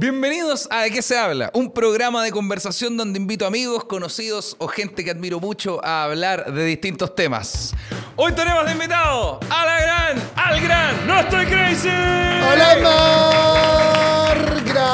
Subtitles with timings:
[0.00, 4.68] Bienvenidos a De qué se habla, un programa de conversación donde invito amigos, conocidos o
[4.68, 7.74] gente que admiro mucho a hablar de distintos temas.
[8.14, 11.88] Hoy tenemos de invitado a la gran, al gran, no estoy crazy.
[11.88, 13.87] Hola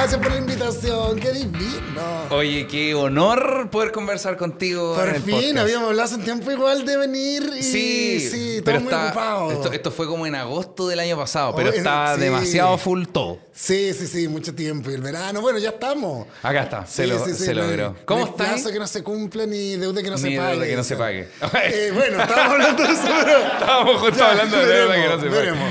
[0.04, 2.02] gracias por la invitación, qué divino.
[2.30, 4.94] Oye, qué honor poder conversar contigo.
[4.94, 5.58] Por en el fin, podcast.
[5.58, 9.48] habíamos hablado hace un tiempo igual de venir y Sí, sí, pero muy está-.
[9.50, 12.20] Esto, esto fue como en agosto del año pasado, pero Oye, está sí.
[12.20, 13.38] demasiado full todo.
[13.54, 14.90] Sí, sí, sí, mucho tiempo.
[14.90, 16.26] Y el verano, bueno, ya estamos.
[16.42, 17.96] Acá está, se, Sí, lo- se logró.
[18.04, 18.48] ¿Cómo estás?
[18.48, 20.66] plazo que no se cumpla ni deuda que no Ni se deuda pague.
[20.68, 21.28] que no se pague.
[21.64, 23.38] Eh, bueno, estábamos hablando de eso, pero...
[23.38, 25.30] Estábamos justo Ya, hablando de deuda que no se pague.
[25.30, 25.68] veremos.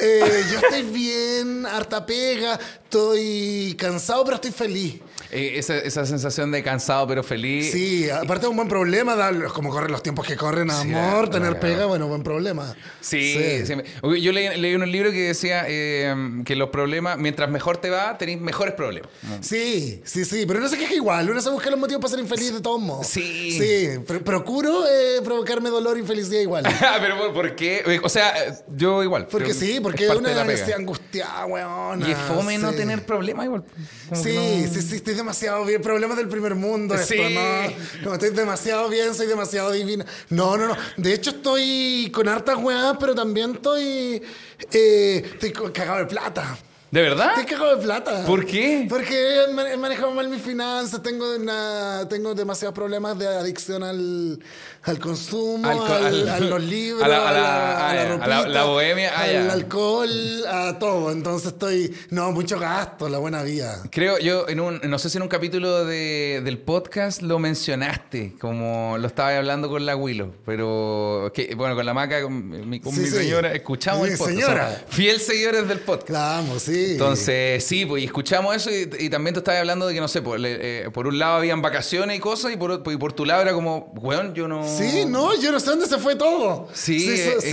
[0.00, 5.00] Eh, yo estoy bien, harta pega, estoy cansado, pero estoy feliz.
[5.32, 7.72] Eh, esa, esa sensación de cansado pero feliz.
[7.72, 9.16] Sí, aparte es un buen problema,
[9.54, 12.74] como corren los tiempos que corren, amor, tener pega, bueno, buen problema.
[13.00, 13.74] Sí, sí.
[14.20, 18.40] Yo leí, un libro que decía eh, que los problemas, mientras mejor te va, tenéis
[18.40, 19.08] mejores problemas.
[19.40, 22.20] Sí, sí, sí, pero uno se queja igual, uno se busca los motivos para ser
[22.20, 23.06] infeliz de todos modos.
[23.06, 23.52] Sí.
[23.52, 26.64] Sí, pr- procuro eh, provocarme dolor y felicidad igual.
[26.84, 27.82] Ah, pero ¿por, qué?
[27.86, 28.34] Eh, O sea,
[28.76, 29.26] yo igual.
[29.30, 30.34] Porque sí, es porque parte una
[30.76, 32.00] angustiada, weón.
[32.06, 33.64] Y es fome no tener problemas igual.
[34.10, 34.34] Como Sí,
[34.66, 35.80] no- sí, sí, estoy demasiado bien.
[35.82, 37.34] Problemas del primer mundo, esto, Sí.
[37.34, 38.00] ¿no?
[38.02, 40.04] Como estoy demasiado bien, soy demasiado divina.
[40.30, 40.76] No, no, no.
[40.96, 44.22] De hecho, estoy con hartas weas, pero también estoy.
[44.72, 46.58] eh, estoy cagado de plata.
[46.90, 47.30] ¿De verdad?
[47.30, 48.24] Estoy cagado de plata.
[48.26, 48.84] ¿Por qué?
[48.86, 54.38] Porque he manejado mal mis finanzas, tengo, una, tengo demasiados problemas de adicción al,
[54.84, 57.88] al consumo, Al co- al- al- a los libros, a la- a la-
[58.24, 60.10] a la a bohemia, al alcohol,
[60.48, 61.12] a todo.
[61.12, 63.82] Entonces estoy, no, mucho gasto, la buena vida.
[63.90, 68.34] Creo, yo en un, no sé si en un capítulo de- del podcast lo mencionaste,
[68.40, 72.80] como lo estaba hablando con la Willow, pero que, bueno, con la maca, con mi,
[72.80, 73.12] con Sí, mi sí.
[73.16, 74.38] señora, escuchamos Sí, el podcast.
[74.40, 74.82] señora.
[74.88, 76.10] fiel seguidores del podcast.
[76.10, 76.92] La amo, sí.
[76.92, 80.08] Entonces, sí, pues y escuchamos eso y, y también te estaba hablando de que, no
[80.08, 83.12] sé, por, le- eh, por un lado habían vacaciones y cosas y por, y por
[83.12, 84.71] tu lado era como, weón, yo no...
[84.78, 86.68] Sí, no, yo no sé dónde se fue todo.
[86.72, 87.10] Sí, sí.
[87.10, 87.52] eh, so- eh,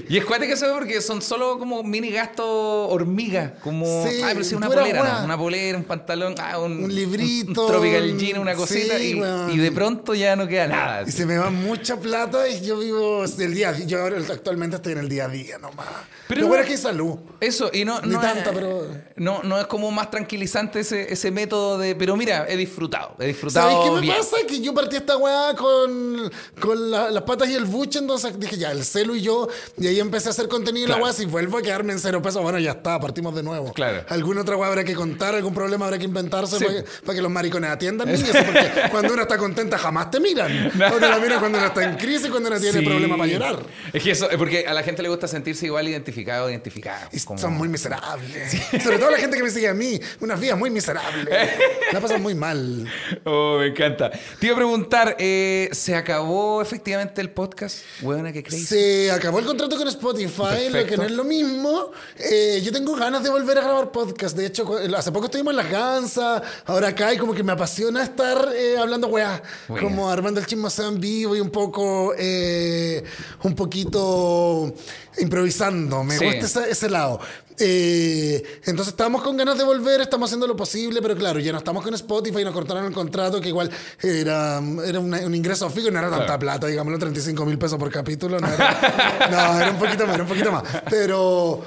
[0.00, 0.04] sí.
[0.08, 2.46] Y es cuático eso porque son solo como mini gastos
[2.90, 3.54] hormiga.
[3.62, 5.18] Como, Sí, ah, pero sí, una polera.
[5.20, 5.24] ¿no?
[5.24, 8.98] Una polera, un pantalón, ah, un, Un librito, un tropical jean, una cosita.
[8.98, 9.20] sí,
[9.52, 11.02] y, de pronto ya no queda nada.
[11.06, 13.86] Y se me va mucha plata y yo vivo del día a día.
[13.86, 15.86] Yo ahora actualmente estoy en el día a día nomás.
[16.28, 17.16] Pero Lo bueno es que hay salud.
[17.40, 21.12] Eso, y no, Ni no, tanta, es, pero- no, no es como más tranquilizante ese,
[21.12, 21.94] ese método de.
[21.96, 23.16] Pero mira, he disfrutado.
[23.18, 23.68] He disfrutado.
[23.70, 24.16] ¿Sabéis qué me bien.
[24.16, 24.36] pasa?
[24.46, 28.56] Que yo partí esta weá con, con la- las patas y el buche, entonces dije
[28.56, 29.48] ya, el celu y yo,
[29.78, 31.00] y ahí empecé a hacer contenido y Claro.
[31.00, 33.72] la weá, si vuelvo a quedarme en cero pesos, bueno, ya está, partimos de nuevo.
[33.72, 34.04] Claro.
[34.08, 36.64] Alguna otra weá habrá que contar, algún problema habrá que inventarse Sí.
[36.64, 40.20] para, que, para que los maricones atiendan niños, porque cuando uno está contenta jamás te
[40.20, 40.70] miran.
[40.74, 42.84] Uno la mira cuando uno está en crisis, cuando uno tiene Sí.
[42.84, 43.58] problema para llorar.
[43.92, 46.50] Es que eso, es porque a la gente le gusta sentirse igual identificado.
[46.50, 48.52] Y como- son muy miserables.
[48.82, 51.28] Sobre todo la gente que me sigue a mí, unas vidas muy miserables.
[51.92, 52.86] La pasan muy mal.
[53.24, 54.10] Oh, me encanta.
[54.38, 57.78] Te iba a preguntar, eh, ¿se acabó efectivamente el podcast?
[58.00, 58.66] Buena que crees.
[58.66, 61.90] Se acabó el contrato con Spotify, lo que no es lo mismo.
[62.18, 64.36] Eh, yo tengo ganas de volver a grabar podcast.
[64.36, 67.52] De hecho, cu- hace poco estuvimos en Las Gansas, ahora acá, y como que me
[67.52, 69.42] apasiona estar eh, hablando weá.
[69.80, 73.02] Como armando el chismoseo en vivo y un poco, eh,
[73.42, 74.72] un poquito
[75.18, 76.02] improvisando.
[76.04, 76.24] Me Sí.
[76.24, 77.20] gusta ese, ese lado.
[77.62, 81.58] Eh, entonces estamos con ganas de volver, estamos haciendo lo posible, pero claro, ya no
[81.58, 83.70] estamos con Spotify, nos cortaron el contrato, que igual
[84.02, 86.40] era, era una- un ingreso fijo y no era tanta Claro.
[86.40, 88.40] plata, digámoslo, 35 mil pesos por capítulo.
[88.40, 90.62] No era, no, era un poquito más, era un poquito más.
[90.88, 91.62] Pero,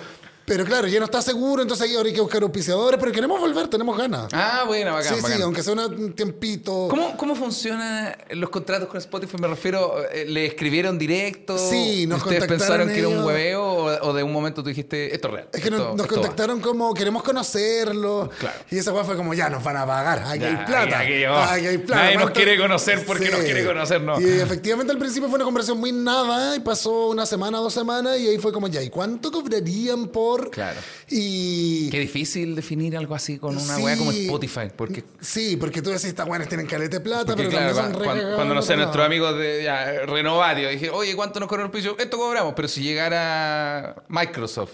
[0.45, 3.67] pero claro, ya no está seguro, entonces ahora hay que buscar auspiciadores, pero queremos volver,
[3.67, 4.27] tenemos ganas.
[4.33, 5.37] Ah, bueno, bacán, sí, bacán.
[5.37, 6.87] sí, aunque sea un tiempito.
[6.89, 9.37] ¿Cómo, ¿Cómo funcionan los contratos con Spotify?
[9.39, 11.57] Me refiero, eh, ¿le escribieron directo?
[11.57, 13.25] Sí, nos ¿Ustedes contactaron pensaron que era un ellos.
[13.25, 15.49] hueveo o, o de un momento tú dijiste, esto es real?
[15.53, 16.21] Es que nos, esto- nos esto va"?
[16.21, 18.29] contactaron como queremos conocerlo.
[18.39, 18.59] Claro.
[18.69, 20.23] Y esa weá fue como ya nos van a pagar.
[20.27, 20.99] Aquí hay plata.
[20.99, 22.03] aquí- oh, aquí hay plata.
[22.03, 24.19] nadie nos quiere conocer porque nos quiere conocer, ¿no?
[24.19, 28.17] Y efectivamente al principio fue una conversación muy nada y pasó una semana, dos semanas
[28.19, 30.32] y ahí fue como ya, ¿y cuánto cobrarían por?
[30.51, 30.79] Claro.
[31.09, 31.89] Y.
[31.89, 33.81] Qué difícil definir algo así con una Sí.
[33.81, 34.67] weá como Spotify.
[34.75, 37.93] Porque, Sí, porque tú decís, estas weones tienen caleta de plata, porque pero claro, también
[37.95, 41.63] son cuando, cuando, no sé, nuestros amigos de ya, Renovatio dije, oye, ¿cuánto nos cobra
[41.65, 41.95] el piso?
[41.97, 44.71] Esto cobramos, pero si llegara Microsoft,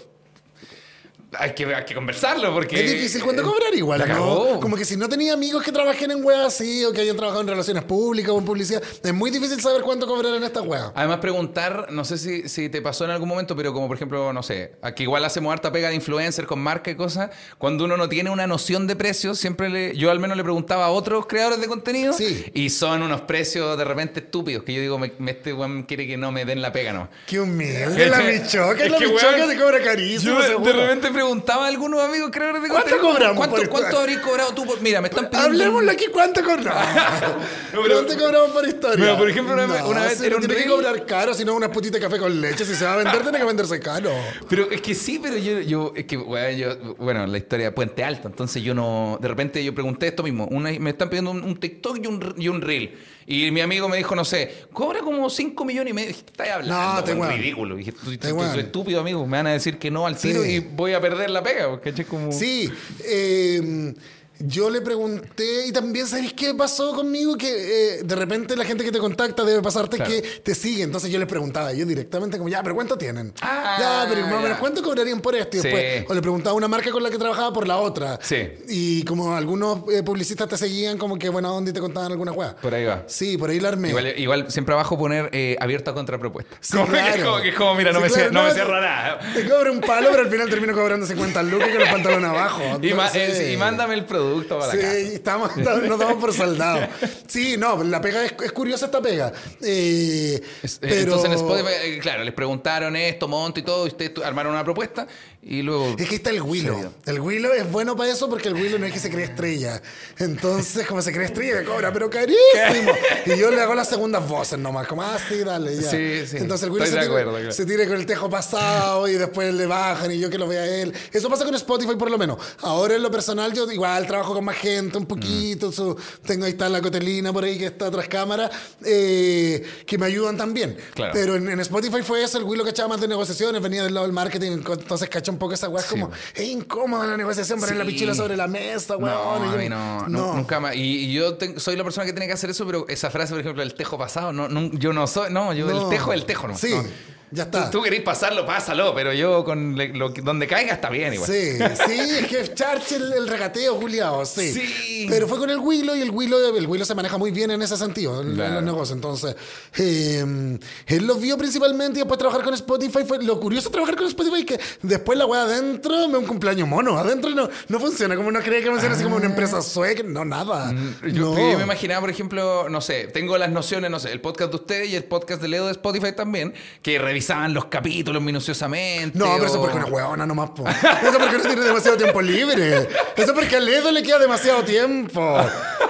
[1.38, 2.84] hay que, hay que conversarlo porque...
[2.84, 4.58] Es difícil cuando cobrar igual, ¿no?
[4.60, 7.42] Como que si no tenía amigos que trabajen en weas así o que hayan trabajado
[7.42, 10.90] en relaciones públicas o en publicidad, es muy difícil saber cuánto cobrar en estas weas.
[10.94, 14.32] Además, preguntar, no sé si, si te pasó en algún momento, pero como por ejemplo,
[14.32, 17.96] no sé, aquí igual hacemos harta pega de influencer con marca y cosas, cuando uno
[17.96, 21.26] no tiene una noción de precios, siempre le, yo al menos le preguntaba a otros
[21.26, 22.46] creadores de contenido Sí.
[22.54, 26.06] y son unos precios de repente estúpidos, que yo digo, me, me- este weón quiere
[26.06, 27.08] que no me den la pega, ¿no?
[27.26, 30.40] Qué humilde la bichoca, Es la que, bichoca weón, te cobra carísimo.
[30.40, 34.54] Yo de, repente preguntaba a algunos amigos creadores de ¿Cuánto cobramos ¿Cuánto, cuánto habrías cobrado
[34.54, 34.64] tú?
[34.64, 35.50] por- Mira, me están pidiendo...
[35.50, 36.82] Hablemoslo aquí, ¿cuánto cobramos?
[37.72, 38.96] No, pero- ¿Cuánto cobramos por historia?
[39.04, 41.34] Mira, por ejemplo, una vez- una vez si era no un tiene que cobrar caro,
[41.34, 42.64] si no una putita de café con leche.
[42.64, 44.10] Si se va a vender, tiene que venderse caro.
[44.48, 47.72] Pero es que sí, pero yo, yo es que, bueno, yo, bueno, la historia de
[47.72, 51.30] Puente Alto, entonces yo no, de repente yo pregunté esto mismo, una- me están pidiendo
[51.30, 54.66] un, un TikTok y un, y un Reel, y mi amigo me dijo, no sé,
[54.72, 57.32] cobra como 5 millones y medio, estás hablando, No, te weón.
[57.36, 58.50] ridículo, dije, tú, tú- Te tú weón.
[58.52, 60.50] soy estúpido, amigo, me van a decir que no al tiro Sí.
[60.56, 62.04] y voy a perder la pega, ¿cachai?
[62.04, 62.32] como...
[62.32, 62.70] Sí,
[63.04, 63.94] eh,
[64.40, 67.36] yo le pregunté y también, ¿sabes qué pasó conmigo?
[67.36, 70.10] Que eh, de repente la gente que te contacta debe pasarte Claro.
[70.10, 70.82] que te sigue.
[70.82, 73.32] Entonces yo les preguntaba yo directamente como, ya, pero ¿cuánto tienen?
[73.42, 74.58] Ah, ya, pero más o menos, ya.
[74.58, 75.56] ¿cuánto cobrarían por esto?
[75.56, 75.68] Y Sí.
[75.68, 78.18] después, o le preguntaba a una marca con la que trabajaba por la otra.
[78.22, 78.48] Sí.
[78.68, 82.32] Y como algunos eh, publicistas te seguían como que buena onda y te contaban alguna
[82.32, 82.56] weá.
[82.56, 83.04] Por ahí va.
[83.06, 83.90] Sí, por ahí la armé.
[83.90, 86.56] Igual, igual siempre abajo poner eh, abierto a contrapropuesta.
[86.60, 87.30] Sí, Como que es claro.
[87.30, 89.20] como, que es como, mira, no, Sí, me, claro, no me cierra nada.
[89.34, 92.62] Te cobro un palo, pero al final termino cobrando 50 lucas con los pantalones abajo.
[92.82, 94.96] Y, ma- eh, sí, y mándame el producto para Sí, la casa.
[94.98, 96.88] estamos, estamos- nos damos por soldados.
[97.26, 99.32] Sí, no, la pega es, es curiosa esta pega.
[99.62, 100.94] Eh, Es- eh, pero...
[101.00, 104.64] Entonces en Spotify, eh, claro, les preguntaron esto, monto y todo, y ustedes armaron una
[104.64, 105.06] propuesta
[105.42, 105.96] y luego...
[105.98, 106.74] Es que está el Willow.
[106.76, 106.92] Serio.
[107.06, 109.80] El Willow es bueno para eso porque el Willow no es que se cree estrella.
[110.18, 112.92] Entonces, como se cree estrella, cobra, pero carísimo.
[113.24, 115.90] Y yo le hago las segundas voces nomás, como, ah, sí, dale, ya.
[115.90, 116.36] Sí, sí.
[116.36, 117.52] Entonces el Willow se, tira, claro.
[117.52, 120.66] se tira con el tejo pasado y después le bajan y yo que lo vea
[120.66, 120.92] él.
[121.12, 122.36] Eso pasa con Spotify por lo menos.
[122.60, 125.72] Ahora en lo personal yo igual trabajo con más gente un poquito.
[125.72, 125.96] su-
[126.26, 128.50] tengo ahí está la cotelina por ahí que está tras cámara,
[128.84, 130.76] eh, que me ayudan también.
[130.94, 131.12] Claro.
[131.14, 134.06] Pero en, en Spotify fue eso, el Willow cachaba más de negociaciones, venía del lado
[134.06, 137.76] del marketing, entonces cacha un poco esa weá, es como, es incómoda la negociación, poner
[137.76, 139.42] la pichula sobre la mesa, weón.
[139.42, 140.74] No, y yo- no, nu- nunca más.
[140.74, 143.32] Y, y yo te- soy la persona que tiene que hacer eso, pero esa frase,
[143.32, 145.82] por ejemplo, el tejo pasado, no, no- yo no soy, no, yo No.
[145.84, 146.56] el tejo es el tejo, no.
[146.56, 146.84] Sí, no.
[147.30, 147.70] Ya Tú, está.
[147.70, 151.30] tú querés pasarlo, pásalo, pero yo con le- lo, donde caiga está bien igual.
[151.30, 154.52] Sí, sí, es Churchill el regateo, Juliado, sí.
[154.52, 155.06] Sí.
[155.08, 157.62] Pero fue con el Willow y el Willow, el Willow se maneja muy bien en
[157.62, 158.96] ese sentido, en, los negocios.
[158.96, 159.36] Entonces,
[159.78, 164.06] eh, él lo vio principalmente y después trabajar con Spotify fue lo curioso trabajar con
[164.06, 166.98] Spotify que después la weá adentro me da un cumpleaños mono.
[166.98, 170.02] Adentro no, no funciona como uno cree que funciona así como una empresa sueca.
[170.04, 170.68] No, nada.
[170.68, 170.72] Ah.
[170.72, 171.52] Mm, Yo, no.
[171.52, 174.56] yo me imaginaba, por ejemplo, no sé, tengo las nociones, no sé, el podcast de
[174.56, 179.18] ustedes y el podcast de Leo de Spotify también, que revisaban los capítulos minuciosamente.
[179.18, 180.64] No, pero eso o- es porque una huevona nomás, po.
[180.68, 182.88] Eso porque no tiene demasiado tiempo libre.
[183.16, 185.36] Eso porque a Ledo le queda demasiado tiempo.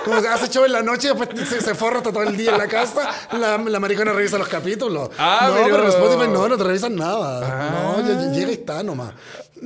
[0.04, 2.36] Como que hace show en la noche y después se, se forra hasta todo el
[2.36, 5.10] día en la casa, la, la maricona revisa los capítulos.
[5.18, 7.40] Ah, no, pero- pero Spotify no, no te revisan nada.
[7.44, 7.96] Ah.
[8.02, 9.12] No, llega y está nomás.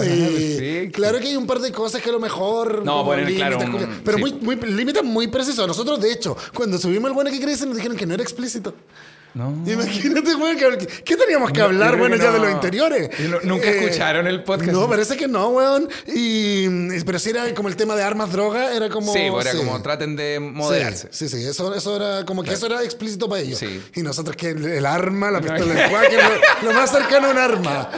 [0.00, 2.84] Eh, claro que hay un par de cosas que a lo mejor.
[2.84, 4.22] No, poner, claro, un- pero sí.
[4.42, 5.66] muy, muy límites muy precisos.
[5.68, 8.74] Nosotros, de hecho, cuando subimos el bueno que crece, nos dijeron que no era explícito.
[9.34, 9.52] No.
[9.66, 13.10] Imagínate, güey, que, ¿qué teníamos que hablar, bueno, ya de los interiores?
[13.28, 14.70] No- nunca escucharon el podcast.
[14.70, 15.88] No, parece que no, weón.
[16.06, 16.68] Y,
[17.04, 19.12] pero sí era como el tema de armas, droga, era como...
[19.12, 21.08] Sí, era como traten de moderarse.
[21.10, 23.58] Sí, sí, sí, eso, eso era como que eso era explícito para ellos.
[23.58, 23.82] Sí.
[23.96, 26.16] Y nosotros que el, el arma, la pistola de cuaque,
[26.62, 27.90] lo, lo más cercano a un arma.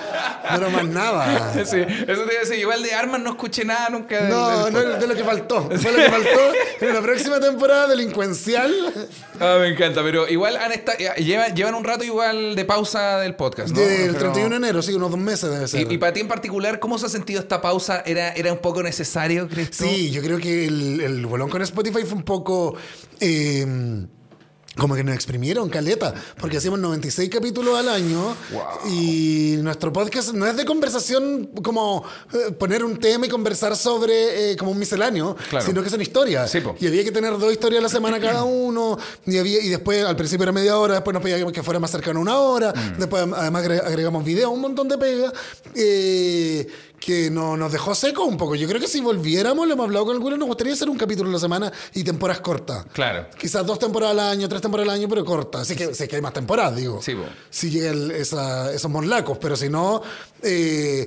[0.48, 1.52] Pero más nada.
[1.66, 2.58] Sí, eso te iba a decir.
[2.60, 4.20] Igual de armas no escuché nada nunca.
[4.22, 5.68] del- No, del no, de lo que faltó.
[5.76, 6.40] Fue lo que faltó
[6.80, 8.72] en la próxima temporada delincuencial.
[9.40, 13.18] Ah, me encanta, pero igual han esta- eh, llevan, llevan un rato igual de pausa
[13.18, 13.80] del podcast, ¿no?
[13.80, 15.90] Del Pero- 31 de enero, sí, unos dos meses debe ser.
[15.90, 18.02] Y, y para ti en particular, ¿cómo se ha sentido esta pausa?
[18.06, 19.84] ¿Era, era un poco necesario, crees tú?
[19.84, 22.74] Sí, yo creo que el, el bolón con Spotify fue un poco.
[23.20, 24.06] eh,
[24.76, 28.90] como que nos exprimieron caleta, porque hacíamos 96 capítulos al año Wow.
[28.92, 34.52] y nuestro podcast no es de conversación como eh, poner un tema y conversar sobre
[34.52, 35.64] eh, como un misceláneo, Claro.
[35.66, 36.50] sino que son historias.
[36.50, 39.68] Sí, y había que tener dos historias a la semana cada uno y, había, y
[39.68, 42.38] después al principio era media hora, después nos pedíamos que fuera más cercano a una
[42.38, 42.98] hora, Mm.
[42.98, 45.32] después además agre- agregamos video, un montón de pega.
[45.74, 46.66] eh,
[46.98, 48.54] que no, nos dejó seco un poco.
[48.54, 51.30] Yo creo que si volviéramos, lo hemos hablado con Willow, nos gustaría hacer un capítulo
[51.30, 52.86] a la semana y temporadas cortas.
[52.92, 53.26] Claro.
[53.38, 55.62] Quizás dos temporadas al año, tres temporadas al año, pero cortas.
[55.62, 57.00] Así que, sé que hay más temporadas, digo.
[57.02, 57.14] Sí.
[57.50, 60.02] Si llega el- esa- esos monlacos, pero si no,
[60.42, 61.06] eh,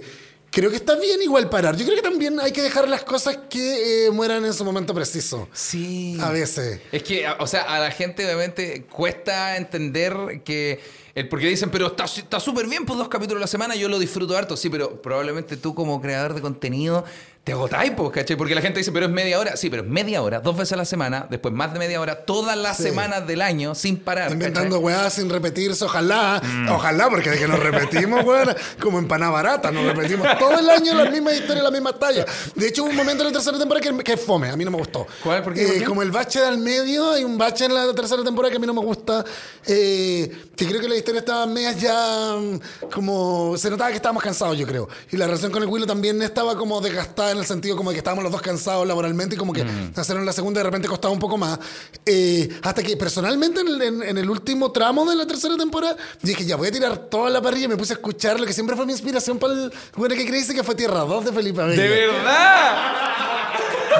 [0.51, 1.75] creo que está bien igual parar.
[1.75, 4.93] Yo creo que también hay que dejar las cosas que eh, mueran en su momento
[4.93, 5.48] preciso.
[5.53, 6.17] Sí.
[6.22, 6.81] A veces.
[6.91, 10.79] Es que, o sea, a la gente obviamente cuesta entender que...
[11.19, 13.99] El, porque dicen, pero está súper bien, pues dos capítulos a la semana, yo lo
[13.99, 14.55] disfruto harto.
[14.55, 17.03] Sí, pero probablemente tú como creador de contenido
[17.43, 18.36] te agotáis, pues, ¿cachai?
[18.38, 19.58] Porque la gente dice, pero es media hora.
[19.58, 22.24] Sí, pero es media hora, dos veces a la semana, después más de media hora,
[22.25, 22.84] todas las Sí.
[22.84, 24.31] semanas del año, sin parar.
[24.31, 26.41] Inventando weá sin repetirse, ojalá.
[26.43, 26.69] Mm.
[26.69, 30.93] Ojalá, porque de que nos repetimos, weón, como empanada barata, nos repetimos todo el año
[30.93, 32.24] la misma historia, la misma talla.
[32.53, 34.69] De hecho, hubo un momento en la tercera temporada que, que fome, a mí no
[34.72, 35.08] me gustó.
[35.24, 35.41] ¿Cuál?
[35.41, 35.65] ¿Por qué?
[35.65, 35.86] ¿Por Eh, qué?
[35.86, 38.67] como el bache del medio, hay un bache en la tercera temporada que a mí
[38.67, 39.25] no me gusta.
[39.65, 43.55] eh, que creo que la historia estaba medias ya mm, como.
[43.58, 44.88] Se notaba que estábamos cansados, yo creo.
[45.12, 47.95] Y la relación con el Willow también estaba como desgastada en el sentido como de
[47.95, 49.93] que estábamos los dos cansados laboralmente y como que Mm.
[49.95, 51.59] hacer en la segunda de repente costaba un poco más.
[52.05, 55.95] Eh, hasta que personalmente en el, en- en el último tramo de la tercera temporada
[56.21, 58.53] dije, ya voy a tirar toda la parrilla y me puse a escuchar lo que
[58.53, 61.62] siempre fue mi inspiración para el bueno que creíste que fue Tierra 2 de Felipe
[61.62, 61.81] Abello.
[61.81, 62.95] ¡De verdad!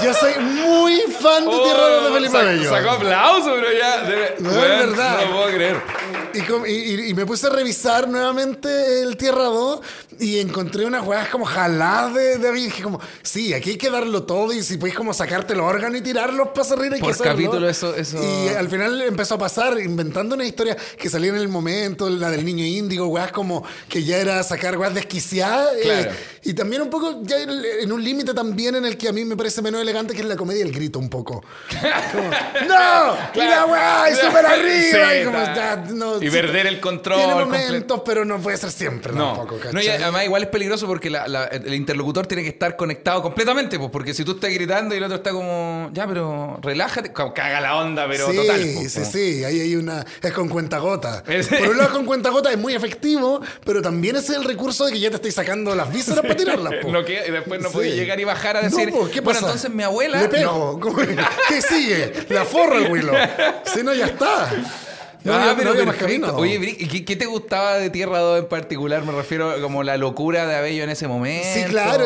[0.04, 2.70] Yo soy muy fan de Tierra 2 de Felipe Sa- Abello.
[2.70, 4.04] Sacó aplauso, pero ya.
[4.04, 4.56] debe- No, es
[4.88, 5.18] verdad.
[5.20, 5.82] No lo puedo creer.
[6.34, 6.74] Y, y-
[7.06, 9.82] y- y me puse a revisar nuevamente el Tierra 2
[10.20, 14.24] y encontré unas weas como jaladas de, de dije como, sí, aquí hay que darlo
[14.24, 17.14] todo y si podéis como sacarte el órgano y tirarlos para arriba hay Por que
[17.14, 17.32] hacerlo.
[17.32, 21.38] capítulo, eso- eso- Y al final empezó a pasar inventando una historia que salía en
[21.38, 25.70] el momento, la del niño índigo, weas como que ya era sacar weas desquiciadas.
[25.78, 26.12] eh, Claro.
[26.44, 29.38] y también un poco ya en un límite también en el que a mí me
[29.38, 31.44] parece menos elegante que es la comedia del grito un poco.
[32.12, 32.30] Como,
[32.68, 33.16] ¡No!
[33.36, 34.10] ¡Mira, weá!
[34.12, 35.00] ¡Y súper arriba!
[35.14, 37.66] Sí, y, como, ya, no, Y perder el control Tiene completo.
[37.68, 39.74] momentos, pero no puede ser siempre No, tampoco, ¿cachai?
[39.74, 43.22] no y además igual es peligroso porque la- la- el interlocutor tiene que estar conectado
[43.22, 47.12] completamente, pues, porque si tú estás gritando y el otro está como, ya, pero relájate,
[47.14, 48.60] como caga la onda, pero sí, total.
[48.76, 50.06] pues, sí, como- sí, ahí hay una.
[50.22, 51.24] Es con cuentagota.
[51.60, 55.00] Por un lado, con cuentagota es muy efectivo, pero también es el recurso de que
[55.00, 56.74] ya te estáis sacando las vísceras para tirarlas.
[56.82, 56.90] po.
[57.00, 57.92] No después no Sí.
[57.92, 59.46] llegar y bajar a No, decir, po, ¿qué bueno, pasa?
[59.54, 60.18] entonces mi abuela...
[60.18, 60.30] Le no.
[60.30, 60.80] pego.
[60.82, 60.98] ¿Cómo-
[61.48, 62.14] ¿Qué sigue?
[62.30, 63.16] La forra el Willow.
[63.74, 64.50] Si no, ya está.
[65.24, 66.36] No, ah, no pero más perfecto.
[66.38, 69.04] Oye, Brick, ¿y ¿qué, qué te gustaba de Tierra 2 en particular?
[69.06, 71.48] Me refiero como la locura de Abello en ese momento.
[71.54, 72.06] Sí, claro.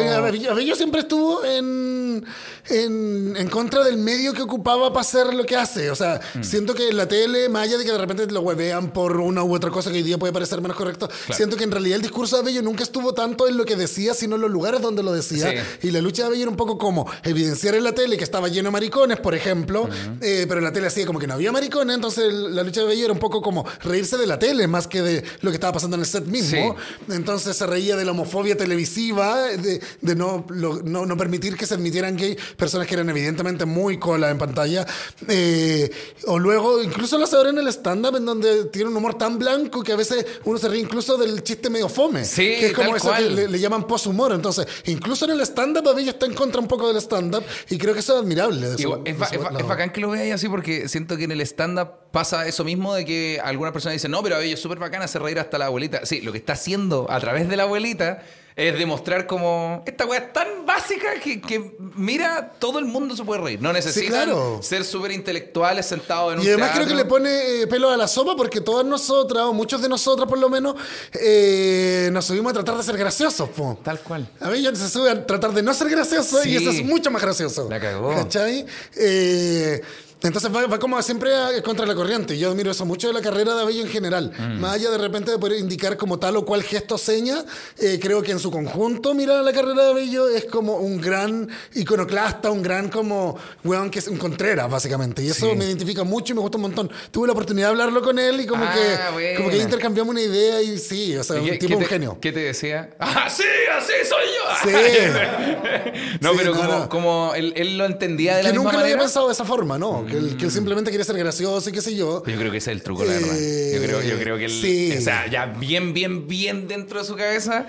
[0.50, 2.26] Abello siempre estuvo en,
[2.70, 5.92] en, en contra del medio que ocupaba para hacer lo que hace.
[5.92, 6.44] O sea, Mm.
[6.44, 9.44] siento que en la tele, más allá de que de repente lo huevean por una
[9.44, 12.02] u otra cosa que hoy día puede parecer menos correcto, siento que en realidad el
[12.02, 15.04] discurso de Abello nunca estuvo tanto en lo que decía, sino en los lugares donde
[15.04, 15.52] lo decía.
[15.80, 15.88] Sí.
[15.88, 18.48] Y la lucha de Abello era un poco como evidenciar en la tele que estaba
[18.48, 19.88] lleno de maricones, por ejemplo,
[20.22, 22.88] eh, pero en la tele hacía como que no había maricones, entonces la lucha de
[22.88, 25.74] Abello era un poco como reírse de la tele más que de lo que estaba
[25.74, 26.76] pasando en el set mismo.
[27.10, 31.66] Entonces se reía de la homofobia televisiva, de, de no, lo- no, no permitir que
[31.66, 34.86] se admitieran gay personas que eran evidentemente muy cola en pantalla.
[35.28, 35.90] Eh,
[36.28, 39.38] o luego, incluso lo hace ahora en el stand-up, en donde tiene un humor tan
[39.40, 42.26] blanco que a veces uno se ríe incluso del chiste medio fome.
[42.26, 43.24] Sí, que es como eso cual.
[43.24, 44.32] que le, le llaman post-humor.
[44.34, 47.94] Entonces, incluso en el stand-up, Abello está en contra un poco del stand-up y creo
[47.94, 48.78] que eso es admirable.
[48.78, 51.90] su- ba- ba- es bacán que lo veáis así porque siento que en el stand-up
[52.14, 55.20] pasa eso mismo de que algunas personas dicen, no, pero Abello es súper bacán hacer
[55.24, 56.06] reír hasta la abuelita.
[56.06, 58.22] Sí, lo que está haciendo a través de la abuelita
[58.56, 63.24] es demostrar como esta weá es tan básica que, que, mira, todo el mundo se
[63.24, 63.60] puede reír.
[63.64, 64.60] No necesitan claro.
[64.62, 67.98] ser súper intelectuales sentados en un Y además creo que le pone eh, pelo a
[67.98, 70.76] la sopa porque todas nosotras, o muchos de nosotros por lo menos,
[71.14, 73.50] eh, nos subimos a tratar de ser graciosos.
[73.50, 73.80] po.
[73.84, 74.30] Tal cual.
[74.40, 76.50] A mí ya se sube a tratar de no ser gracioso Sí.
[76.52, 77.68] y eso es mucho más gracioso.
[77.72, 78.14] La cagó.
[78.14, 78.68] ¿Cachai?
[78.98, 79.82] Eh,
[80.24, 82.38] entonces va, va como siempre a- contra la corriente.
[82.38, 84.32] Yo admiro eso mucho de la carrera de Abello en general.
[84.38, 84.60] Mm.
[84.60, 87.44] Más allá de repente de poder indicar como tal o cual gesto seña,
[87.78, 91.50] eh, creo que en su conjunto mirar la carrera de Abello es como un gran
[91.76, 95.22] iconoclasta, un gran como, weón, que es un Contreras, básicamente.
[95.22, 95.56] Y eso Sí.
[95.58, 96.90] me identifica mucho y me gusta un montón.
[97.12, 99.64] Tuve la oportunidad de hablarlo con él y como, Ah, que, como que buena.
[99.64, 102.18] intercambiamos una idea y sí, o sea, ¿Y un tipo qué un te- genio.
[102.22, 102.90] ¿Qué te decía?
[103.00, 103.44] ¡Ah, sí!
[103.78, 104.72] ¡Así soy yo!
[104.72, 106.18] Sí.
[106.22, 106.90] no, Sí, pero no, como, no.
[106.90, 109.04] como él, él lo entendía de la que misma nunca lo había manera.
[109.08, 110.06] pensado de esa forma, ¿no?
[110.14, 112.24] Que, él, que él simplemente quiere ser gracioso y qué sé yo.
[112.26, 113.36] Yo creo que ese es el truco, la verdad.
[113.38, 114.94] Eh, Yo creo, yo creo que él, sí.
[114.98, 117.68] o sea, ya bien, bien, bien dentro de su cabeza,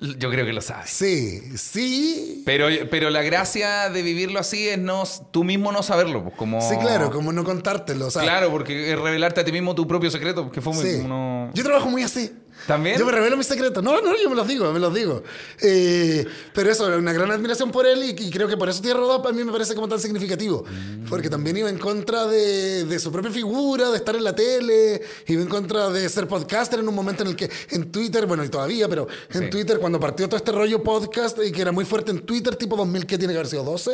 [0.00, 0.84] yo creo que lo sabe.
[0.86, 2.42] Sí, sí.
[2.46, 6.24] Pero, pero la gracia de vivirlo así es no, tú mismo no saberlo.
[6.24, 8.10] Pues como, Sí, claro, como no contártelo.
[8.10, 10.84] Sea, Claro, porque es revelarte a ti mismo tu propio secreto, que fue muy...
[10.84, 10.96] sí.
[11.04, 12.32] uno- Yo trabajo muy así.
[12.66, 12.98] ¿También?
[12.98, 13.82] Yo me revelo mis secretos.
[13.82, 15.22] No, no, yo me los digo, me los digo.
[15.60, 19.00] Eh, pero eso, una gran admiración por él y, y creo que por eso Tierra
[19.00, 20.64] 2 a mí me parece como tan significativo.
[20.64, 21.08] Mm.
[21.08, 25.02] Porque también iba en contra de, de su propia figura, de estar en la tele,
[25.26, 28.44] iba en contra de ser podcaster en un momento en el que en Twitter, bueno,
[28.44, 29.50] y todavía, pero en Sí.
[29.50, 32.76] Twitter, cuando partió todo este rollo podcast y que era muy fuerte en Twitter, tipo
[32.76, 33.90] 2000, que tiene que haber sido 12,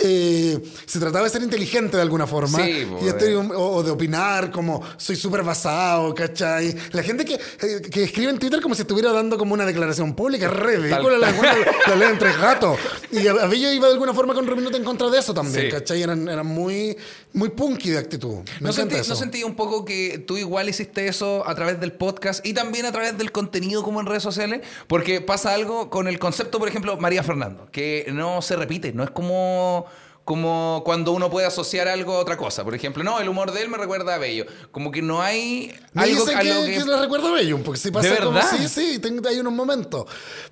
[0.00, 2.58] eh, se trataba de ser inteligente de alguna forma.
[2.64, 3.36] Sí, y este, eh.
[3.36, 6.76] o, o de opinar como soy súper basado, ¿cachai?
[6.92, 9.64] La gente que, eh, que que escribe en Twitter como si estuviera dando como una
[9.64, 10.46] declaración pública.
[10.46, 11.56] Es ridícula la, la,
[11.86, 12.78] la ley entre gatos.
[13.12, 15.70] Y a, Bello iba de alguna forma con Ruminuto en contra de eso también, Sí.
[15.70, 16.02] ¿cachai?
[16.02, 16.96] Eran, eran muy,
[17.32, 18.38] muy punky de actitud.
[18.60, 19.10] Me ¿No sentí, eso.
[19.10, 22.86] ¿No sentí un poco que tú igual hiciste eso a través del podcast y también
[22.86, 24.62] a través del contenido como en redes sociales?
[24.88, 29.04] Porque pasa algo con el concepto, por ejemplo, María Fernando, que no se repite, no
[29.04, 29.86] es como
[30.24, 32.62] como cuando uno puede asociar algo a otra cosa.
[32.64, 34.46] Por ejemplo, no, el humor de él me recuerda a Bello.
[34.70, 36.78] Como que no hay Me algo dicen que, lo que...
[36.78, 38.50] que le recuerdo a Bello, porque si pasa ¿De como verdad?
[38.56, 40.04] sí, sí, tengo- hay unos momentos.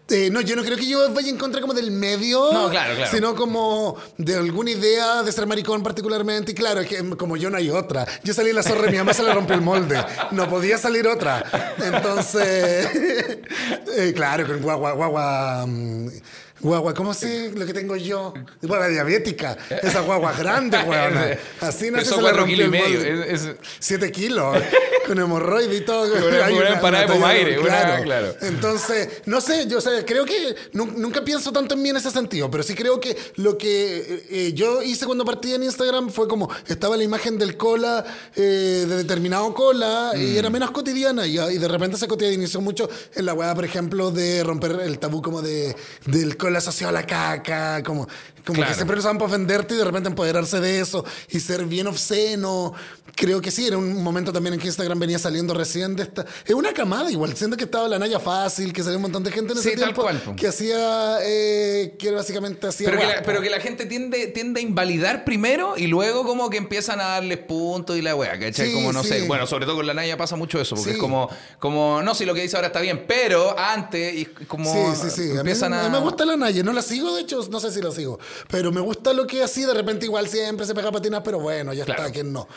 [0.09, 2.97] Eh, no, yo no creo que yo vaya en contra como del medio, No, claro,
[2.97, 3.11] claro.
[3.13, 6.51] sino como de alguna idea de ser maricón particularmente.
[6.51, 8.07] Y claro, es que como yo no hay otra.
[8.25, 10.05] Yo salí en la zorra y mi mamá se le rompió el molde.
[10.33, 11.45] No podía salir otra.
[11.79, 12.89] Entonces,
[13.97, 15.65] eh, claro, con guagua, guagua.
[15.67, 16.09] mm,
[16.63, 18.35] Guagua, ¿cómo sé lo que tengo yo?
[18.61, 19.57] Guagua diabética.
[19.83, 21.39] Esa guagua grande, weona.
[21.61, 23.01] Así nace Pesó se cuatro kilos y el medio.
[23.25, 24.59] Es- es- Siete kilos,
[25.07, 26.03] con hemorroide y todo.
[26.29, 28.35] Una- una empanada de talla- pomaire, una- claro.
[28.43, 31.97] Entonces, no sé, yo o sea, creo que nu- nunca pienso tanto en mí en
[31.97, 35.63] ese sentido, pero sí creo que lo que eh, eh, yo hice cuando partí en
[35.63, 38.05] Instagram fue como, estaba la imagen del cola,
[38.37, 40.21] eh, de determinado cola, Mm.
[40.21, 43.65] y era menos cotidiana, y, y de repente se cotidianizó mucho en la weá, por
[43.65, 45.75] ejemplo, de romper el tabú como de
[46.07, 48.07] del cola asociado a la caca, como,
[48.45, 48.69] como Claro.
[48.71, 51.87] que siempre lo usaban para ofenderte y de repente empoderarse de eso y ser bien
[51.87, 52.75] obsceno.
[53.21, 56.25] Creo que sí, era un momento también en que Instagram venía saliendo recién de esta.
[56.43, 59.31] Es una camada igual, siendo que estaba la Naya Fácil, que salió un montón de
[59.31, 62.89] gente en ese Sí, tal tiempo cual, que hacía, eh, que básicamente hacía.
[62.89, 66.49] Pero que, la, pero que la gente tiende, tiende a invalidar primero y luego como
[66.49, 68.69] que empiezan a darles puntos y la wea, ¿cachai?
[68.69, 69.11] Sí, como no sí.
[69.11, 72.15] sé, bueno, sobre todo con la Naya pasa mucho eso, porque es como, como, no,
[72.15, 75.37] si lo que dice ahora está bien, pero antes, y como Sí, sí, sí.
[75.37, 75.67] A mí, a...
[75.67, 77.91] a mí me gusta la Naya, no la sigo, de hecho, no sé si la
[77.91, 78.19] sigo.
[78.49, 81.75] Pero me gusta lo que así, de repente igual siempre se pega patinas, pero bueno,
[81.75, 82.05] ya Claro.
[82.07, 82.49] está, que no.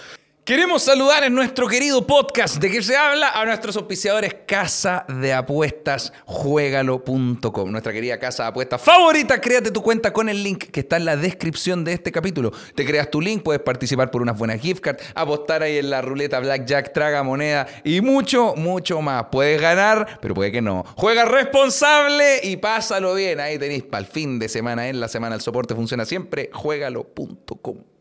[0.45, 5.31] Queremos saludar en nuestro querido podcast de que se habla a nuestros auspiciadores Casa de
[5.31, 9.39] Apuestas Juegalo.com, nuestra querida casa de apuestas favorita.
[9.39, 12.51] Créate tu cuenta con el link que está en la descripción de este capítulo.
[12.75, 16.01] Te creas tu link, puedes participar por unas buenas gift cards, apostar ahí en la
[16.01, 19.27] ruleta Blackjack, traga moneda y mucho, mucho más.
[19.31, 20.83] Puedes ganar, pero puede que no.
[20.97, 23.39] Juega responsable y pásalo bien.
[23.39, 26.49] Ahí tenéis para el fin de semana, en la semana el soporte funciona siempre.
[26.51, 27.92] Juegalo.com.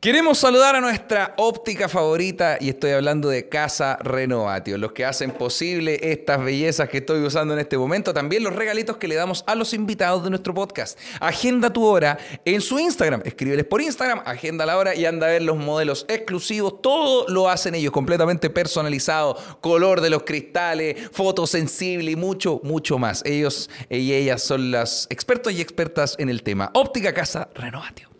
[0.00, 5.30] Queremos saludar a nuestra óptica favorita y estoy hablando de Casa Renovatio, los que hacen
[5.30, 9.42] posible estas bellezas que estoy usando en este momento, también los regalitos que le damos
[9.46, 10.98] a los invitados de nuestro podcast.
[11.18, 15.30] Agenda tu hora en su Instagram, escríbeles por Instagram, agenda la hora y anda a
[15.30, 21.46] ver los modelos exclusivos, todo lo hacen ellos completamente personalizado, color de los cristales, foto
[21.46, 23.22] sensible y mucho, mucho más.
[23.24, 26.70] Ellos y ellas son las expertos y expertas en el tema.
[26.74, 28.15] Óptica Casa Renovatio.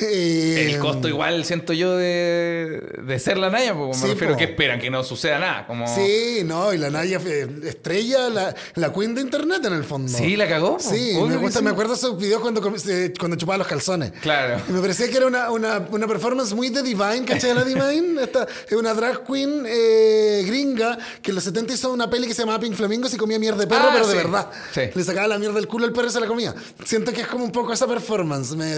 [0.00, 4.34] Eh, El costo igual siento yo de, de ser la Naya, porque me Sí, refiero
[4.34, 4.38] po.
[4.38, 5.66] que esperan que no suceda nada.
[5.66, 5.86] Como...
[5.94, 10.10] Sí, no, y la Naya fue estrella, la, la queen de internet en el fondo.
[10.16, 10.78] Sí, la cagó.
[10.78, 11.64] Sí, me, gusta, sí.
[11.64, 14.12] me acuerdo esos videos cuando, cuando chupaba los calzones.
[14.22, 14.60] Claro.
[14.68, 17.54] Y me parecía que era una, una, una performance muy de Divine, ¿cachai?
[17.54, 22.08] La Divine, esta es una drag queen eh, gringa que en los 70 hizo una
[22.08, 24.16] peli que se llamaba Pink Flamingos y comía mierda de perro, Ah, pero de sí.
[24.18, 24.50] verdad.
[24.72, 24.80] Sí.
[24.94, 26.54] Le sacaba la mierda del culo al perro y se la comía.
[26.84, 28.52] Siento que es como un poco esa performance.
[28.54, 28.72] Me,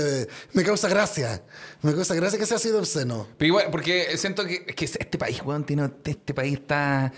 [0.52, 1.01] me causa gracia.
[1.82, 3.26] Me causa gracia que sea así de obsceno.
[3.38, 7.12] Pero igual, porque siento que, que este país, weón, tiene, este país está...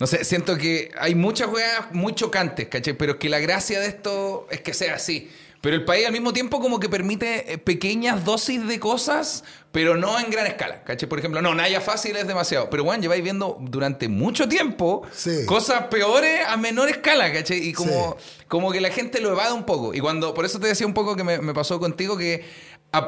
[0.00, 2.94] No sé, siento que hay muchas weas muy chocantes, ¿cachai?
[2.94, 5.30] Pero que la gracia de esto es que sea así.
[5.60, 9.96] Pero el país al mismo tiempo como que permite eh, pequeñas dosis de cosas, pero
[9.96, 11.08] no en gran escala, ¿cachai?
[11.08, 12.68] Por ejemplo, no, Naya Fácil es demasiado.
[12.68, 15.46] Pero, bueno, lleváis viendo durante mucho tiempo Sí.
[15.46, 17.58] cosas peores a menor escala, ¿cachai?
[17.58, 18.16] Y como,
[18.48, 19.94] como que la gente lo evade un poco.
[19.94, 22.44] Y cuando, por eso te decía un poco que me, me pasó contigo que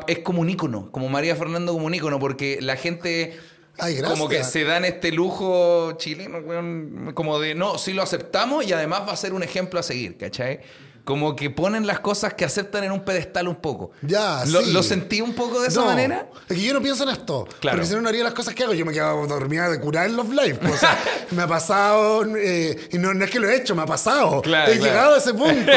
[0.07, 3.39] es como un ícono, como María Fernando como un ícono, porque la gente...
[3.79, 4.01] Ay.
[4.03, 6.39] Como que se dan este lujo chileno,
[7.15, 10.17] como de, no, sí lo aceptamos y además va a ser un ejemplo a seguir,
[10.17, 10.61] ¿cachai?
[11.05, 13.91] Como que ponen las cosas que aceptan en un pedestal un poco.
[14.01, 14.73] Ya, ¿Lo, sí.
[14.73, 16.29] lo sentí un poco de esa No, manera?
[16.49, 17.47] Es que yo no pienso en esto.
[17.61, 17.77] Claro.
[17.77, 18.73] Porque si no, no haría las cosas que hago.
[18.73, 20.55] Yo me quedo dormida de curar en los live.
[20.55, 20.99] pues, O sea,
[21.33, 22.25] me ha pasado.
[22.39, 24.41] eh, y no, no es que lo he hecho, me ha pasado.
[24.41, 24.91] Claro, he claro.
[24.93, 25.73] llegado a ese punto.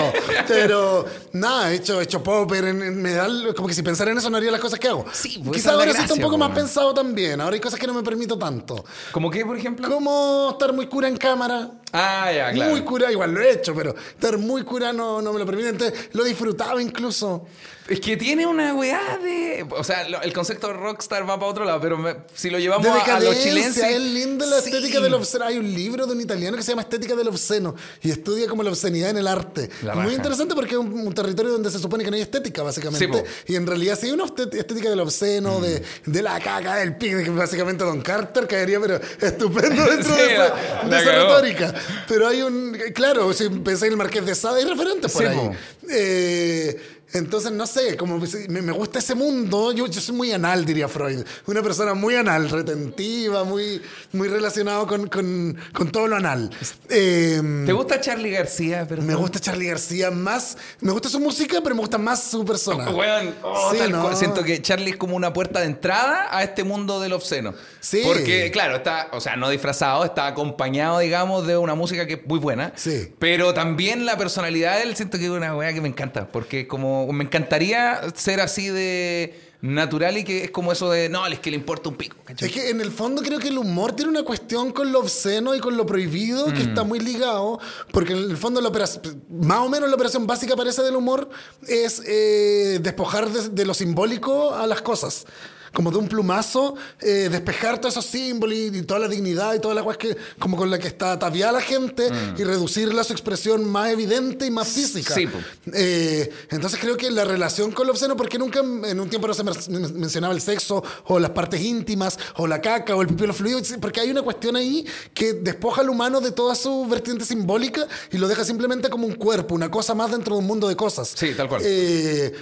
[0.47, 2.63] Pero nada, he hecho, he hecho popper.
[2.63, 4.87] En, en- me da, como que si pensara en eso, no haría las cosas que
[4.87, 5.05] hago.
[5.11, 7.41] Sí, pues, Quizás ahora sí está un poco po, más pensado también.
[7.41, 8.85] Ahora hay cosas que no me permito tanto.
[9.11, 9.89] ¿Como qué, por ejemplo?
[9.89, 11.69] Como estar muy cura en cámara.
[11.93, 12.71] Ah, ya, claro.
[12.71, 15.69] Muy cura, igual lo he hecho, pero estar muy cura no, no me lo permite.
[15.69, 17.47] Entonces, lo disfrutaba incluso.
[17.89, 19.65] Es que tiene una weá de.
[19.71, 22.85] O sea, el concepto de rockstar va para otro lado, pero me- si lo llevamos
[22.87, 22.99] a, a lo
[23.31, 23.95] decadencia, chilense.
[23.95, 24.69] es lindo la sí.
[24.69, 25.45] estética del obsceno.
[25.45, 28.61] Hay un libro de un italiano que se llama Estética del obsceno y estudia como
[28.63, 29.69] la obscenidad en el arte.
[29.95, 33.23] Muy interesante porque es un, un territorio donde se supone que no hay estética, básicamente.
[33.45, 36.11] Sí, y en realidad sí hay una estética del obsceno, de, Mm.
[36.11, 40.33] de la caca, del de que básicamente Don Carter caería, pero estupendo dentro Sí, de
[40.33, 41.73] esa, la- de esa retórica.
[42.07, 42.77] Pero hay un.
[42.93, 45.51] Claro, si pensáis en el Marqués de Sade, hay referentes por ahí.
[45.89, 49.71] Eh, entonces, no sé, como me, gusta ese mundo.
[49.71, 51.23] Yo, yo soy muy anal, diría Freud.
[51.45, 56.49] Una persona muy anal, retentiva, muy, muy relacionado con, con- con todo lo anal.
[56.89, 58.85] Eh, ¿Te gusta Charlie García?
[58.87, 59.07] Perdón?
[59.07, 60.57] me gusta Charlie García más.
[60.81, 62.89] Me gusta su música, pero me gusta más su persona.
[62.91, 63.77] Weón, oh, Sí.
[64.17, 67.53] Siento que Charlie es como una puerta de entrada a este mundo del obsceno.
[67.79, 68.01] Sí.
[68.05, 72.25] Porque, claro, está, o sea, no disfrazado, está acompañado, digamos, de una música que es
[72.25, 72.73] muy buena.
[72.75, 73.13] Sí.
[73.17, 76.27] Pero también la personalidad de él siento que es una weá que me encanta.
[76.27, 81.25] Porque como me encantaría ser así de natural y que es como eso de, no,
[81.25, 82.17] es que le importa un pico.
[82.23, 82.47] ¿cachai?
[82.47, 85.55] Es que en el fondo creo que el humor tiene una cuestión con lo obsceno
[85.55, 87.59] y con lo prohibido que está muy ligado,
[87.91, 91.29] porque en el fondo la operación, más o menos la operación básica parece del humor
[91.67, 95.25] es eh, despojar de, de lo simbólico a las cosas.
[95.73, 99.59] Como de un plumazo, eh, despejar todos esos símbolos y, y toda la dignidad y
[99.59, 103.03] toda la cosas que, como con la que está ataviada la gente y reducirla a
[103.03, 105.13] su expresión más evidente y más física.
[105.13, 105.27] Sí.
[105.73, 109.33] Eh, entonces creo que la relación con lo obsceno, porque nunca en un tiempo no
[109.33, 113.27] se mencionaba el sexo o las partes íntimas o la caca o el pipí o
[113.27, 117.25] los fluidos, porque hay una cuestión ahí que despoja al humano de toda su vertiente
[117.25, 120.67] simbólica y lo deja simplemente como un cuerpo, una cosa más dentro de un mundo
[120.67, 121.13] de cosas.
[121.15, 121.61] Sí, tal cual.
[121.63, 122.33] Eh,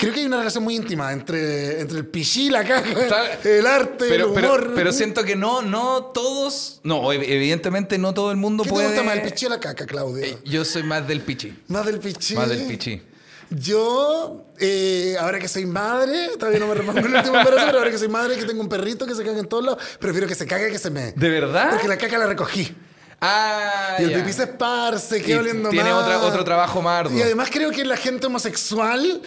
[0.00, 3.66] Creo que hay una relación muy íntima entre, entre el pichí, la caca, Tal- el
[3.66, 4.72] arte, Pero, el pero, humor.
[4.74, 8.86] pero siento que no, no todos, no, ev- evidentemente no todo el mundo ¿Qué puede.
[8.88, 10.26] te gusta más, el pichí o la caca, Claudia?
[10.26, 11.54] Eh, Yo soy más del pichi.
[11.68, 12.34] más del pichí.
[12.34, 13.02] Más del pichi.
[13.50, 17.90] Yo, eh, ahora que soy madre, todavía no me repongo el último embarazo, pero ahora
[17.90, 20.34] que soy madre, que tengo un perrito que se caga en todos lados, prefiero que
[20.34, 21.12] se cague que se me.
[21.12, 21.70] ¿De verdad?
[21.70, 22.74] Porque la caca la recogí.
[23.20, 24.16] Ah, Y el ya.
[24.18, 26.04] pipí se esparce, queda oliendo tiene mal.
[26.04, 27.18] otra- otro trabajo más arduo.
[27.18, 29.20] Y además creo que la gente homosexual,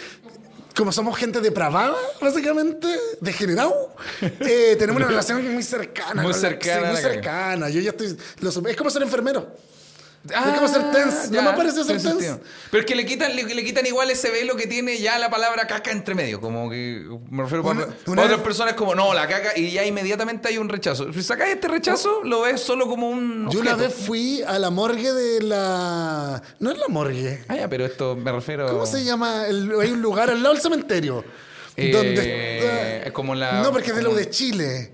[0.75, 2.87] como somos gente depravada, básicamente,
[3.21, 6.21] degenerado, eh, tenemos una relación muy cercana.
[6.21, 7.69] Muy cercana sí, muy cercana.
[7.69, 8.17] Yo ya estoy...
[8.69, 9.55] es como ser enfermero.
[10.33, 11.29] Ah, es como ser tense.
[11.31, 12.39] ya, No me parece ser tense.
[12.71, 15.29] Pero es que le quitan, le, le quitan igual ese velo que tiene ya la
[15.29, 16.39] palabra caca entre medio.
[16.39, 19.83] Como que me refiero Una- para, una otras personas como, no, la caca, y ya
[19.85, 21.11] inmediatamente hay un rechazo.
[21.11, 23.49] Si sacas este rechazo, lo ves solo como un.
[23.51, 26.41] Yo una vez fui a la morgue de la...
[26.59, 27.43] No es la morgue.
[27.49, 28.67] Ah, ya, pero esto me refiero.
[28.69, 29.45] ¿Cómo se llama?
[29.47, 31.25] El- hay un lugar al lado del cementerio.
[31.75, 33.11] Eh, donde está...
[33.11, 34.93] como la- No, porque es de U de Chile.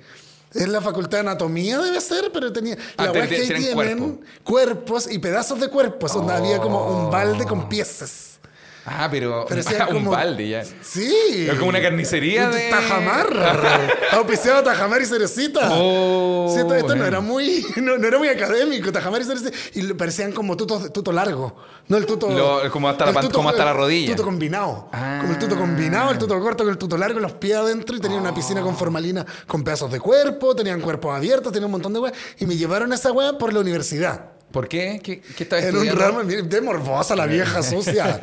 [0.54, 2.76] Es la facultad de anatomía, debe ser, pero tenía.
[2.98, 4.22] Ah, la te- es que ahí tienen tienen cuerpo.
[4.44, 8.39] cuerpos y pedazos de cuerpos, donde había como un balde con piezas.
[8.86, 9.46] Ah, pero.
[9.48, 10.64] Parecía un como- balde ya.
[10.82, 11.48] Sí.
[11.50, 13.28] Es como una carnicería de- Tajamar.
[14.14, 15.70] Auspiciado Tajamar y Cerecita.
[15.72, 18.92] Oh, Sí, esto, esto no era muy no, no era muy académico.
[18.92, 19.52] Tajamar y Cerecita.
[19.76, 21.56] Y parecían como tutos, tuto largo.
[21.88, 22.30] No el tuto...
[22.30, 24.16] Lo- como hasta la el pan- como hasta la rodilla.
[24.16, 24.90] tuto combinado.
[24.92, 25.20] Ah.
[25.22, 27.96] Como el tuto combinado, el tuto corto con el tuto largo, los pies adentro.
[27.96, 30.56] Y tenía una piscina con formalina con pedazos de cuerpo.
[30.56, 32.14] Tenían cuerpos abiertos, tenían un montón de weas.
[32.40, 34.32] Y me llevaron a esa wea por la universidad.
[34.52, 35.00] ¿Por qué?
[35.04, 38.20] ¿Qué, qué estás En un ramo de morbosa la vieja sucia.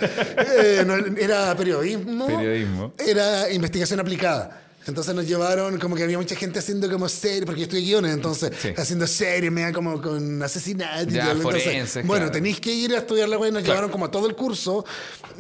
[0.59, 2.27] Eh, no, era periodismo.
[2.27, 2.93] Periodismo.
[2.99, 4.62] Era investigación aplicada.
[4.89, 8.12] Entonces nos llevaron, como que había mucha gente haciendo como series, porque yo estudié guiones,
[8.15, 8.69] entonces Sí.
[8.77, 11.12] haciendo series, me como con asesinatos.
[11.12, 11.33] y Ya.
[11.33, 12.31] Entonces, forenses, bueno, claro.
[12.33, 13.75] tenéis que ir a estudiar la web, nos Claro.
[13.75, 14.85] llevaron como a todo el curso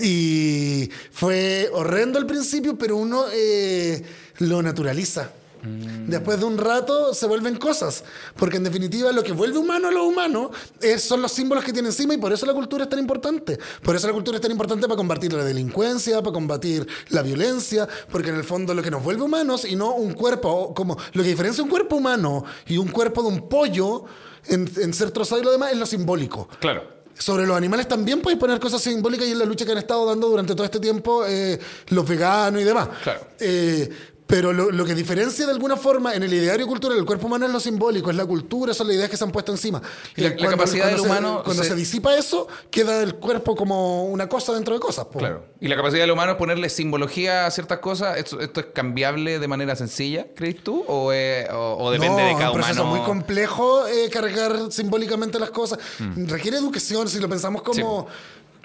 [0.00, 4.02] y fue horrendo al principio, pero uno eh,
[4.38, 5.30] lo naturaliza.
[5.62, 6.08] Mm.
[6.10, 8.04] Después de un rato se vuelven cosas,
[8.36, 11.72] porque en definitiva lo que vuelve humano a lo humano es- son los símbolos que
[11.72, 13.58] tiene encima y por eso la cultura es tan importante.
[13.82, 17.88] Por eso la cultura es tan importante para combatir la delincuencia, para combatir la violencia,
[18.10, 21.22] porque en el fondo lo que nos vuelve humanos y no un cuerpo, como lo
[21.22, 24.04] que diferencia un cuerpo humano y un cuerpo de un pollo
[24.46, 26.48] en, en ser trozado y lo demás es lo simbólico.
[26.60, 26.94] Claro.
[27.18, 30.04] Sobre los animales también podéis poner cosas simbólicas y es la lucha que han estado
[30.04, 32.88] dando durante todo este tiempo eh, los veganos y demás.
[33.02, 33.20] Claro.
[33.40, 33.88] Eh,
[34.26, 37.46] pero lo, lo que diferencia de alguna forma en el ideario cultural el cuerpo humano
[37.46, 39.80] es lo simbólico, es la cultura, son las ideas que se han puesto encima.
[40.16, 41.74] Y la- Eh, la capacidad del se- humano Cuando se- se...
[41.76, 45.04] disipa eso, queda el cuerpo como una cosa dentro de cosas.
[45.06, 45.18] po.
[45.20, 45.44] Claro.
[45.60, 48.16] Y la capacidad del humano es ponerle simbología a ciertas cosas.
[48.18, 50.84] ¿Esto, esto es cambiable de manera sencilla, crees tú?
[50.88, 52.96] ¿O, es- o- o depende no, de cada es un proceso humano?
[52.96, 55.78] muy complejo eh, cargar simbólicamente las cosas.
[56.16, 58.08] Requiere educación, si lo pensamos como,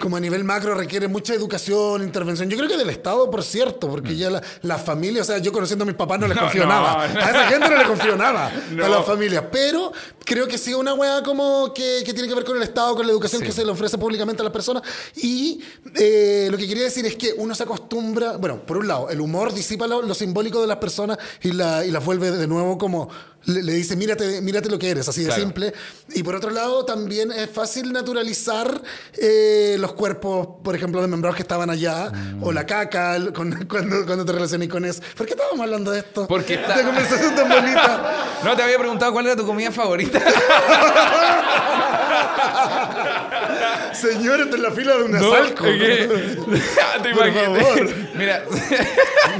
[0.02, 2.50] como a nivel macro requiere mucha educación, intervención.
[2.50, 5.52] Yo creo que del Estado, por cierto, porque ya la, la familia, o sea, yo
[5.52, 6.40] conociendo a mis papás no les Mm.
[6.40, 7.08] No, confío no, nada.
[7.08, 7.20] no.
[7.20, 8.46] A esa gente no le confío nada.
[8.84, 9.48] A la familia.
[9.48, 9.92] Pero
[10.24, 13.06] creo que sí una weá como que, que tiene que ver con el Estado, con
[13.06, 13.46] la educación Sí.
[13.46, 14.82] que se le ofrece públicamente a las personas.
[15.14, 15.60] Y
[15.94, 19.20] eh, lo que quería decir es que uno se acostumbra, bueno, por un lado, el
[19.20, 22.76] humor disipa lo, lo simbólico de las personas y, la, y las vuelve de nuevo
[22.76, 23.08] como
[23.44, 25.42] le, le dice, mírate, mírate lo que eres, así de Claro.
[25.42, 25.72] simple.
[26.14, 28.80] Y por otro lado, también es fácil naturalizar
[29.18, 34.06] eh, los cuerpos, por ejemplo, de membrados que estaban allá, o la caca, con- cuando,
[34.06, 35.00] cuando te relacionas con eso.
[35.16, 36.26] ¿Por qué estábamos hablando de esto?
[36.28, 38.28] Porque está- conversación tan bonita.
[38.44, 40.18] No te había preguntado cuál era tu comida favorita.
[43.92, 45.64] Señor, está en la fila de un No, asalco.
[45.64, 47.90] Te Por favor.
[48.14, 48.44] Mira,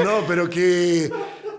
[0.05, 1.11] No, pero que.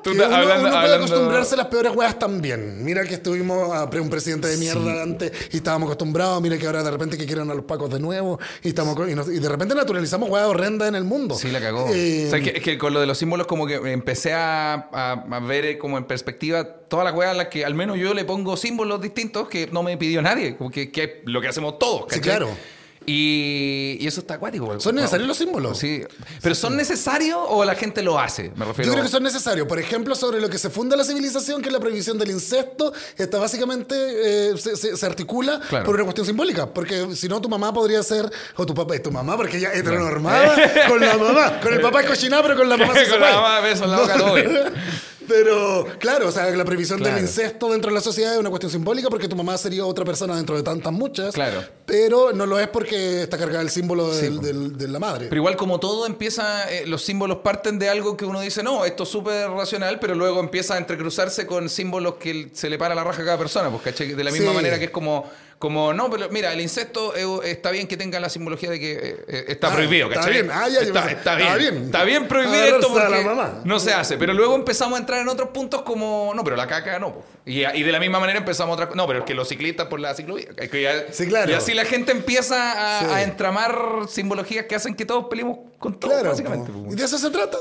[0.03, 2.83] Tú que uno, hablando- uno puede hablando- acostumbrarse a las peores weas también.
[2.83, 6.41] Mira que estuvimos a pre- un presidente de mierda antes y estábamos acostumbrados.
[6.41, 9.15] Mira que ahora de repente que quieren a los pacos de nuevo y, estamos, y,
[9.15, 11.35] nos- y de repente naturalizamos weas horrendas en el mundo.
[11.35, 11.87] Sí, la cagó.
[11.93, 14.33] Eh, O sea, es, que, es que con lo de los símbolos como que empecé
[14.33, 17.73] a, a- a ver eh, como en perspectiva todas las weas a las que al
[17.73, 21.41] menos yo le pongo símbolos distintos que no me pidió nadie, como que, es lo
[21.41, 22.21] que hacemos todos, Sí, ¿cachai?
[22.37, 22.49] claro.
[23.05, 24.79] Y, y eso está acuático.
[24.79, 25.77] ¿Son necesarios los símbolos?
[25.77, 26.03] Sí.
[26.41, 28.51] ¿Pero son necesarios o la gente lo hace?
[28.55, 29.67] Me refiero Yo creo que son necesarios.
[29.67, 32.93] Por ejemplo, sobre lo que se funda la civilización, que es la prohibición del incesto,
[33.17, 33.95] está básicamente
[34.51, 35.85] eh, se, se- se articula Claro.
[35.85, 36.73] por una cuestión simbólica.
[36.73, 39.73] Porque si no, tu mamá podría ser, o tu papá, es tu mamá, porque ella
[39.73, 40.55] es heteronormada,
[40.87, 41.59] con la mamá.
[41.61, 43.99] Con el papá es cochinada, pero con la mamá se Con la mamá, beso la
[43.99, 44.49] boca, todo bien.
[45.27, 46.65] Pero, claro, o sea, la
[46.99, 47.15] Claro.
[47.15, 50.03] del incesto dentro de la sociedad es una cuestión simbólica porque tu mamá sería otra
[50.05, 51.33] persona dentro de tantas muchas.
[51.33, 51.63] Claro.
[51.85, 54.41] Pero no lo es porque está cargada el símbolo del- po.
[54.45, 55.27] del- de la madre.
[55.29, 58.85] Pero igual como todo empieza, eh, los símbolos parten de algo que uno dice, no,
[58.85, 62.95] esto es súper racional, pero luego empieza a entrecruzarse con símbolos que se le para
[62.95, 64.13] la raja a cada persona, pues, ¿cachai?
[64.13, 64.55] De la misma Sí.
[64.55, 65.29] manera que es como,
[65.63, 68.91] como, no, pero mira, el incesto eh, está bien que tenga la simbología de que
[68.91, 70.33] eh, eh, está Ah, prohibido, está ¿cachai?
[70.33, 70.49] bien.
[70.51, 71.57] Ah, ya, yo está, está está bien.
[71.73, 71.85] bien.
[71.85, 73.61] Está bien prohibir esto porque mamá.
[73.63, 74.17] no se hace.
[74.17, 77.13] Pero luego empezamos a entrar en otros puntos como, no, pero la caca no.
[77.13, 77.23] po.
[77.45, 80.01] Y, y de la misma manera empezamos otra No, pero es que los ciclistas por
[80.01, 80.49] la ciclovía.
[80.57, 81.49] es que ya- Sí, claro.
[81.49, 83.05] Y así la gente empieza a, Sí.
[83.13, 83.77] a entramar
[84.09, 86.31] simbologías que hacen que todos peleemos con todo, Claro.
[86.31, 86.73] básicamente.
[86.73, 86.87] po.
[86.91, 87.57] Y de eso se trata.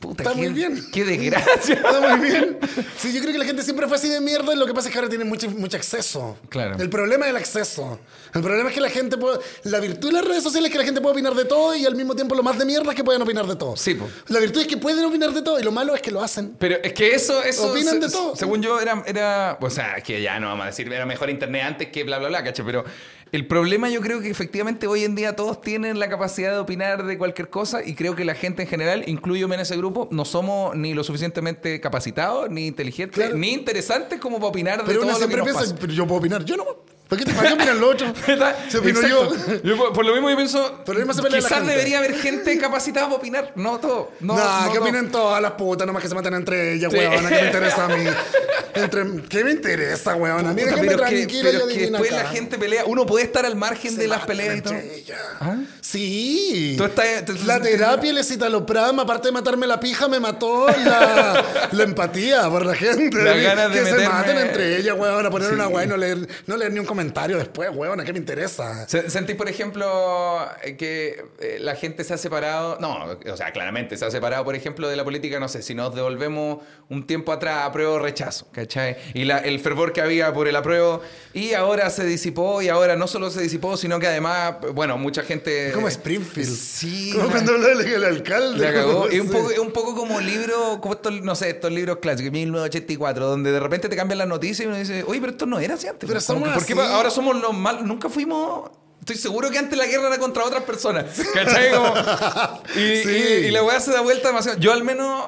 [0.00, 0.82] Puta, Está qué- muy bien.
[0.90, 1.74] Qué desgracia.
[1.74, 2.58] Está muy bien.
[2.98, 4.88] Sí, yo creo que la gente siempre fue así de mierda y lo que pasa
[4.88, 6.38] es que ahora tiene mucho, mucho acceso.
[6.48, 6.76] Claro.
[6.78, 8.00] El problema es el acceso.
[8.34, 9.40] El problema es que la gente puede...
[9.64, 11.84] La virtud de las redes sociales es que la gente puede opinar de todo y
[11.84, 13.76] al mismo tiempo lo más de mierda es que pueden opinar de todo.
[13.76, 14.08] Sí, po.
[14.28, 16.56] La virtud es que pueden opinar de todo y lo malo es que lo hacen.
[16.58, 18.34] Pero es que eso, eso Opinan se- de todo.
[18.36, 19.58] Según yo, era, era.
[19.60, 22.28] O sea, que ya no vamos a decir, era mejor internet antes que bla, bla,
[22.28, 22.64] bla, ¿cachai?
[22.64, 22.84] Pero
[23.32, 27.04] el problema yo creo que efectivamente hoy en día todos tienen la capacidad de opinar
[27.04, 30.24] de cualquier cosa y creo que la gente en general, incluyome en ese grupo, no
[30.24, 33.36] somos ni lo suficientemente capacitados, ni inteligentes, Claro.
[33.36, 35.76] ni interesantes como para opinar de Pero uno todo lo que nos piensa, pasa.
[35.80, 36.44] pero yo puedo opinar.
[36.44, 36.64] Yo no.
[37.08, 38.12] ¿Por qué te para qué opinan los otros?
[38.26, 38.56] ¿Verdad?
[38.68, 39.08] Se Exacto.
[39.08, 39.62] yo.
[39.64, 43.52] Yo por, por lo mismo yo pienso, lo quizás debería haber gente capacitada para opinar,
[43.56, 44.12] no todo.
[44.20, 44.40] No, que
[44.74, 44.82] todo.
[44.82, 46.98] opinen todas las putas, nomás que se maten entre ellas, Sí.
[46.98, 47.28] weona.
[47.28, 48.04] ¿Qué me interesa a mí?
[48.74, 50.52] Entre, ¿Qué me interesa, weona?
[50.52, 52.22] Mira, Puta, que me pero es que, pero yo que adivino después acá.
[52.24, 52.84] la gente pelea.
[52.86, 54.74] Uno puede estar al margen Se de las matan peleas y todo.
[54.74, 55.18] entre ellas.
[55.40, 55.56] ¿Ah?
[55.80, 56.74] Sí.
[56.78, 60.66] Tú estás- tú- la tú- terapia, el escitalopram, aparte de matarme la pija, me mató
[60.68, 63.22] la, la empatía por la gente.
[63.22, 65.96] Las ganas de que se maten entre ellas, weón, a poner una weá y no
[65.96, 68.86] leer, no leer ni un comentario después, weón, ¿qué me interesa?
[68.88, 72.78] Se- ¿Sentís, por ejemplo, eh, que eh, la gente se ha separado?
[72.80, 75.74] No, o sea, claramente se ha separado, por ejemplo, de la política, no sé, si
[75.74, 78.96] nos devolvemos un tiempo atrás, apruebo o rechazo, ¿cachai?
[79.14, 81.00] Y la- el fervor que había por el apruebo,
[81.32, 85.22] y ahora se disipó, y ahora no solo se disipó, sino que además, bueno, mucha
[85.22, 85.68] gente...
[85.68, 86.54] Es como Springfield.
[86.56, 87.12] Sí.
[87.14, 88.58] Como cuando habla el, alcalde.
[88.58, 89.08] La cagó.
[89.10, 92.32] Es un, poco, es un poco como libro, como estos, no sé, estos libros clásicos,
[92.32, 95.58] 1984, donde de repente te cambian las noticias y uno dice, oye, pero esto no
[95.58, 96.08] era así antes.
[96.08, 96.80] Pero Como somos que, ¿Por qué así.
[96.90, 97.86] pa- ahora somos los mal?
[97.86, 98.70] Nunca fuimos.
[99.00, 101.06] Estoy seguro que antes la guerra era contra otras personas.
[101.34, 101.72] ¿Cachai?
[101.72, 101.94] Como-
[102.76, 103.08] y, Sí.
[103.42, 104.58] y- y la weá se da vuelta demasiado.
[104.58, 105.24] Yo al menos,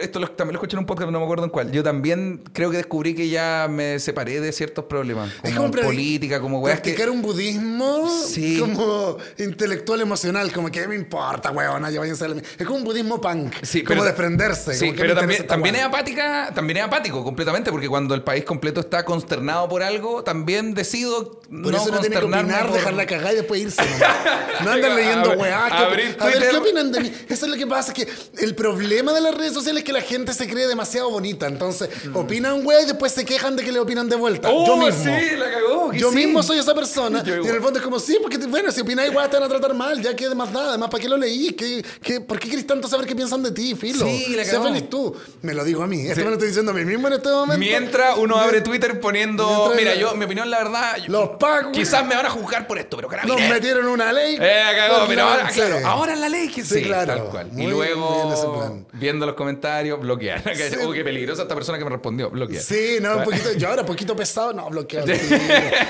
[0.00, 1.70] esto lo- también lo escuché en un podcast, no me acuerdo en cuál.
[1.72, 5.30] Yo también creo que descubrí que ya me separé de ciertos problemas.
[5.42, 6.70] Es Como, política, como que.
[6.70, 8.58] Practicar un budismo Sí.
[8.60, 12.42] como intelectual emocional, como que me importa, weona, ya váyanse a la mi-".
[12.58, 14.72] Es como un budismo punk, Sí, como pero- desprenderse.
[14.74, 15.88] Sí, como que pero también, también es weá.
[15.88, 20.74] apática, también es apático completamente, porque cuando el país completo está consternado por algo, también
[20.74, 23.82] decido Por no eso no tiene que opinar, por- dejarla cagar y después irse.
[24.64, 25.66] No andan leyendo weá.
[25.66, 26.16] A ver.
[26.50, 27.12] ¿qué opinan de mí?
[27.28, 30.00] Eso es lo que pasa, que el problema de las redes sociales es que la
[30.00, 31.46] gente se cree demasiado bonita.
[31.46, 34.48] Entonces, opinan weá y después se quejan de que le opinan de vuelta.
[34.48, 34.52] Mm.
[34.54, 35.04] ¡Oh, Yo mismo.
[35.04, 35.92] sí, la cagó!
[35.92, 36.16] Yo sí.
[36.16, 37.22] mismo soy esa persona.
[37.24, 39.44] Yo y en el fondo es como, sí, porque bueno, si opináis igual te van
[39.44, 40.70] a tratar mal, ya que más nada.
[40.70, 41.52] Además, ¿para qué lo leí?
[41.52, 44.06] ¿Qué, qué, ¿Por qué querés tanto saber qué piensan de ti, Filo?
[44.06, 44.64] Sí, la sé cagó.
[44.64, 45.14] feliz tú.
[45.42, 46.00] Me lo digo a mí.
[46.00, 46.20] Esto Sí.
[46.22, 47.58] me lo estoy diciendo a mí mismo en este momento.
[47.58, 51.35] Mientras uno abre Twitter poniendo, Mientras- mira, yo, mi opinión, la verdad, Los
[51.72, 53.50] quizás me van a juzgar por esto, pero Nos carabineros.
[53.54, 54.36] metieron una ley.
[54.40, 55.60] Eh, cagó, pero ahora, sí.
[55.60, 57.14] claro, ahora es la ley que sí, claro.
[57.14, 57.48] tal cual.
[57.52, 60.42] Muy y luego, viendo los comentarios, bloquear.
[60.56, 60.76] Sí.
[60.84, 62.62] Uy, qué peligrosa esta persona que me respondió, bloquear.
[62.62, 63.52] Sí, no, un poquito.
[63.52, 65.04] Yo ahora, poquito pesado, no, tiro.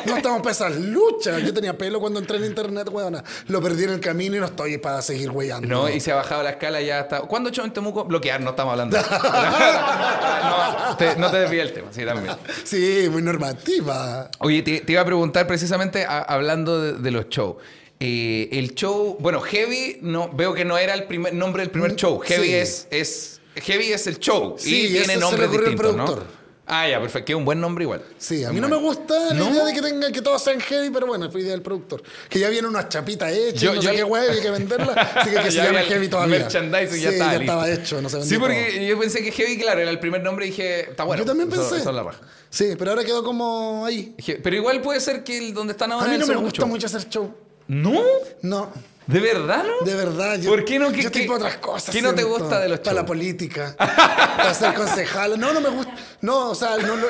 [0.05, 1.43] No estamos para esas luchas.
[1.43, 3.23] Yo tenía pelo cuando entré en internet, weona.
[3.49, 5.69] Lo perdí en el camino y no estoy para seguir weyando.
[5.69, 7.21] No, y se ha bajado la escala ya está.
[7.21, 8.05] ¿Cuándo echó en Temuco?
[8.05, 8.99] Bloquear, no estamos hablando.
[10.89, 12.35] no, te, no te desvíes el tema, sí, también.
[12.65, 14.31] Sí, muy normativa.
[14.41, 17.57] Oye, te, te iba a preguntar precisamente a- hablando de, de los shows.
[17.99, 21.97] Eh, el show, bueno, Heavy, no, veo que no era el primer nombre del primer
[21.97, 22.19] show.
[22.21, 22.55] Heavy Mm, Sí.
[22.55, 25.21] es, es, Heavy es el show Sí, y tiene al
[25.51, 26.46] distintos, ¿no?
[26.69, 27.27] Ah, ya, perfecto.
[27.27, 28.03] Que es un buen nombre igual.
[28.19, 29.51] Sí, a mí no me gusta la ¿No?
[29.51, 32.03] idea de que tengan que todos sean heavy, pero bueno, fue idea del productor.
[32.29, 34.93] Que ya vienen unas chapitas hechas, Yo- no yo- sé qué hueá, hay que venderla.
[35.15, 36.39] Así que, que se Ya llame heavy todavía.
[36.41, 37.41] merchandising, ya Sí, ya listo.
[37.43, 38.83] estaba hecho, no se vendió Sí, porque todo.
[38.85, 41.23] yo pensé que Heavy, claro, era el primer nombre y dije, está bueno.
[41.23, 41.77] Yo también eso- pensé.
[41.81, 42.19] eso es la raja.
[42.51, 44.17] Sí, pero ahora quedó como ahí.
[44.43, 46.87] Pero igual puede ser que el donde están ahora A mí no me gusta mucho
[46.87, 47.33] hacer show.
[47.69, 48.01] ¿No?
[48.43, 48.73] No,
[49.07, 49.87] ¿De verdad no?
[49.87, 50.39] de verdad.
[50.41, 50.91] Yo, ¿Por qué no?
[50.91, 51.95] ¿Qué- yo estoy para otras cosas.
[51.95, 52.39] qué no te siento.
[52.39, 53.07] gusta de los Para la shows?
[53.09, 53.75] política.
[53.79, 55.39] para ser concejal.
[55.39, 55.95] No, no me gusta.
[56.23, 57.07] No, o sea, no, no,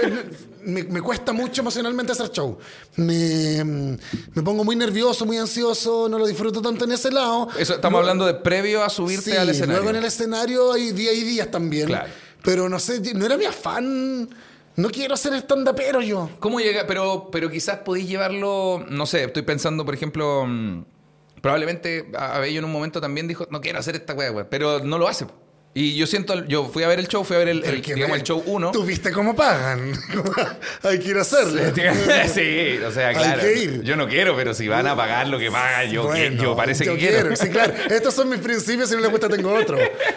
[0.64, 2.58] me, me cuesta mucho emocionalmente hacer show.
[2.96, 3.64] Me,
[4.34, 7.48] me pongo muy nervioso, muy ansioso, no lo disfruto tanto en ese lado.
[7.58, 9.76] Eso, estamos No- hablando de previo a subirte Sí, al escenario.
[9.82, 11.86] Luego en el escenario hay días y días también.
[11.86, 12.10] Claro.
[12.42, 14.28] Pero no sé, no era mi afán.
[14.76, 16.28] No quiero ser stand-upero yo.
[16.40, 16.86] ¿Cómo llega?
[16.86, 20.84] Pero, pero quizás podéis llevarlo, no sé, estoy pensando, por ejemplo, mm,
[21.40, 25.08] probablemente Abello en un momento también dijo, no quiero hacer esta weá", pero no lo
[25.08, 25.26] hace.
[25.78, 28.16] Y yo siento, yo fui a ver el show, fui a ver el, Pero digamos,
[28.16, 28.70] el show 1.
[28.70, 29.92] Tú viste cómo pagan.
[30.82, 31.60] Hay que ir a hacerlo.
[32.32, 33.42] sí, o sea, Hay claro.
[33.42, 33.82] que ir.
[33.82, 36.86] Yo no quiero, pero si van a pagar lo que pagan, yo, Bueno, yo parece
[36.86, 37.36] yo que quiero.
[37.36, 37.74] Sí, claro.
[37.90, 39.76] Estos son mis principios y no les gusta tengo otro,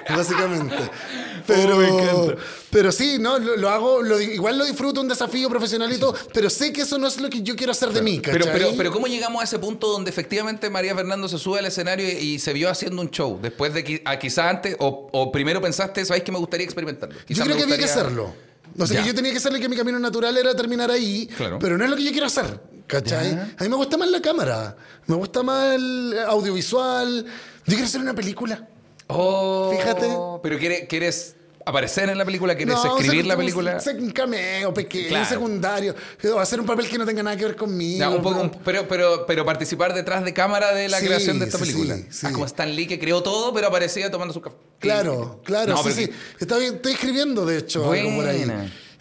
[0.10, 0.76] básicamente.
[0.80, 2.36] Oh, Pero, me encanta.
[2.69, 3.39] pero sí, ¿no?
[3.39, 6.82] Lo, lo hago, lo igual lo disfruto, un desafío profesional y todo, pero sé que
[6.82, 8.54] eso no es lo que yo quiero hacer de mí, Pero, ¿cachai?
[8.62, 12.08] pero, pero ¿cómo llegamos a ese punto donde efectivamente María Fernando se sube al escenario
[12.08, 13.39] y, y se vio haciendo un show?
[13.41, 17.15] Después de quizás antes, o, o primero pensaste, ¿sabéis que me gustaría experimentarlo?
[17.27, 18.35] Yo creo que había que gustaría- hacerlo.
[18.77, 19.01] O sea, Ya.
[19.03, 21.57] que yo tenía que hacerle que mi camino natural era terminar ahí, Claro.
[21.59, 23.31] pero no es lo que yo quiero hacer, ¿cachai?
[23.31, 23.55] Ya.
[23.57, 27.25] A mí me gusta más la cámara, me gusta más el audiovisual.
[27.25, 27.31] Yo
[27.65, 28.67] quiero hacer una película.
[29.07, 30.07] Oh, Fíjate.
[30.43, 31.35] Pero ¿quieres, quieres
[31.69, 32.55] aparecer en la película?
[32.55, 33.77] ¿Quieres No, escribir la película?
[33.97, 35.25] un cameo pequeño, Claro.
[35.29, 35.95] secundario,
[36.39, 37.99] hacer un papel que no tenga nada que ver conmigo.
[37.99, 41.05] Ya, un poco, pero- un- pero, pero, pero participar detrás de cámara de la Sí,
[41.08, 41.97] creación de esta sí, película.
[42.10, 42.27] sí.
[42.27, 44.55] Ah, como Stan Lee que creó todo, pero aparecía tomando su café.
[44.79, 46.10] Claro, claro, No, sí, sí.
[46.39, 48.45] Está bien, estoy escribiendo, de hecho, algo por ahí.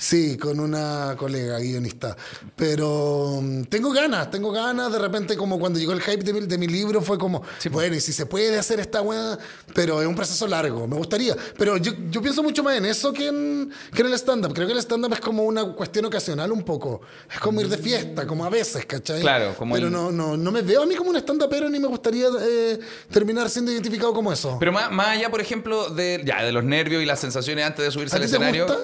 [0.00, 2.16] Sí, con una colega guionista.
[2.54, 4.92] Pero mm, tengo ganas, tengo ganas.
[4.92, 7.68] De repente, como cuando llegó el hype de mi, de mi libro, fue como, Sí,
[7.68, 9.36] bueno, y si se puede hacer esta weá,
[9.74, 11.36] pero es un proceso largo, me gustaría.
[11.56, 14.54] Pero yo, yo pienso mucho más en eso que en, que en el stand-up.
[14.54, 17.00] Creo que el stand-up es como una cuestión ocasional un poco.
[17.32, 19.20] Es como ir de fiesta, como a veces, ¿cachai?
[19.20, 21.80] Claro, como Pero el- no, no, no me veo a mí como un stand-upero ni
[21.80, 22.78] me gustaría eh,
[23.10, 24.58] terminar siendo identificado como eso.
[24.60, 27.84] Pero más, más allá, por ejemplo, de, ya, de los nervios y las sensaciones antes
[27.84, 28.66] de subirse ¿A al ti te escenario.
[28.66, 28.80] gusta?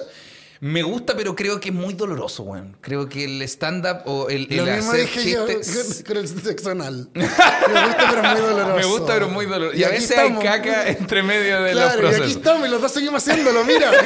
[0.65, 2.75] Me gusta, pero creo que es muy doloroso, weón.
[2.81, 6.01] Creo que el stand-up o el, el Lo mismo hacer dije yo chistes...
[6.07, 7.07] con, con el sexo anal.
[7.13, 8.75] Me gusta, pero es muy doloroso.
[8.77, 9.77] Me gusta, pero muy doloroso.
[9.77, 10.43] Y, Y a veces estamos.
[10.43, 12.25] hay caca entre medio de los Claro, y procesos.
[12.25, 13.91] aquí estamos y los dos seguimos haciéndolo, mira.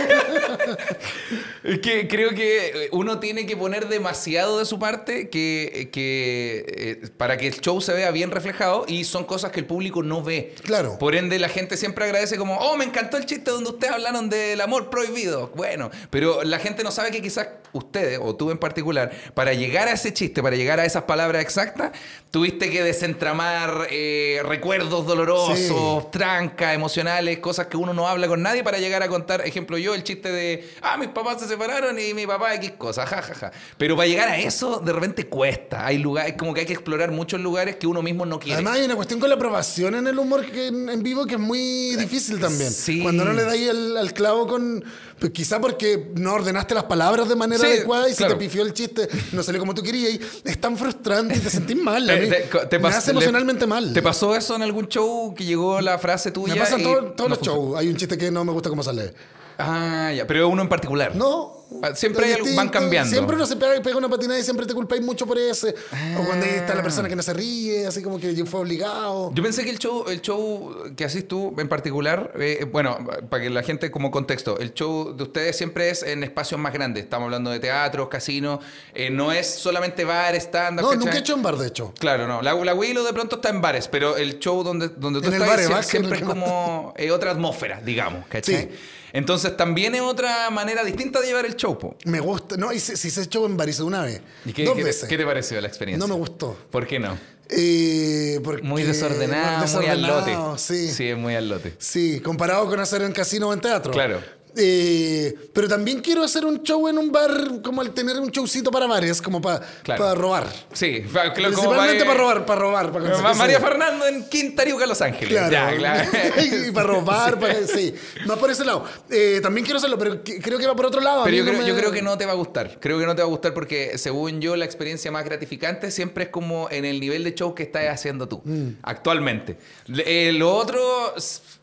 [1.64, 7.10] Es que creo que uno tiene que poner demasiado de su parte que, que, eh,
[7.18, 10.24] para que el show se vea bien reflejado y son cosas que el público no
[10.24, 10.56] ve.
[10.64, 10.98] Claro.
[10.98, 14.30] Por ende, la gente siempre agradece como, oh, me encantó el chiste donde ustedes hablaron
[14.30, 15.52] del amor prohibido.
[15.56, 19.88] Bueno, pero la gente no sabe que quizás ustedes, o tú en particular, para llegar
[19.88, 21.92] a ese chiste, para llegar a esas palabras exactas,
[22.32, 28.64] tuviste que desentramar eh, recuerdos dolorosos, trancas emocionales, cosas que uno no habla con nadie
[28.64, 32.14] para llegar a contar, ejemplo yo, el chiste de, ah, mis papás se separaron y
[32.14, 33.34] mi papá X cosa, jajaja.
[33.34, 33.52] Ja, ja.
[33.78, 35.86] Pero para llegar a eso, de repente cuesta.
[35.86, 38.56] Hay lugares, como que hay que explorar muchos lugares que uno mismo no quiere.
[38.56, 41.36] Además hay una cuestión con la aprobación en el humor que en, en vivo que
[41.36, 42.72] es muy difícil también.
[42.72, 43.02] Sí.
[43.02, 44.84] Cuando no le dais el- clavo con...
[45.20, 48.32] pues quizá porque no ordenaste las palabras de manera Sí, adecuada y claro.
[48.34, 51.40] se te pifió el chiste, no salió como tú querías y es tan frustrante y
[51.40, 52.06] te sentís mal.
[52.08, 53.94] Te- te- te me hace le- emocionalmente mal.
[53.94, 56.54] ¿Te pasó eso en algún show que llegó la frase tuya?
[56.56, 57.78] Me pasa en todo- todos no los shows.
[57.78, 59.14] Hay un chiste que no me gusta cómo sale.
[59.58, 61.16] Ah, ya, pero uno en particular.
[61.16, 61.59] No,
[61.94, 63.10] Siempre hay algo- van cambiando.
[63.12, 65.76] Siempre uno se pega, pega una patinada y siempre te culpáis mucho por ese.
[66.20, 69.32] O cuando ahí está la persona que no se ríe, así como que fue obligado.
[69.34, 72.98] Yo pensé que el show, el show que haces tú en particular, eh, bueno,
[73.30, 76.74] para que la gente como contexto, el show de ustedes siempre es en espacios más
[76.74, 77.04] grandes.
[77.04, 78.60] Estamos hablando de teatros, casinos,
[78.94, 80.82] eh, no es solamente bar, stand-up.
[80.82, 81.06] No, ¿cachai?
[81.06, 81.94] nunca he hecho en bar, de hecho.
[82.00, 82.42] Claro, no.
[82.42, 85.36] La, la Willow de pronto está en bares, pero el show donde, donde tú En
[85.36, 88.56] el estás siempre es como eh, otra atmósfera, digamos, ¿cachai?
[88.56, 88.70] Sí.
[89.14, 91.96] Entonces también es otra manera distinta de llevar el show, po.
[92.06, 92.58] Me gusta.
[92.58, 94.22] No, y si, si se echó en bar, hice una vez.
[94.46, 95.10] ¿Y qué, dos qué- veces.
[95.10, 96.06] qué te pareció la experiencia?
[96.08, 96.58] No me gustó.
[96.72, 97.18] ¿Por qué no?
[97.52, 100.14] Eh, porque- Muy desordenado, muy, al lote.
[100.32, 100.92] desordenado, Sí.
[100.92, 101.74] sí, es muy al lote.
[101.80, 103.92] Sí, comparado con hacer en casino o en teatro.
[103.92, 104.22] Claro.
[104.56, 108.72] Eh, pero también quiero hacer un show en un bar, como el tener un showcito
[108.72, 110.16] para bares, como para Claro.
[110.16, 110.48] robar.
[110.74, 112.92] Sí, claro, Principalmente para robar, para robar.
[112.92, 113.60] Para conseguir- María.
[113.60, 115.30] Fernando en Quintariuca, Los Ángeles.
[115.30, 115.52] Claro.
[115.52, 116.10] Ya, claro.
[116.68, 117.94] y para robar, para, sí.
[118.26, 118.84] Más por ese lado.
[119.10, 121.24] Eh, también quiero hacerlo, pero creo que va por otro lado.
[121.24, 122.80] Pero yo no creo, me- yo creo que no te va a gustar.
[122.80, 126.26] Creo que no te va a gustar porque, según yo, la experiencia más gratificante siempre
[126.26, 128.70] es como en el nivel de show que estás haciendo tú, Mm.
[128.84, 129.58] actualmente.
[130.06, 130.80] Eh, lo otro,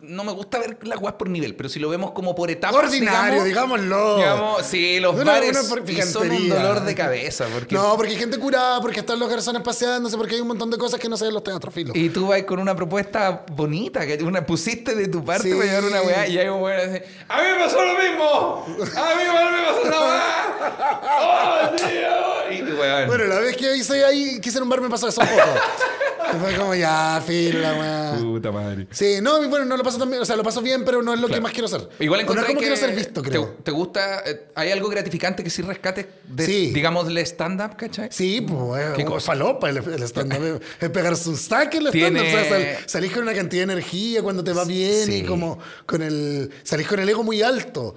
[0.01, 2.76] no me gusta ver las guas por nivel, pero si lo vemos como por etapas.
[2.79, 4.17] Ordinario, digamos, digámoslo.
[4.17, 5.63] digamos, sí, los Una- bares una
[6.07, 7.47] son un dolor de cabeza.
[7.53, 10.71] Porque No, porque hay gente curada, porque están los garzones paseándose, porque hay un montón
[10.71, 11.93] de cosas que no se ven en los teatros, filo.
[11.95, 15.55] Y tú vas con una propuesta bonita, que una pusiste de tu parte Sí.
[15.55, 18.67] para llevar una weá y hay un weón así, ¡A mí me pasó lo mismo!
[18.97, 20.97] ¡A mí me pasó una weá!
[21.19, 22.57] ¡Oh, tío!
[22.59, 23.07] Y weón.
[23.09, 25.43] Bueno, la vez que hice ahí, quise en un bar me pasó eso un poco.
[26.41, 28.15] Fue como, ya, filo, la weá.
[28.21, 28.89] Puta madre.
[28.91, 31.15] Sí, no, bueno, no lo paso tan bien, o sea, lo paso bien, pero no
[31.15, 31.39] es lo Claro.
[31.41, 31.89] que más quiero hacer.
[32.01, 33.57] Igual O no encontré es como que quiero ser visto, te- creo.
[33.63, 34.21] Te, gusta?
[34.27, 36.73] eh, ¿Hay algo gratificante que sí rescates de, Sí.
[36.73, 38.09] digamos, el stand-up, cachai?
[38.13, 39.27] Sí, pues, ¿Qué es cosa?
[39.27, 40.61] falopa el, el stand-up.
[40.81, 42.27] es- pegarse un saque el Tiene- stand-up.
[42.27, 45.15] O sea, sal- salís con una cantidad de energía cuando te va bien Sí.
[45.17, 46.51] y como con el.
[46.63, 47.95] Salís con el ego muy alto.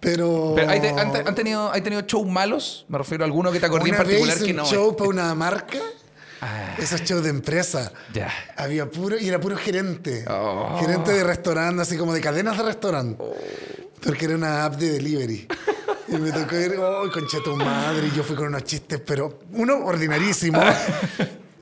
[0.00, 0.52] Pero.
[0.56, 2.84] Pero ¿hay, te- han, te- han tenido, ¿hay tenido shows malos?
[2.88, 4.64] Me refiero a alguno que te acordé en una particular vez que un no.
[4.66, 5.78] show para una marca.
[6.44, 7.92] Ah, Esos shows de empresa.
[8.12, 8.28] Ya.
[8.56, 10.24] Había puro, y era puro gerente.
[10.28, 10.76] Oh.
[10.80, 13.22] Gerente de restaurante, así como de cadenas de restaurante.
[14.04, 15.46] Porque era una app de delivery.
[16.08, 18.08] Y me tocó ir, oh, concha tu madre.
[18.08, 20.60] Y yo fui con unos chistes, pero uno, ordinarísimo.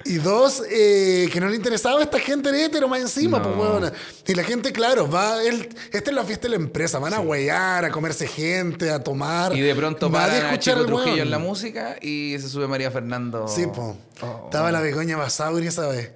[0.05, 3.45] Y dos, eh, que no le interesaba a esta gente hétero más encima, No.
[3.45, 3.93] pues, huevona.
[4.27, 5.43] Y la gente, claro, va.
[5.43, 6.99] Él, esta es la fiesta de la empresa.
[6.99, 9.55] Van a huear, a comerse gente, a tomar.
[9.57, 12.91] Y de pronto paran a escuchar al Trujillo en la música y se sube María
[12.91, 13.47] Fernando.
[13.49, 13.97] Sí, po.
[14.23, 14.43] Oh.
[14.47, 16.13] Estaba la Begoña Basauri esa vez.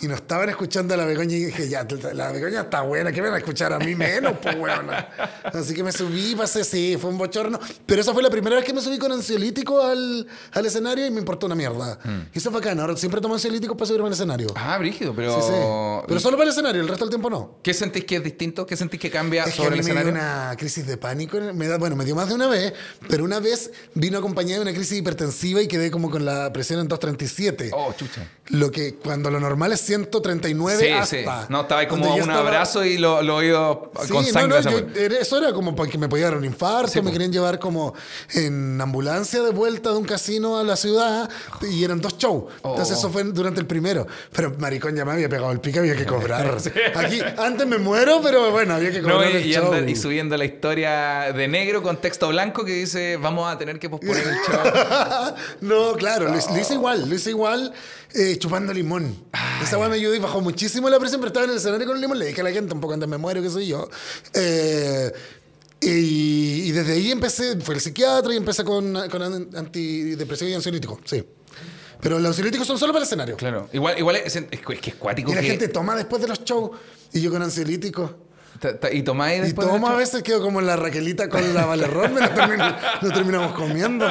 [0.00, 3.22] Y nos estaban escuchando a la Begoña y dije, ya, la Begoña está buena, ¿qué
[3.22, 5.08] me van a escuchar a mí menos, pues, weona?
[5.44, 7.58] Así que me subí, pasé, sí, fue un bochorno.
[7.86, 11.10] Pero esa fue la primera vez que me subí con ansiolítico al, al escenario y
[11.10, 11.98] me importó una mierda.
[12.34, 12.78] Y eso fue bacán.
[12.80, 14.48] Ahora siempre tomo ansiolíticos para subirme al escenario.
[14.48, 14.56] Mm.
[14.56, 15.34] Ah, brígido, pero...
[15.40, 16.04] Sí, sí.
[16.08, 17.58] Pero solo para el escenario, el resto del tiempo no.
[17.62, 18.66] ¿Qué sentís que es distinto?
[18.66, 20.46] ¿Qué sentís que cambia Es que a sobre mí el me dio escenario?
[20.48, 21.38] una crisis de pánico.
[21.54, 22.74] Me da, bueno, me dio más de una vez,
[23.08, 26.80] pero una vez vino acompañada de una crisis hipertensiva y quedé como con la presión
[26.80, 27.70] en 237.
[27.72, 28.28] Oh, chucha.
[28.48, 31.06] Lo que cuando lo normal es 139 Sí, hasta.
[31.06, 31.24] sí.
[31.48, 34.62] No, estaba ahí como un estaba- abrazo y lo, lo oído Sí, con sangre.
[34.62, 37.32] no, yo- era- eso era como para que me podía dar un infarto, me querían
[37.32, 37.94] llevar como
[38.34, 41.28] en ambulancia de vuelta de un casino a la ciudad
[41.70, 42.52] y eran dos shows.
[42.56, 42.98] Entonces Oh.
[42.98, 44.06] eso fue durante el primero.
[44.32, 46.56] Pero maricón ya me había pegado el pique, había que cobrar.
[46.94, 49.72] Aquí, antes me muero, pero bueno, había que cobrar No, el y, y show.
[49.72, 53.78] andar- y subiendo la historia de negro con texto blanco que dice vamos a tener
[53.78, 55.34] que posponer el show.
[55.60, 57.72] no, claro, lo, hice- lo hice igual, lo hice igual
[58.14, 59.14] eh, chupando limón.
[59.62, 61.96] Esa weá me ayudó y bajó muchísimo la presión, pero estaba en el escenario con
[61.96, 63.88] el limón, le dije a la gente un poco antes me muero, qué soy yo.
[64.34, 65.12] Eh,
[65.80, 70.54] y, y desde ahí empecé, fue el psiquiatra y empecé con, con an- antidepresivo y
[70.54, 71.22] ansiolítico, sí.
[72.00, 73.36] Pero los ansiolíticos son solo para el escenario.
[73.36, 73.68] Claro.
[73.72, 74.44] Igual, igual es, es
[74.80, 76.70] que es cuático Y la que- gente toma después de los shows
[77.12, 78.10] y yo con ansiolíticos.
[78.92, 79.66] Y tomáis Y después.
[79.68, 83.10] tomo del a veces quedo como la Raquelita con la Valerrón, me lo, termino- lo
[83.12, 84.06] terminamos comiendo.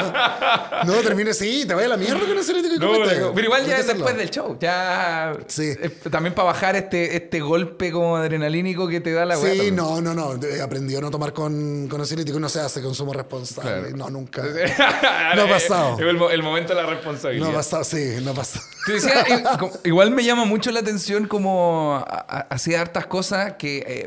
[0.85, 3.75] No, termine, sí, te vaya a la mierda con ansiolítico y No, pero igual ya
[3.75, 4.57] que es después del show.
[4.59, 5.33] Ya.
[5.47, 5.73] Sí.
[5.79, 9.51] eh, También para bajar este, este golpe como adrenalínico que te da la weá.
[9.51, 9.75] Sí, también.
[9.75, 10.39] no, no, no.
[10.47, 12.39] He aprendido a no tomar con, con ansiolítico.
[12.39, 13.71] No se hace consumo responsable.
[13.93, 13.97] Claro.
[13.97, 14.43] No, nunca.
[15.35, 15.97] No ha pasado.
[15.99, 17.49] El, mo- el momento de la No responsabilidad.
[17.49, 18.63] ha pasado, sí, no ha pasado.
[18.85, 22.03] Te decía, i- co- igual me llama mucho la atención como
[22.49, 24.05] hacía hartas cosas que eh,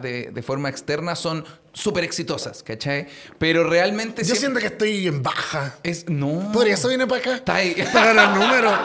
[0.00, 3.06] de, de forma externa son súper exitosas, ¿cachai?
[3.38, 5.76] Pero realmente Yo siempre siento que estoy en baja.
[5.82, 6.08] es...
[6.08, 6.50] No.
[6.52, 7.34] Por eso vine para acá.
[7.36, 7.76] Está ahí.
[7.92, 8.72] Para los números.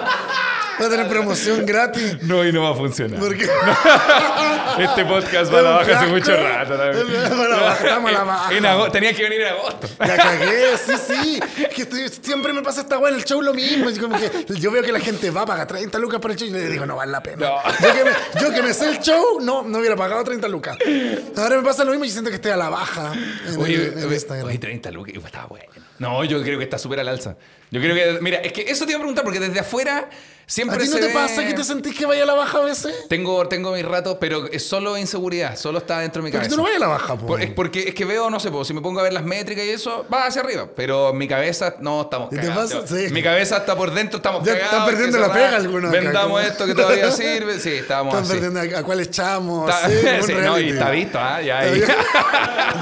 [0.81, 2.21] Va a tener promoción gratis.
[2.23, 3.19] No, y no va a funcionar.
[3.19, 3.43] Porque
[4.79, 6.75] Este podcast va a la baja hace mucho rato.
[6.75, 7.05] también.
[7.39, 8.53] Va a la baja, estamos a la baja.
[8.85, 9.87] En tenía que venir en agosto.
[9.99, 11.39] La cagué, sí, sí.
[11.75, 13.87] Que estoy- siempre me pasa esta weá en el show lo mismo.
[13.89, 16.37] Es como que yo veo que la gente va a pagar 30 lucas por el
[16.37, 17.47] show y le digo, no vale la pena.
[17.47, 17.57] No.
[17.87, 18.11] Yo, que me,
[18.41, 20.77] yo que me sé el show, no, no hubiera pagado 30 lucas.
[21.37, 23.13] Ahora me pasa lo mismo y siento que estoy a la baja
[23.47, 24.47] en, Oye, el- en oye, Instagram.
[24.47, 25.65] oye, 30 lucas, estaba bueno.
[25.99, 27.35] No, yo creo que está súper al alza.
[27.71, 30.07] Yo creo que, mira, es que eso te iba a preguntar, porque desde afuera
[30.45, 32.33] siempre ¿A ti no se te ve- pasa que te sentís que vaya a la
[32.35, 32.93] baja a veces?
[33.09, 36.51] Tengo, tengo mis ratos, pero es solo inseguridad, solo está dentro de mi Porque cabeza.
[36.51, 37.25] tú no vayas a la baja, po.
[37.25, 39.23] Por- es porque es que veo, no sé, pues, si me pongo a ver las
[39.23, 40.67] métricas y eso, va hacia arriba.
[40.75, 42.73] Pero mi cabeza, no, estamos ¿Y te cagados.
[42.73, 42.87] pasa?
[42.95, 43.11] Sí.
[43.11, 44.73] Mi cabeza está por dentro, estamos Ya cagados.
[44.73, 45.55] están perdiendo que la se pega va.
[45.57, 47.59] algunos acá, Vendamos como- esto que todavía sirve.
[47.59, 48.33] Sí, estábamos Están así.
[48.33, 49.69] perdiendo a, a cuál echamos.
[49.69, 50.69] Está- sí, un sí, no, y reality.
[50.73, 51.41] está visto, ¿ah?
[51.41, 51.81] Ya, ahí.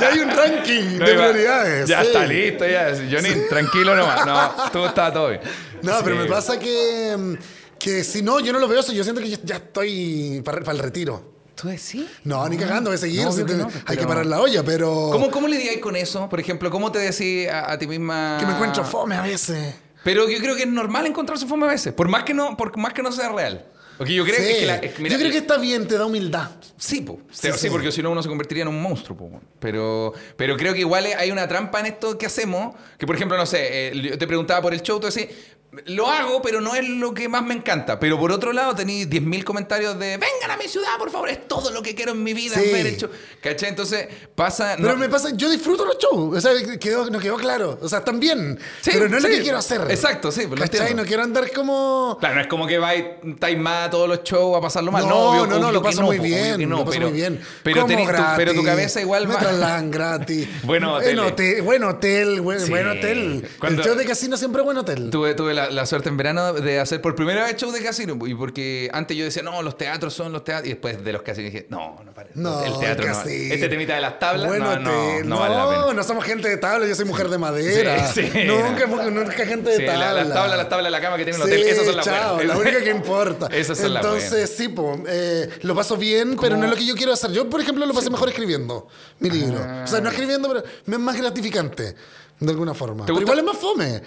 [0.01, 1.87] ya hay un ranking No, de iba- prioridades.
[1.87, 2.07] Ya sí.
[2.07, 2.91] está listo, ya.
[3.09, 4.25] Johnny, tranquilo nomás.
[4.25, 5.41] No, todo está todo bien.
[5.81, 7.33] No, pero me pasa que, mm,
[7.79, 8.91] que si no, yo no lo veo eso.
[8.91, 11.31] Yo siento que ya- estoy para, para el retiro.
[11.55, 12.05] ¿Tú decís?
[12.23, 13.23] No, ni cagando, voy a seguir.
[13.23, 15.09] No, si te- no, hay pero- que parar la olla, pero.
[15.11, 16.27] ¿Cómo, ¿Cómo lidiáis con eso?
[16.29, 18.37] Por ejemplo, ¿cómo te decís a, a ti misma?
[18.39, 19.75] Que me encuentro fome a veces.
[20.03, 22.75] Pero yo creo que es normal encontrarse fome a veces, por más que no, por
[22.77, 23.65] más que no sea real.
[24.01, 24.41] Porque yo creo Sí.
[24.41, 26.49] que, es que la- es que mira, yo creo que está bien, te da humildad.
[26.75, 27.19] Sí, po.
[27.31, 27.69] Sí, sí, sí.
[27.69, 29.15] porque si no uno se convertiría en un monstruo.
[29.15, 29.39] po.
[29.59, 32.75] Pero, pero creo que igual hay una trampa en esto que hacemos.
[32.97, 35.27] Que por ejemplo, no sé, eh, yo te preguntaba por el show, tú decís,
[35.85, 37.97] lo hago, pero no es lo que más me encanta.
[37.99, 41.47] Pero por otro lado, tenéis 10.000 comentarios de, vengan a mi ciudad, por favor, es
[41.47, 42.69] todo lo que quiero en mi vida, Sí.
[42.73, 43.09] ver el show.
[43.41, 43.69] ¿Cachai?
[43.69, 44.73] Entonces pasa...
[44.77, 46.37] Pero no- me pasa, yo disfruto los shows.
[46.37, 47.79] O sea, quedó, no quedó claro.
[47.81, 48.59] O sea, están bien.
[48.81, 49.35] Sí, pero no es lo sí.
[49.37, 49.81] que quiero hacer.
[49.89, 50.79] Exacto, sí, lo ¿Cachai?
[50.79, 51.03] entiendo.
[51.03, 52.17] No quiero andar como.
[52.19, 53.05] Claro, no es como que vais
[53.57, 55.03] más a todos los shows a pasarlo mal.
[55.03, 56.69] No, No, obvio- no, no, lo paso muy bien.
[56.69, 57.41] lo paso pero, muy bien.
[57.63, 59.81] Pero, tenés tu- gratis, pero tu cabeza igual me va.
[59.83, 60.47] gratis.
[60.63, 61.61] Buen En hotel.
[61.61, 62.57] buen hotel, buen,
[62.87, 63.47] hotel.
[63.63, 65.09] El show de casino siempre buen hotel.
[65.09, 68.17] Tuve, tuve la, la suerte en verano de hacer por primera vez show de casino.
[68.25, 70.65] Y porque antes yo decía, no, los teatros son los teatros.
[70.67, 72.31] Y después de los casinos dije, no, no pare.
[72.35, 73.13] No, el teatro no.
[73.13, 73.53] casino.
[73.53, 75.93] Este temita de las tablas, Buen no, no, no vale la pena.
[75.93, 78.07] no somos gente de tabla, yo soy mujer de madera.
[78.13, 79.11] Sí, sí, nunca, no.
[79.11, 80.13] nunca gente de Sí, tabla.
[80.13, 82.05] la- las tablas, las tablas de la cama que tiene el hotel, esas son las
[82.05, 82.55] chao, buenas.
[82.55, 83.47] la única que importa.
[83.51, 84.49] Esas son las Entonces, buenas.
[84.49, 87.31] sí, po, eh, lo paso bien, pero no es lo que yo quiero hacer.
[87.31, 88.87] Yo, por ejemplo, lo pasé mejor escribiendo
[89.19, 89.59] mi libro.
[89.83, 91.95] O sea, no escribiendo, pero me es más gratificante,
[92.39, 93.05] de alguna forma.
[93.05, 94.01] Pero igual es más fome.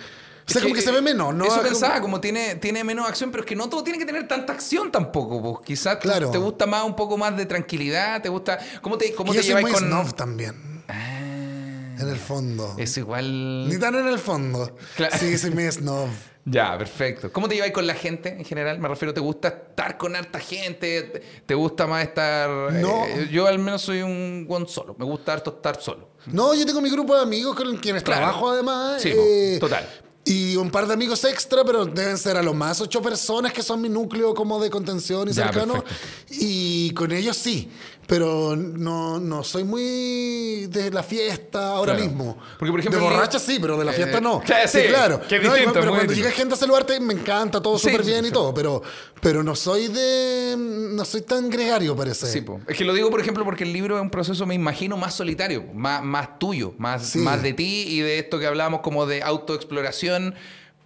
[0.47, 1.47] O sea, como que se ve menos, ¿no?
[1.47, 4.29] Eso pensaba, como tiene, tiene menos acción, pero es que no todo tiene que tener
[4.29, 5.41] tanta acción tampoco.
[5.43, 5.67] Pues.
[5.67, 6.31] Quizás Claro.
[6.31, 8.59] te gusta más un poco más de tranquilidad, te gusta...
[8.83, 9.85] ¿Cómo te, cómo Y te yo soy muy con...?
[9.85, 12.75] snob también, Ah, en el fondo.
[12.79, 13.69] es igual...
[13.69, 14.77] Ni tan en el fondo.
[14.97, 15.17] Claro.
[15.19, 16.09] Sí, soy muy snob.
[16.47, 17.33] Ya, perfecto.
[17.33, 18.79] ¿Cómo te lleváis con la gente en general?
[18.79, 21.01] Me refiero, ¿te gusta estar con harta gente?
[21.05, 22.51] ¿Te- ¿Te gusta más estar...?
[22.75, 23.07] No.
[23.07, 24.95] eh, yo al menos soy un guan solo.
[24.99, 26.11] Me gusta harto estar solo.
[26.27, 28.21] No, yo tengo mi grupo de amigos con quienes Claro.
[28.27, 29.01] trabajo además.
[29.01, 29.89] Sí, eh, total.
[30.27, 33.63] Y un par de amigos extra, pero deben ser a lo más ocho personas que
[33.63, 35.83] son mi núcleo como de contención y Ya, cercano.
[35.83, 35.95] perfecto.
[36.31, 37.69] Y con ellos sí,
[38.07, 42.09] pero no, no soy muy de la fiesta ahora Claro.
[42.09, 42.39] mismo.
[42.59, 44.41] Porque, por ejemplo, de borracha sí, pero de la Eh, fiesta no.
[44.41, 45.21] claro, sí, claro.
[45.27, 48.05] que es No, distinto, pero cuando llega gente a saludarte me encanta, todo Sí, súper
[48.05, 48.33] sí, bien y sí.
[48.35, 48.83] todo, pero,
[49.21, 50.55] pero no soy de...
[50.59, 52.27] No soy tan gregario, parece.
[52.27, 52.61] Sí, po.
[52.69, 55.15] es que lo digo, por ejemplo, porque el libro es un proceso, me imagino, más
[55.15, 57.19] solitario, más, más tuyo, más, Sí.
[57.21, 60.35] más de ti y de esto que hablábamos como de autoexploración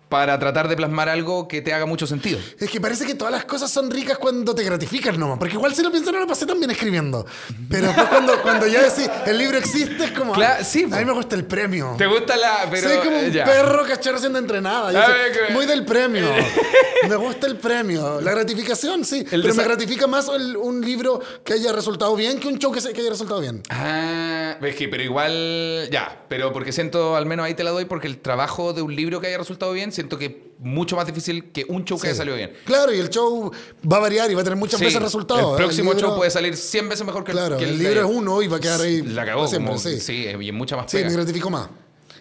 [0.09, 2.39] para tratar de plasmar algo que te haga mucho sentido.
[2.59, 5.39] Es que parece que todas las cosas son ricas cuando te gratifican nomás.
[5.39, 7.27] Porque igual si lo pienso no lo pasé tan bien escribiendo.
[7.71, 10.33] Pero después cuando, cuando ya decís, el libro existe, es como...
[10.33, 11.95] Claro, ah, sí, a mí me gusta el premio.
[11.99, 12.67] ¿Te gusta la...?
[12.71, 13.45] Pero, Soy como un ya.
[13.45, 14.93] perro cachorro siendo entrenada.
[14.93, 16.29] Yo soy que- muy del premio.
[17.09, 18.21] me gusta el premio.
[18.21, 19.25] La gratificación, sí.
[19.31, 22.73] El pero me gratifica más el- un libro que haya resultado bien que un show
[22.73, 23.63] que, se- que haya resultado bien.
[23.71, 27.85] Ah, es que, pero igual, ya, pero porque siento, al menos ahí te la doy,
[27.85, 31.51] porque el trabajo de un libro que haya resultado bien, siento que mucho más difícil
[31.53, 32.07] que un show que Sí.
[32.09, 32.53] haya salido bien.
[32.65, 33.51] Claro, y el show
[33.91, 35.53] va a variar y va a tener muchas Sí, veces resultados.
[35.53, 38.01] El próximo libro- show puede salir 100 veces mejor que, Claro, que el de libro
[38.01, 40.01] es uno y va a quedar ahí La cagó, siempre, como- sí.
[40.01, 41.09] sí, y en mucha más Sí, pega.
[41.11, 41.69] me gratifico más.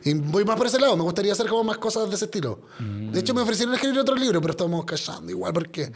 [0.04, 0.96] Y voy más por ese lado.
[0.96, 2.60] Me gustaría hacer como más cosas de ese estilo.
[2.80, 5.92] De hecho, me ofrecieron escribir otro libro, pero estamos callando igual porque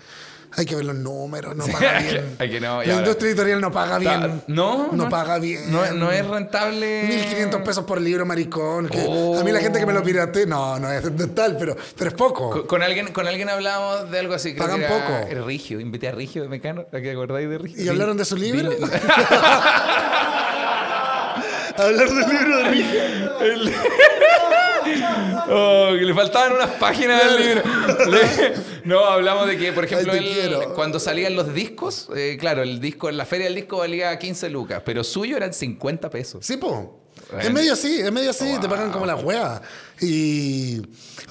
[0.57, 2.35] hay que ver los números, no paga que- bien.
[2.39, 4.41] hay que no, y La ahora- industria editorial no paga Ta- bien.
[4.47, 5.71] No, No paga bien.
[5.71, 7.03] No, no es rentable.
[7.07, 8.87] 1500 pesos por libro, maricón.
[8.89, 9.39] que Oh.
[9.39, 12.15] A mí la gente que me lo pirate, no, no es tal, pero, pero es
[12.15, 12.49] poco.
[12.51, 14.53] Con, con alguien, con alguien hablábamos de algo así.
[14.53, 15.45] Creo Pagan que era- poco.
[15.47, 15.79] Rigio.
[15.79, 16.85] Invité a Rigio de Mecano.
[16.91, 17.83] ¿A qué acordáis de Rigio?
[17.83, 18.71] ¿Y hablaron de su libro?
[21.77, 22.97] Hablar del libro de Ricky.
[25.49, 27.63] Oh, que le faltaban unas páginas del libro.
[28.09, 28.53] Le-
[28.85, 32.79] no, hablamos de que, por ejemplo, Ay, él, cuando salían los discos, eh, claro, el
[32.79, 36.45] disco en la feria del disco valía 15 lucas, pero suyo eran 50 pesos.
[36.45, 36.97] Sí, po.
[37.39, 39.61] Es medio así, es medio así, te pagan como la wea.
[40.01, 40.81] Y...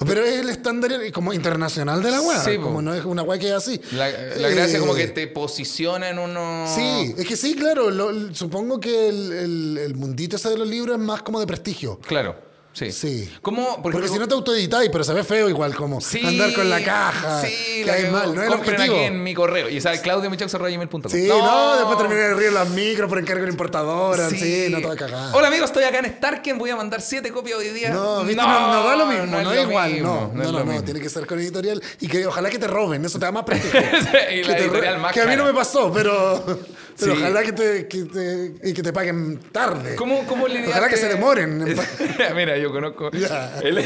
[0.05, 2.39] Pero es el estándar como internacional de la wea.
[2.39, 2.63] Sí, po.
[2.63, 3.79] como no es una wea que es así.
[3.91, 6.65] La, la gracia Eh, como que te posiciona en uno...
[6.73, 7.91] Sí, es que sí, claro.
[7.91, 11.45] lo- supongo que el, el- el mundito ese de los libros es más como de
[11.45, 11.99] prestigio.
[11.99, 12.35] Claro,
[12.73, 12.91] sí.
[12.91, 13.33] Sí.
[13.41, 13.81] ¿Cómo?
[13.81, 16.69] Por Porque si no te autoeditáis, pero se ve feo igual como Sí, andar con
[16.69, 17.41] la caja.
[17.41, 18.95] Sí, que hay que mal, no es el objetivo.
[18.95, 19.69] aquí en mi correo.
[19.69, 21.01] Y sabe, claudio.michox.com.
[21.09, 21.75] Sí, no.
[21.77, 24.29] después terminé de río las micros por encargo de la importadora.
[24.29, 25.35] Sí, no toda cagada.
[25.35, 26.57] Hola amigos, estoy acá en Starken.
[26.57, 27.89] Voy a mandar siete copias hoy día.
[27.89, 28.41] No, ¿viste?
[28.41, 30.83] No, no da lo mismo, no, es lo igual, mismo, no, no, es no, no,
[30.83, 33.43] tiene que ser con editorial y que ojalá que te roben, eso te da más
[33.43, 33.81] prestigio.
[34.31, 36.59] Y que, la editorial más que a mí no me pasó, pero,
[36.99, 37.21] pero Sí.
[37.21, 39.95] ojalá que te, que te, y que te paguen tarde.
[39.95, 40.71] ¿Cómo, cómo lidiaste?
[40.71, 41.63] Ojalá que se demoren.
[42.35, 43.09] Mira, yo conozco.
[43.11, 43.85] El-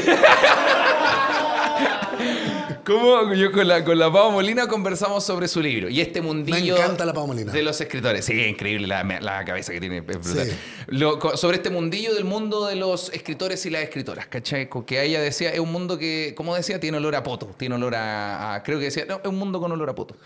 [2.84, 6.74] ¿Cómo yo con la, con la Pau Molina conversamos sobre su libro y este mundillo
[6.76, 7.50] Me encanta la Pau Molina.
[7.52, 8.24] de los escritores?
[8.24, 9.98] Sí, increíble la, la cabeza que tiene.
[9.98, 10.46] es brutal.
[10.46, 10.52] Sí.
[10.88, 14.68] Lo- sobre este mundillo del mundo de los escritores y las escritoras, ¿cachai?
[14.86, 17.96] Que ella decía, es un mundo que, como decía, tiene olor a poto, tiene olor
[17.96, 20.16] a, a- creo que decía, no, es un mundo con olor a poto.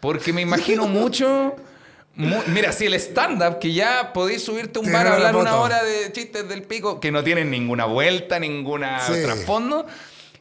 [0.00, 1.56] Porque me imagino mucho...
[2.16, 5.82] Mira, si el stand-up, que ya podéis subirte a un bar a hablar una hora
[5.82, 9.22] de chistes del pico que no tienen ninguna vuelta, ninguna Sí.
[9.22, 9.86] trasfondo.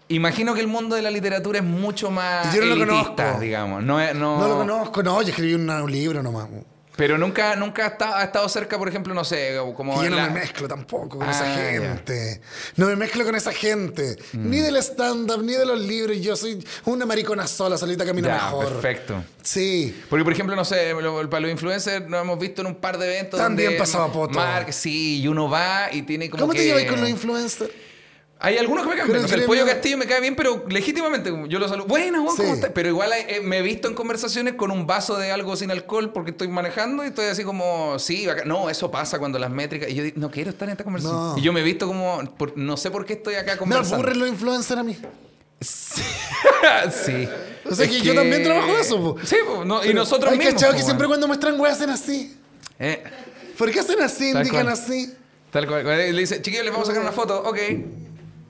[0.10, 3.40] Imagino que el mundo de la literatura es mucho más Yo no lo conozco.
[3.40, 3.84] digamos.
[3.84, 6.48] No, no, No lo conozco, no, yo escribí una- un libro nomás.
[7.00, 10.42] Pero nunca, nunca ha estado, cerca, por ejemplo, no sé, como yo no la- me
[10.42, 12.42] mezclo tampoco con Ah, esa gente.
[12.76, 14.18] No me mezclo con esa gente.
[14.34, 14.50] Mm.
[14.50, 16.18] Ni del stand-up, ni de los libros.
[16.20, 18.68] Yo soy una maricona sola, solita camina Ya, mejor.
[18.68, 19.24] perfecto.
[19.42, 19.98] Sí.
[20.10, 22.98] Porque, por ejemplo, no sé, lo- para los influencers nos hemos visto en un par
[22.98, 24.34] de eventos También donde pasaba poto.
[24.38, 26.60] Mark, sí, y uno va y tiene como ¿Cómo que...
[26.60, 27.72] te llevas con los influencers?
[28.42, 29.26] Hay algunos que me caen bien.
[29.26, 31.88] O sea, el pollo Castillo me cae bien, pero legítimamente yo lo saludo.
[31.88, 32.56] Buenas, Juan, ¿cómo Sí.
[32.56, 32.72] estás?
[32.74, 36.12] Pero igual eh, me he visto en conversaciones con un vaso de algo sin alcohol
[36.14, 38.48] porque estoy manejando y estoy así como, sí, bacán.
[38.48, 39.90] no, eso pasa cuando las métricas.
[39.90, 41.34] Y yo digo, no quiero estar en esta conversación.
[41.34, 41.38] No.
[41.38, 43.96] Y yo me he visto como, por- no sé por qué estoy acá Me conversando.
[43.96, 44.98] aburren los influencers a mí.
[45.60, 46.02] sí.
[47.70, 48.98] O sea Es que, yo también trabajo eso.
[49.00, 49.18] po.
[49.24, 50.56] Sí, po, no, y nosotros hay mismos.
[50.56, 52.36] cachado que siempre cuando muestran weas hacen así.
[52.80, 53.04] Eh,
[53.58, 54.32] ¿Por qué hacen así?
[54.32, 54.74] Tal Indican cual.
[54.74, 55.14] así.
[55.52, 55.86] tal cual.
[55.86, 57.44] Le dice, chiquillos, les vamos a sacar una foto.
[57.44, 57.58] Ok.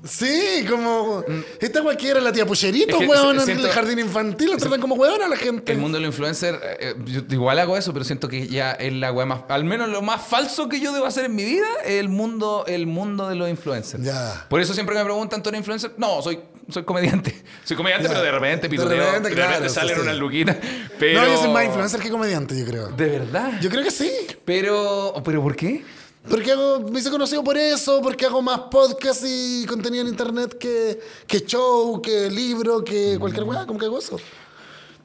[0.03, 1.23] Sí, como.
[1.59, 3.01] Esta cualquiera, la tía Pucherito, Mm.
[3.01, 5.73] Es que weón, en el jardín infantil, la tratan como weón a la gente.
[5.73, 8.71] El mundo de los influencers, eh, eh, yo igual hago eso, pero siento que ya
[8.71, 11.43] es la weá más, al menos lo más falso que yo debo hacer en mi
[11.43, 14.03] vida, es el mundo, el mundo de los influencers.
[14.03, 14.45] Ya.
[14.49, 15.91] Por eso siempre que me preguntan, ¿tú eres influencer?
[15.97, 16.39] No, soy,
[16.69, 17.35] soy comediante.
[17.65, 18.13] Soy comediante, Ya.
[18.13, 20.01] pero de repente De pituteo, repente, de claro, repente sí, salen sí.
[20.01, 20.57] unas luquitas.
[20.97, 21.21] Pero...
[21.21, 22.87] No, yo soy más influencer que comediante, yo creo.
[22.87, 23.51] De verdad.
[23.61, 24.09] Yo creo que sí.
[24.45, 25.83] Pero, ¿pero por qué?
[26.29, 30.57] Porque hago, me hice conocido por eso, porque hago más podcast y contenido en internet
[30.57, 34.19] que, que show, que libro, que cualquier weá, como que hago eso.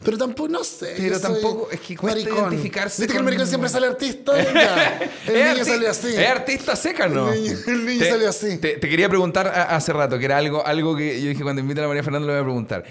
[0.05, 0.95] Pero tampoco, no sé.
[0.99, 2.53] Pero tampoco- es que cuesta maricón.
[2.53, 4.33] identificarse ¿Viste que el con- maricón siempre sale artista?
[4.55, 4.99] Ya.
[5.27, 6.09] El niño arti- sale así.
[6.09, 7.33] Es artista seca, ¿no?
[7.33, 8.59] El niño- el niño te, salió así.
[8.59, 11.63] Te, te quería preguntar a- hace rato, que era algo, algo que yo dije cuando
[11.63, 12.85] invita a la María Fernanda le voy a preguntar.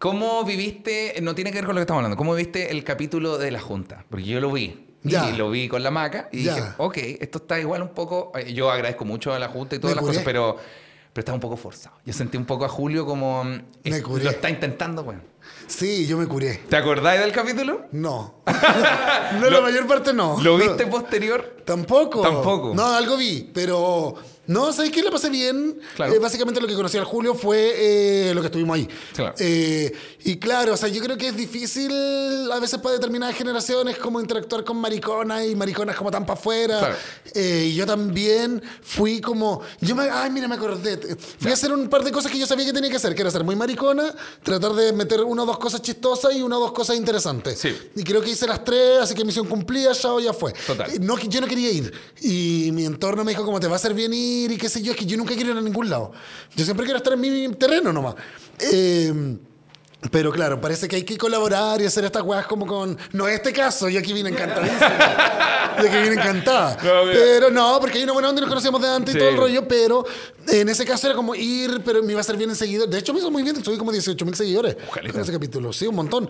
[0.00, 3.38] ¿Cómo viviste, no tiene que ver con lo que estamos hablando, cómo viviste el capítulo
[3.38, 4.04] de la Junta?
[4.10, 4.87] Porque yo lo vi.
[5.12, 5.30] Ya.
[5.30, 6.54] Y lo vi con la maca y Ya.
[6.54, 8.32] dije, ok, esto está igual un poco.
[8.36, 10.56] eh, Yo agradezco mucho a la Junta y todas Me las cosas, pero,
[11.12, 11.96] pero está un poco forzado.
[12.04, 13.44] Yo sentí un poco a Julio como.
[13.44, 14.24] mm, Me curé.
[14.24, 15.20] Lo está intentando, bueno.
[15.66, 16.60] Sí, yo me curé.
[16.68, 17.86] ¿Te acordáis del capítulo?
[17.92, 18.42] No.
[19.40, 20.38] no, la mayor parte no.
[20.42, 21.56] ¿Lo viste posterior?
[21.64, 22.20] Tampoco.
[22.22, 22.72] Tampoco.
[22.74, 24.14] No, algo vi, pero...
[24.48, 25.02] No, ¿sabes qué?
[25.02, 25.78] Le pasé bien.
[25.94, 26.14] Claro.
[26.14, 28.88] Eh, básicamente lo que conocí al Julio fue eh, lo que estuvimos ahí.
[29.14, 29.34] Claro.
[29.38, 29.92] Eh,
[30.24, 31.92] y claro, o sea, yo creo que es difícil
[32.50, 36.78] a veces para determinadas generaciones como interactuar con mariconas y mariconas como tan para afuera.
[36.78, 36.96] Claro.
[37.34, 39.60] Y yo también fui como...
[39.82, 40.08] Yo me...
[40.08, 40.98] Ay, mira, me acordé.
[41.38, 43.20] Fui a hacer un par de cosas que yo sabía que tenía que hacer, que
[43.20, 46.60] era ser muy maricona, tratar de meter una o dos cosas chistosas y una o
[46.60, 47.58] dos cosas interesantes.
[47.58, 47.76] Sí.
[47.94, 50.54] Y creo que hice las tres, así que misión cumplida, ya ya fue.
[50.66, 50.90] Total.
[51.04, 51.92] No, yo no quería ir.
[52.22, 54.82] Y mi entorno me dijo, como te va a hacer bien ir y qué sé
[54.82, 56.12] yo, es que yo nunca quiero ir a ningún lado.
[56.54, 58.14] Yo siempre quiero estar en mi terreno nomás.
[58.60, 59.12] Eh,
[60.12, 62.96] pero claro, parece que hay que colaborar y hacer estas weas como con...
[63.12, 65.76] No es este caso, yo aquí vine encantadísima.
[65.82, 66.76] yo aquí vine encantada.
[66.82, 69.18] No, pero no, porque hay una buena onda y nos conocíamos de antes Sí.
[69.18, 70.04] y todo el rollo, pero
[70.46, 72.90] en ese caso era como ir, pero me iba a hacer bien en seguidores.
[72.92, 75.10] De hecho, me hizo muy bien, subí como 18 mil seguidores Ojalá.
[75.12, 75.72] con ese capítulo.
[75.72, 76.28] Sí, un montón.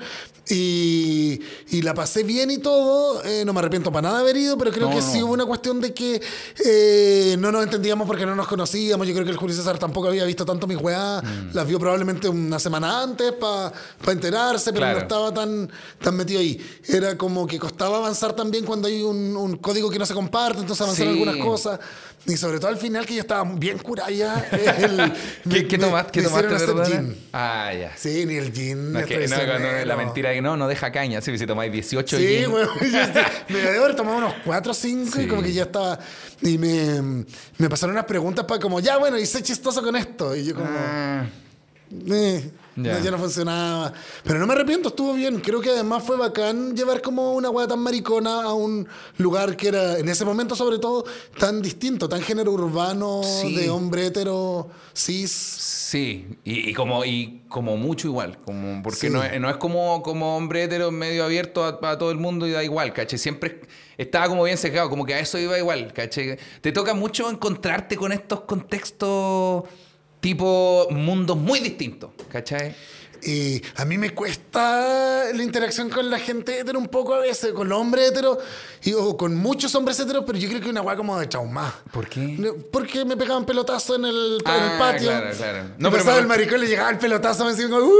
[0.48, 1.40] Y,
[1.70, 3.22] y la pasé bien y todo.
[3.24, 5.12] Eh, no me arrepiento para nada de haber ido, pero creo No, que no.
[5.12, 6.20] sí hubo una cuestión de que
[6.64, 9.06] eh, no nos entendíamos porque no nos conocíamos.
[9.06, 11.22] Yo creo que el Julio César tampoco había visto tanto mis weas.
[11.22, 11.50] Mm.
[11.54, 13.57] Las vio probablemente una semana antes para
[14.00, 14.96] para enterarse, pero Claro.
[14.98, 15.70] no estaba tan,
[16.02, 16.58] tan metido ahí.
[16.86, 20.60] Era como que costaba avanzar también cuando hay un, un código que no se comparte,
[20.60, 21.12] entonces avanzar Sí.
[21.12, 21.78] algunas cosas.
[22.26, 24.34] Y sobre todo al final, que yo estaba bien curada ya.
[24.52, 25.12] el-
[25.44, 27.16] ¿Qué, me- qué tomaste, qué tomaste, hacer.
[27.32, 27.92] Ah, ya.
[27.96, 28.92] Sí, ni el gin.
[28.92, 31.20] No, es que, no, no, la mentira que no, no deja caña.
[31.22, 32.50] Sí, si tomáis 18 Sí, gin.
[32.50, 32.68] bueno,
[33.48, 35.22] me había haber tomado unos 4 o 5 Sí.
[35.22, 35.98] y como que ya estaba.
[36.42, 37.24] Y me,
[37.56, 40.34] me pasaron unas preguntas para como, ya bueno, sé chistoso con esto.
[40.36, 41.24] Y yo como, Ah,
[42.10, 42.50] eh,
[42.80, 42.98] Ya.
[42.98, 43.92] no, ya no funcionaba.
[44.22, 45.40] Pero no me arrepiento, estuvo bien.
[45.40, 49.68] Creo que además fue bacán llevar como una weá tan maricona a un lugar que
[49.68, 51.04] era, en ese momento sobre todo,
[51.38, 53.54] tan distinto, tan género urbano, Sí.
[53.56, 55.30] de hombre hetero, cis.
[55.88, 59.10] Sí, y, y como, y como mucho igual, como, porque Sí.
[59.10, 62.46] no, es, no es como, como hombre hetero medio abierto a, a todo el mundo
[62.46, 63.16] y da igual, ¿caché?
[63.18, 63.62] Siempre
[63.96, 66.38] estaba como bien secado, como que a eso iba igual, ¿caché?
[66.60, 69.64] Te toca mucho encontrarte con estos contextos
[70.20, 72.74] tipo mundos muy distintos, ¿cachai?
[73.20, 77.52] Y a mí me cuesta la interacción con la gente hetero un poco a veces,
[77.52, 78.38] con los hombres heteros,
[78.84, 81.74] y, o con muchos hombres heteros, pero yo creo que una weá como de trauma.
[81.92, 82.54] ¿Por qué?
[82.70, 85.08] Porque me pegaban pelotazo en el, en Ah, el patio.
[85.08, 85.62] claro, claro.
[85.64, 87.90] No, No, pero pasaba me- el maricón, le llegaba el pelotazo, me decía como, "Uh",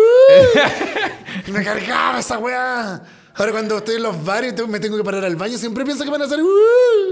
[1.49, 3.03] y me cargaba esa weá.
[3.39, 6.03] Ahora cuando estoy en los bares y me tengo que parar al baño, siempre pienso
[6.05, 6.49] que van a hacer, "Uh".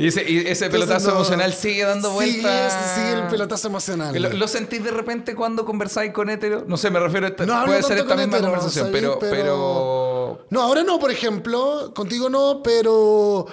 [0.01, 1.15] Y ese, y ese Entonces, pelotazo no.
[1.17, 2.95] emocional sigue dando vueltas.
[2.97, 4.21] sigue el pelotazo emocional.
[4.21, 6.65] ¿Lo, lo sentís de repente cuando conversáis con hetero?
[6.67, 10.63] No sé, me refiero a esta, No puede ser esta misma conversación, Pero- pero No,
[10.63, 11.93] ahora no, por ejemplo.
[11.95, 13.47] Contigo no, pero.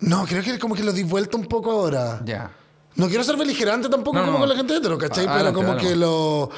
[0.00, 2.20] No, creo que como que lo di vuelta un poco ahora.
[2.24, 2.52] ya.
[2.98, 4.38] No quiero ser beligerante tampoco No, como no.
[4.40, 5.24] con la gente hetero, ¿cachai?
[5.26, 6.50] Ah, pero como que lo,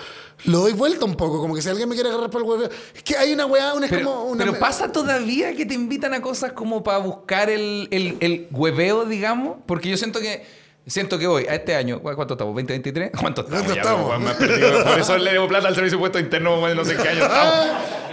[0.46, 1.38] lo doy vuelta un poco.
[1.40, 2.64] Como que si alguien me quiere agarrar por el huevo.
[2.94, 4.44] Es que hay una weá, una es Pero, como una.
[4.44, 9.04] pero pasa todavía que te invitan a cosas como para buscar el, el, el hueveo,
[9.04, 10.44] digamos, porque yo siento que
[10.90, 12.54] siento que hoy, a este año, ¿cu- ¿cuánto estamos?
[12.62, 13.10] ¿2023?
[13.20, 13.62] ¿Cuánto estamos?
[13.64, 14.32] ¿Cuánto Ya, estamos?
[14.34, 14.84] perdido.
[14.84, 17.66] Por eso le debo plata al servicio de puesto interno, no sé qué año estamos.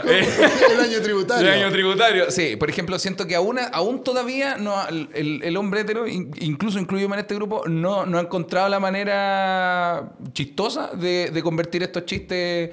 [0.05, 1.47] el año tributario.
[1.53, 2.31] El año tributario.
[2.31, 6.31] Sí, por ejemplo, siento que aún, aún todavía no, el, el- el hombre hetero, in-
[6.39, 11.83] incluso incluido en este grupo, no, no ha encontrado la manera chistosa de, de convertir
[11.83, 12.69] estos chistes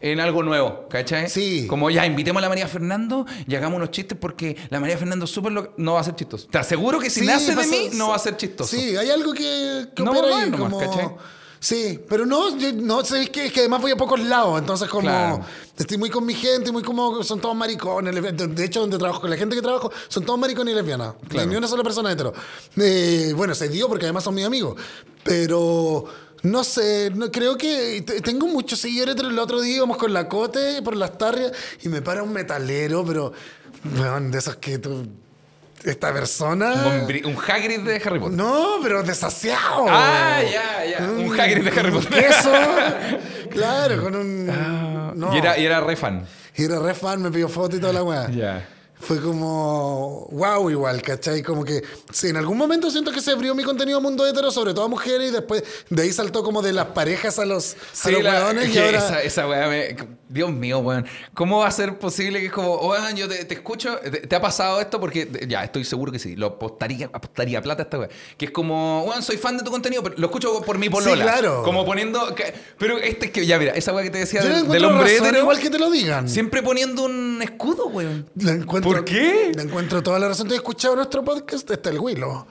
[0.00, 1.28] en algo nuevo, ¿cachai?
[1.28, 1.66] Sí.
[1.66, 5.24] Como ya, invitemos a la María Fernando y hagamos unos chistes porque la María Fernando
[5.24, 6.46] es súper lo- no va a ser chistoso.
[6.50, 8.76] Te aseguro que si Sí, nace de mí, no va a ser chistoso.
[8.76, 10.78] Sí, hay algo que, que No, opera no, ahí, nomás, como...
[10.78, 11.08] ¿cachai?
[11.60, 14.88] Sí, pero no, yo, no, sabéis que, es que además voy a pocos lados, entonces
[14.88, 15.40] como Claro.
[15.76, 18.14] estoy muy con mi gente, muy como son todos maricones,
[18.54, 21.50] de hecho donde trabajo con la gente que trabajo son todos maricones y lesbianas, Claro.
[21.50, 22.32] ni una sola persona hetero.
[22.76, 24.76] Eh, bueno, se dio porque además son mis amigos,
[25.24, 26.04] pero
[26.42, 30.12] no sé, no, creo que te- tengo muchos seguidores, pero el otro día íbamos con
[30.12, 33.32] la Cote por las tarrias y me para un metalero, pero
[33.98, 35.06] weón, de esos que tú,
[35.84, 36.74] esta persona...
[36.74, 38.36] Un, un Hagrid de Harry Potter.
[38.36, 39.86] No, pero desasiado.
[39.88, 41.04] Ah, ya, ya.
[41.10, 42.24] Un Hagrid de Harry Un Potter.
[42.26, 42.52] queso.
[43.50, 44.46] claro, con un.
[45.14, 45.34] no.
[45.34, 46.26] Y, era, y era re fan.
[46.56, 48.28] Y era re fan, me pidió foto y toda la weá.
[48.30, 48.68] Ya.
[49.00, 50.26] Fue como.
[50.32, 51.42] Wow, igual, ¿cachai?
[51.42, 51.82] Como que.
[52.12, 54.84] Sí, en algún momento siento que se abrió mi contenido a mundo hetero, sobre todo
[54.84, 58.10] a mujeres, y después de ahí saltó como de las parejas a los, a Sí,
[58.10, 58.98] los la- weones, y ahora.
[58.98, 59.96] esa, esa weá me-
[60.28, 61.06] Dios mío, weón.
[61.32, 64.36] ¿Cómo va a ser posible que es como, weón, yo te, te escucho, te, te
[64.36, 65.00] ha pasado esto?
[65.00, 68.08] Porque ya, estoy seguro que sí, lo apostaría, apostaría plata a esta weá.
[68.36, 71.22] Que es como, weón, soy fan de tu contenido, pero lo escucho por mi polola.
[71.24, 71.62] claro.
[71.62, 72.34] Como poniendo.
[72.34, 74.84] que- pero este es que, ya, mira, esa weá que te decía Yo del, del
[74.84, 76.28] hombre razón, hetero, igual que te lo digan.
[76.28, 78.28] siempre poniendo un escudo, weón.
[78.34, 79.52] Le encuentro- ¿Por qué?
[79.54, 80.48] Le encuentro toda la razón.
[80.48, 81.70] ¿Te has escuchado nuestro podcast?
[81.70, 82.46] Está el Willow.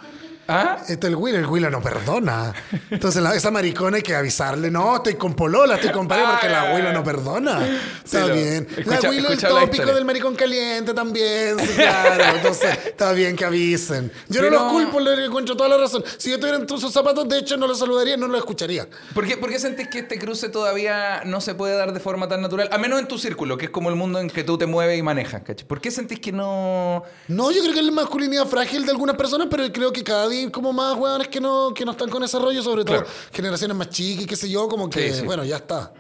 [0.48, 0.78] ¿Ah?
[0.88, 2.54] Este el Willow, el Willow no perdona.
[2.90, 6.50] Entonces la- esa maricona hay que avisarle, no, estoy con Polola, estoy con pareja porque
[6.50, 7.66] la Ah, Willow no perdona.
[8.04, 8.68] Está Sí, bien.
[8.78, 12.24] escucha- la Willow el la tópico del maricón caliente también, sí, claro.
[12.38, 14.12] Entonces está bien que avisen.
[14.30, 16.04] Yo no Pero- los culpo, le encuentro toda la razón.
[16.18, 18.88] Si yo tuviera en sus zapatos, de hecho no los saludaría, no los escucharía.
[19.14, 22.28] ¿Por qué, por qué sentís que este cruce todavía no se puede dar de forma
[22.28, 22.70] tan natural?
[22.72, 24.98] A menos en tu círculo, que es como el mundo en que tú te mueves
[24.98, 25.68] y manejas, ¿cachai?
[25.68, 27.04] ¿Por qué sentís que no...?
[27.28, 30.28] No, yo creo que es la masculinidad frágil de algunas personas, pero creo que cada
[30.28, 33.10] día como más hueones que no, que no están con ese rollo, sobre todo Claro.
[33.34, 35.26] generaciones más chicas qué sé yo, como que, Sí, sí.
[35.26, 35.92] bueno, ya está.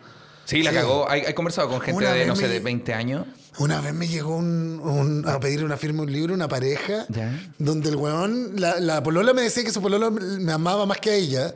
[0.45, 0.77] Sí, la Sí.
[0.77, 1.09] cagó.
[1.09, 3.25] ¿Hay, hay conversado con gente Una de, no sé, de 20 años?
[3.59, 7.05] Una vez me llegó un, un- a pedir una firma, un libro, una pareja,
[7.57, 11.09] donde el weón, la, la polola me decía que su polola me amaba más que
[11.09, 11.53] a ella.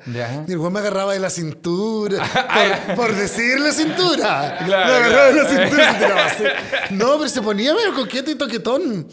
[0.48, 2.24] Y el weón me agarraba de la cintura,
[2.88, 4.58] por, por decirle cintura.
[4.66, 6.44] Claro, me agarraba de la cintura y se tiraba así.
[6.96, 9.08] No, pero se ponía medio coqueto y toquetón.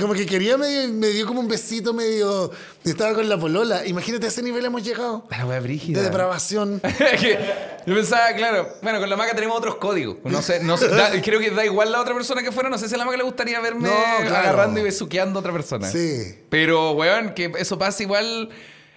[0.00, 2.50] Como que quería, medio- me dio como un besito medio...
[2.84, 3.86] Estaba con la polola.
[3.86, 5.26] Imagínate, a ese nivel hemos llegado.
[5.30, 5.98] La wea brígida.
[5.98, 6.80] De depravación.
[7.86, 10.16] Yo pensaba, claro, bueno, con la maca tenemos otros códigos.
[10.24, 12.68] No sé, no sé, da- creo que da igual la otra persona que fuera.
[12.68, 13.94] No sé si a la maca le gustaría verme No,
[14.26, 14.36] claro.
[14.36, 15.88] agarrando y besuqueando a otra persona.
[15.90, 16.34] Sí.
[16.50, 18.50] Pero, weón, que eso pasa igual.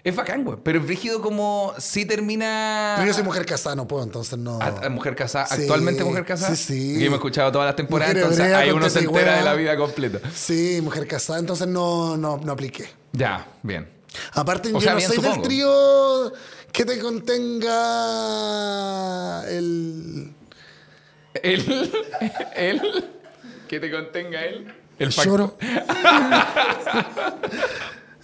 [0.03, 0.57] Es bacán, güey.
[0.63, 2.93] Pero es rígido como si termina.
[2.97, 4.57] Pero yo soy mujer casada, no puedo, entonces no.
[4.61, 6.55] Ah, ah, mujer casada, Sí, actualmente mujer casada.
[6.55, 6.93] sí, sí.
[6.95, 9.53] Yo me he escuchado todas las temporadas, Mujer entonces ahí uno se entera de la
[9.53, 10.19] vida completa.
[10.33, 12.89] Sí, mujer casada, entonces no, no, no apliqué.
[13.13, 13.87] Ya, bien.
[14.33, 15.47] Aparte, O yo sea, no bien, soy del supongo.
[15.47, 16.33] trío
[16.71, 17.77] que te contenga
[19.49, 20.33] el,
[21.43, 21.91] Él,
[22.55, 22.81] él,
[23.67, 24.73] que te contenga él.
[24.97, 25.57] El el fac- lloro.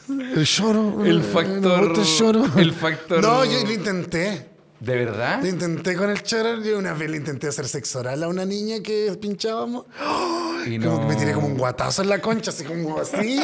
[0.09, 1.05] el lloro.
[1.05, 2.45] El me factor- el lloro.
[2.57, 4.49] el factor- No, yo lo intenté.
[4.79, 5.39] ¿De verdad?
[5.41, 6.61] Lo intenté con el choro.
[6.61, 9.85] Yo una vez le intenté hacer sexo oral a una niña que pinchábamos.
[10.67, 13.39] Y Como no- que me tiré como un guatazo en la concha, así como así.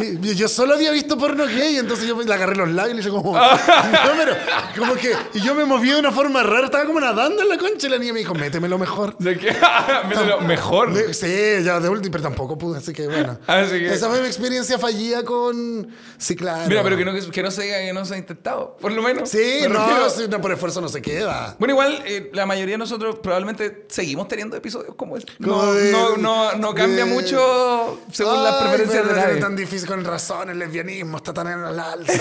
[0.00, 3.00] Y yo solo había visto porno gay, entonces yo le agarré los labios y le
[3.00, 3.32] hice como.
[3.38, 4.34] no, pero
[4.76, 5.14] como que.
[5.34, 7.90] Y yo me moví de una forma rara, estaba como nadando en la concha y
[7.90, 9.16] la niña me dijo, métemelo mejor.
[9.18, 9.56] ¿De qué?
[10.08, 10.92] Mételo mejor.
[11.14, 13.38] Sí, ya de último, pero tampoco pude, así que bueno.
[13.46, 15.88] Así que- Esa fue mi experiencia fallida con.
[16.18, 16.68] Sí, claro.
[16.68, 19.02] Mira, pero que no, que no se diga que no se ha intentado, por lo
[19.02, 19.28] menos.
[19.30, 21.56] Sí, no, sí, no, por esfuerzo no se queda.
[21.58, 25.32] Bueno, igual eh, la mayoría de nosotros probablemente seguimos teniendo episodios como este.
[25.38, 29.34] No, de- no, no, no cambia de- mucho según las preferencias pero de nadie.
[29.34, 32.12] es tan difícil con razón, el lesbianismo está tan en el alza.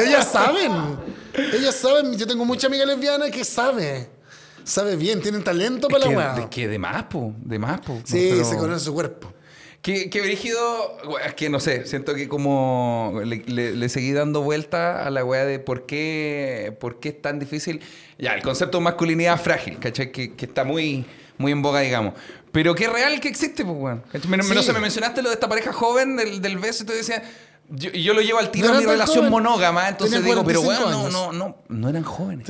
[0.00, 0.72] Ellas saben.
[1.52, 2.16] Ellas saben.
[2.16, 4.10] Yo tengo mucha amiga lesbiana que sabe.
[4.64, 6.50] Sabe bien, tienen talento para que, la de, weá.
[6.50, 8.00] que de más, po, de más, po.
[8.04, 9.32] Sí, Pero- se conoce su cuerpo.
[9.82, 14.42] Que, que brígido, es que no sé, siento que como le, le- le seguí dando
[14.42, 17.80] vuelta a la weá de por qué, por qué es tan difícil.
[18.18, 20.10] Ya, el concepto de masculinidad frágil, ¿cachai?
[20.10, 21.04] Que, que está muy,
[21.38, 22.14] muy en boga, digamos.
[22.50, 24.02] Pero es real que existe, pues, weón.
[24.42, 24.48] Sí.
[24.54, 27.22] No sé, me mencionaste lo de esta pareja joven del, del beso y tú decías...
[27.70, 30.90] Yo, yo lo llevo al tiro No a mi relación monógama, entonces digo, pero 45
[30.90, 32.46] bueno, no, no, no, no eran jóvenes.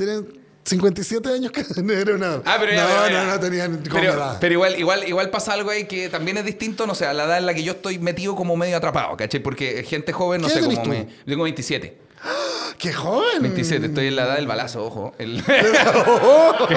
[0.65, 2.41] 57 años que no era una.
[2.45, 3.23] Ah, pero ya, no, ya, ya.
[3.25, 6.85] no, no tenían pero, pero igual, igual, igual pasa algo ahí que también es distinto,
[6.85, 9.39] no sé, a la edad en la que yo estoy metido como medio atrapado, ¿cachai?
[9.41, 11.05] Porque gente joven, no ¿Qué sé, como me.
[11.05, 11.97] Yo tengo 27.
[12.77, 13.41] ¡Qué joven!
[13.41, 15.13] 27, estoy en la edad del balazo, ojo.
[15.17, 15.43] El-
[16.67, 16.75] que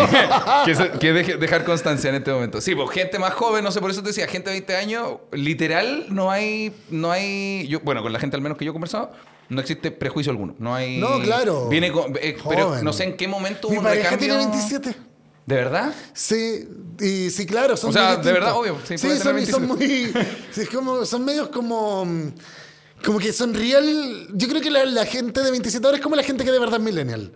[0.65, 2.61] que, se- que deje- dejar constancia en este momento.
[2.61, 5.13] Sí, pues gente más joven, no sé, por eso te decía, gente de 20 años,
[5.33, 6.73] literal, no hay.
[6.91, 9.13] No hay yo, bueno, con la gente al menos que yo he conversado.
[9.49, 10.55] No existe prejuicio alguno.
[10.59, 10.99] No hay.
[10.99, 11.69] No, claro.
[11.69, 14.37] Viene con, eh, pero no sé en qué momento hubo Mi un pareja recambio.
[14.37, 14.97] tiene 27.
[15.45, 15.93] ¿De verdad?
[16.15, 16.69] Sí,
[17.01, 20.13] y sí, claro, son O sea, de verdad, obvio, sí, son, muy.
[20.53, 22.07] sí, como, son medios como.
[23.05, 24.29] Como que son real.
[24.33, 26.59] Yo creo que la, la gente de 27 ahora es como la gente que de
[26.61, 27.33] verdad es millennial.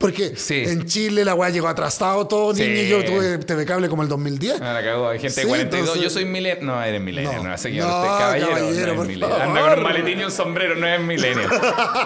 [0.00, 0.64] Porque Sí.
[0.66, 2.62] en Chile la weá llegó atrasado todo, Sí.
[2.62, 2.82] niño.
[2.88, 4.58] Yo tuve TV cable como el 2010.
[4.58, 5.10] Ah, la cagó.
[5.10, 5.80] Hay gente Sí, de 42.
[5.88, 6.64] entonces- Yo soy milenio.
[6.64, 7.32] No, eres milenio.
[7.34, 7.42] No.
[7.50, 7.86] No, señor.
[7.86, 8.48] No, usted es caballero.
[8.48, 9.36] caballero, no es por milenio.
[9.36, 10.74] Anda con un maletín y un sombrero.
[10.76, 11.46] No es milenio.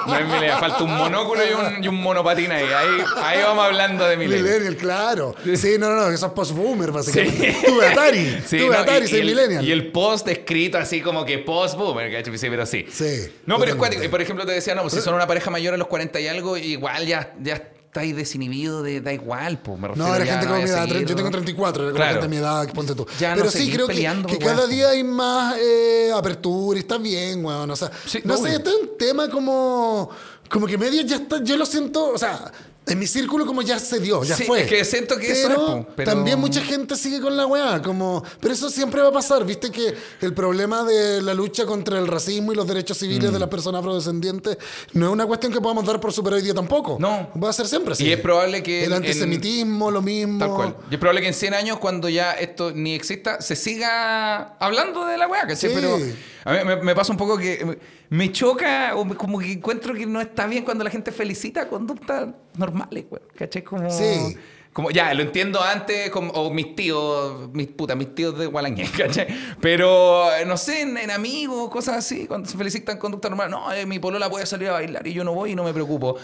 [0.09, 0.59] No es milenio.
[0.59, 2.65] Falta un monóculo y un, y un monopatín ahí.
[2.65, 3.05] ahí.
[3.23, 4.45] Ahí vamos hablando de milenio.
[4.45, 5.37] Millennial, claro.
[5.55, 7.53] Sí, no, no, no, que sos post-boomer, básicamente.
[7.61, 7.67] Sí.
[7.67, 8.39] Tuve Atari.
[8.45, 9.65] Sí, tuve no, Atari, y, soy y el, millennial.
[9.65, 12.37] y el post escrito así como que post-boomer, ¿cachai?
[12.39, 12.87] Sí, pero sí.
[12.91, 14.03] Sí, No, pero es cuático.
[14.03, 16.19] Y por ejemplo, te decía, no, pues si son una pareja mayor a los 40
[16.19, 17.63] y algo, igual ya, ya
[17.95, 20.69] estáis desinhibido de da igual, pues me refiero No, era ya gente no como mi
[20.69, 20.89] edad.
[20.89, 21.37] seguir, Yo tengo ¿no?
[21.37, 22.11] 34, era Claro.
[22.11, 23.07] gente de mi edad, ponte tú.
[23.21, 26.11] Ya no Pero sí, seguir creo que, peleando que por cada día hay más eh,
[26.13, 27.71] apertura y está bien, weón.
[27.71, 28.47] O sea, Sí, no obvio.
[28.51, 30.11] sé, este es un tema como,
[30.51, 32.51] como que medio ya está, yo lo siento, o sea,
[32.87, 34.63] en mi círculo como ya se dio, ya Sí, fue.
[34.63, 37.47] es que siento que eso pero, es, po, pero- también mucha gente sigue con la
[37.47, 41.65] weá, como, pero eso siempre va a pasar, viste que el problema de la lucha
[41.65, 43.33] contra el racismo y los derechos civiles Mm.
[43.35, 44.59] de las personas afrodescendientes
[44.93, 46.97] no es una cuestión que podamos dar por super hoy día tampoco.
[47.01, 47.31] No.
[47.43, 48.05] Va a ser siempre así.
[48.07, 50.39] Y es probable que El en- antisemitismo, lo mismo.
[50.39, 50.77] Tal cual.
[50.91, 55.07] Y es probable que en 100 años, cuando ya esto ni exista, se siga hablando
[55.07, 55.71] de la weá, ¿cachai?
[55.71, 55.75] Sí.
[55.75, 55.99] Pero
[56.45, 57.79] a mí me, me pasa un poco que
[58.11, 61.69] me- choca o me- como que encuentro que no está bien cuando la gente felicita
[61.69, 63.63] conductas normales, weón, ¿cachai?
[63.63, 64.37] Como, Sí.
[64.73, 68.85] Como, ya, lo entiendo antes, como, o mis tíos, mis putas, mis tíos de Gualañé,
[68.99, 69.29] ¿cachai?
[69.61, 73.73] Pero, eh, no sé, en, en amigos, cosas así, cuando se felicitan conductas normales, no,
[73.73, 76.17] eh, mi polola puede salir a bailar y yo no voy y no me preocupo.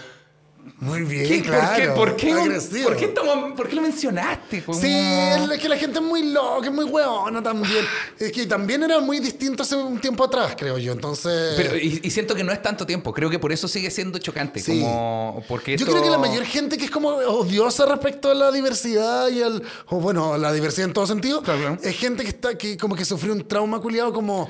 [0.81, 1.43] Muy bien, ¿Qué?
[1.43, 1.95] claro.
[1.95, 2.33] ¿Por qué?
[2.33, 2.83] ¿Por qué.
[2.83, 4.63] ¿por qué, tomo- por qué lo mencionaste?
[4.65, 7.85] Como- Sí, es que la gente es muy loca, es muy hueona también.
[8.19, 10.93] Es que también era muy distinto hace un tiempo atrás, creo yo.
[10.93, 11.55] Entonces.
[11.57, 13.13] Pero, y, y siento que no es tanto tiempo.
[13.13, 14.61] Creo que por eso sigue siendo chocante.
[14.61, 14.81] Sí.
[14.81, 18.35] Como, porque Yo esto- creo que la mayor gente que es como odiosa respecto a
[18.35, 19.63] la diversidad y al.
[19.89, 21.43] O bueno, la diversidad en todo sentido.
[21.43, 21.77] Claro.
[21.83, 24.49] Es gente que está que como que sufrió un trauma culiado como.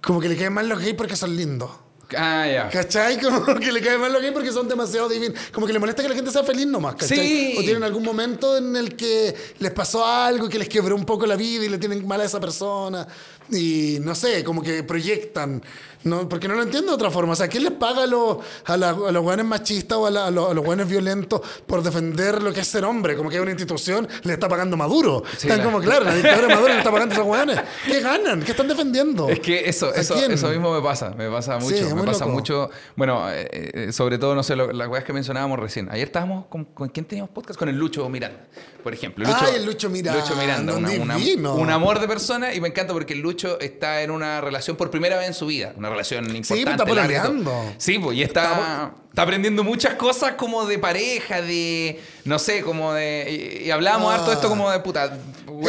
[0.00, 1.70] Como que le caen mal los gays porque son lindos.
[2.16, 2.68] Ah, ya.
[2.68, 3.20] ¿Cachai?
[3.20, 5.38] Como que le caen mal los gays porque son demasiado divinos.
[5.52, 7.18] Como que le molesta que la gente sea feliz nomás, ¿cachai?
[7.18, 7.54] Sí.
[7.58, 11.26] O tienen algún momento en el que les pasó algo que les quebró un poco
[11.26, 13.06] la vida y le tienen mal a esa persona.
[13.50, 15.62] Y no sé, como que proyectan.
[16.06, 17.32] No, porque no lo entiendo de otra forma.
[17.32, 20.10] O sea, ¿quién les paga a los, a la- a los guanes machistas o a,
[20.10, 23.16] la- a los, a los guanes violentos por defender lo que es ser hombre?
[23.16, 25.22] Como que una institución le está pagando Maduro.
[25.36, 27.60] Sí, Están como, claro, la dictadura de Maduro le está pagando a esos guanes.
[27.84, 28.42] ¿Qué ganan?
[28.42, 29.28] ¿Qué están defendiendo?
[29.28, 32.24] Es que eso, ¿A eso, eso mismo me pasa, me pasa mucho, Sí, me pasa
[32.24, 32.36] loco.
[32.36, 32.70] mucho.
[32.94, 33.48] Bueno, eh,
[33.88, 35.88] eh, sobre todo, no sé, lo- las weas que mencionábamos recién.
[35.90, 38.46] Ayer estábamos con, con quién teníamos podcast, con el Lucho Miranda,
[38.86, 39.26] por ejemplo.
[39.28, 42.92] Ay, el Lucho Miranda, Lucho Miranda, un una- un amor de persona y me encanta
[42.92, 46.24] porque el Lucho está en una relación por primera vez en su vida, una relación
[46.36, 46.70] importante.
[46.70, 47.26] está larga y todo.
[47.42, 47.74] pololeando.
[47.78, 52.92] Sí, pues, y está, está aprendiendo muchas cosas como de pareja, de, no sé, como
[52.92, 53.58] de...
[53.64, 54.14] Y, y hablábamos Ah.
[54.18, 55.18] harto de esto como de puta...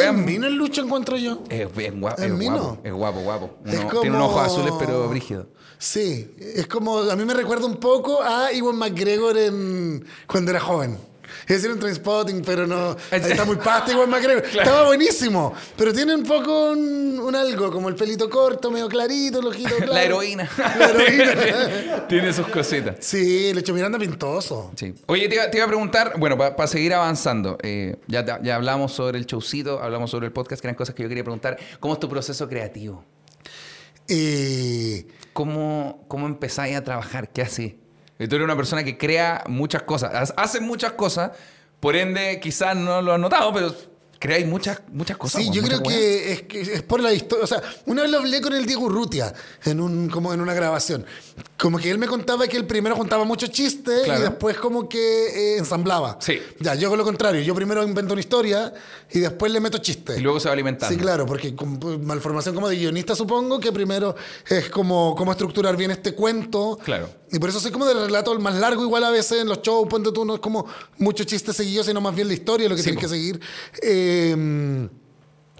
[0.00, 1.42] Es mino el lucho, encuentro yo.
[1.50, 2.56] es, es guapo, Es mino.
[2.56, 3.58] guapo, es guapo, guapo.
[3.66, 5.48] Es Uno- como- Tiene unos ojos azules, pero brígido.
[5.76, 10.60] Sí, es como, a mí me recuerda un poco a Iwan McGregor en, cuando era
[10.60, 10.98] joven.
[11.48, 12.94] Es decir, un Trainspotting, pero no.
[13.10, 14.44] está muy pasta Iwan McGregor.
[14.44, 19.40] Estaba buenísimo, pero tiene un poco un, un algo, como el pelito corto, medio clarito,
[19.40, 19.92] el ojito claro.
[19.94, 20.50] La heroína.
[20.78, 22.06] La heroína.
[22.06, 22.96] Tiene sus cositas.
[23.00, 24.72] sí, Lecho Miranda pintoso.
[24.76, 24.94] Sí.
[25.06, 28.92] Oye, te iba, te iba a preguntar, bueno, para seguir avanzando, eh, ya, ya hablamos
[28.92, 31.58] sobre el showcito, hablamos sobre el podcast, que eran cosas que yo quería preguntar.
[31.80, 33.04] ¿Cómo es tu proceso creativo?
[34.06, 37.30] Eh, ¿Cómo, cómo empezáis a trabajar?
[37.30, 37.74] ¿Qué haces?
[38.26, 41.30] Tú eres una persona que crea muchas cosas, ha- haces muchas cosas,
[41.80, 43.72] por ende quizás no lo has notado, pero
[44.18, 45.42] creáis muchas, muchas cosas.
[45.42, 47.44] Sí, yo creo que es, que es por la historia.
[47.44, 49.32] O sea, una vez lo hablé con el Diego Urrutia
[49.64, 51.04] en, un, como en una grabación.
[51.56, 54.20] Como que él me contaba que él primero juntaba muchos chistes Claro.
[54.20, 56.18] y después como que eh, ensamblaba.
[56.20, 56.40] Sí.
[56.60, 57.42] Ya, yo hago lo contrario.
[57.42, 58.72] Yo primero invento una historia
[59.10, 60.18] y después le meto chistes.
[60.18, 60.94] Y luego se va alimentando.
[60.94, 64.14] Sí, claro, porque con pues, malformación como de guionista supongo que primero
[64.48, 66.78] es como cómo estructurar bien este cuento.
[66.84, 67.08] Claro.
[67.30, 69.60] Y por eso soy como de relato el más largo igual a veces en los
[69.60, 70.64] shows, ponte tú, no es como
[70.96, 73.08] muchos chistes seguidos, sino más bien la historia lo que Sí, tienes po.
[73.10, 73.40] que seguir.
[73.82, 74.07] Eh,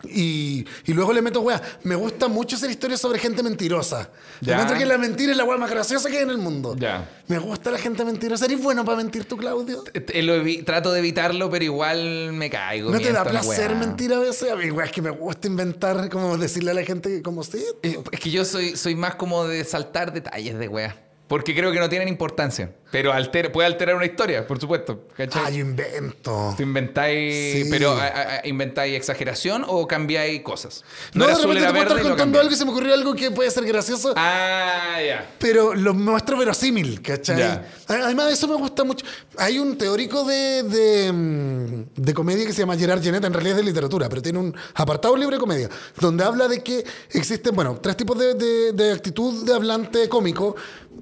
[0.04, 1.60] y, y luego le meto weá.
[1.82, 4.10] Me gusta mucho hacer historias sobre gente mentirosa.
[4.40, 4.52] Ya.
[4.52, 6.76] Encuentro que la mentira es la weá más graciosa que hay en el mundo.
[6.78, 7.08] Ya.
[7.26, 8.44] Me gusta la gente mentirosa.
[8.44, 9.82] ¿Eres bueno para mentir tú, Claudio?
[9.92, 12.90] Eh, lo evi- trato de evitarlo, pero igual me caigo.
[12.92, 13.78] ¿No te da placer weá.
[13.80, 14.50] mentir a veces?
[14.52, 17.58] A mí, weá, es que me gusta inventar, como decirle a la gente como sí.
[17.82, 21.07] Eh, Es que yo soy, soy más como de saltar detalles de wea.
[21.28, 22.72] Porque creo que no tienen importancia.
[22.90, 25.08] Pero altera, puede alterar una historia, por supuesto.
[25.14, 25.42] ¿cachai?
[25.44, 26.54] Ah, yo invento.
[26.56, 27.70] Tú inventáis, Sí.
[27.70, 30.84] pero a- a- inventáis exageración o cambiáis cosas.
[31.12, 33.14] No, era de azul, repente era verde estar contando algo y se me ocurrió algo
[33.14, 34.14] que puede ser gracioso.
[34.16, 35.28] Ah, ya.
[35.38, 37.36] pero lo muestro verosímil, ¿cachai?
[37.38, 37.68] Ya.
[37.88, 39.04] Además, eso me gusta mucho.
[39.36, 43.58] Hay un teórico de, de, mm, de comedia que se llama Gerard Genet, en realidad
[43.58, 45.68] es de literatura, pero tiene un apartado libre de comedia,
[46.00, 50.56] donde habla de que existen, bueno, tres tipos de, de- de actitud de hablante cómico,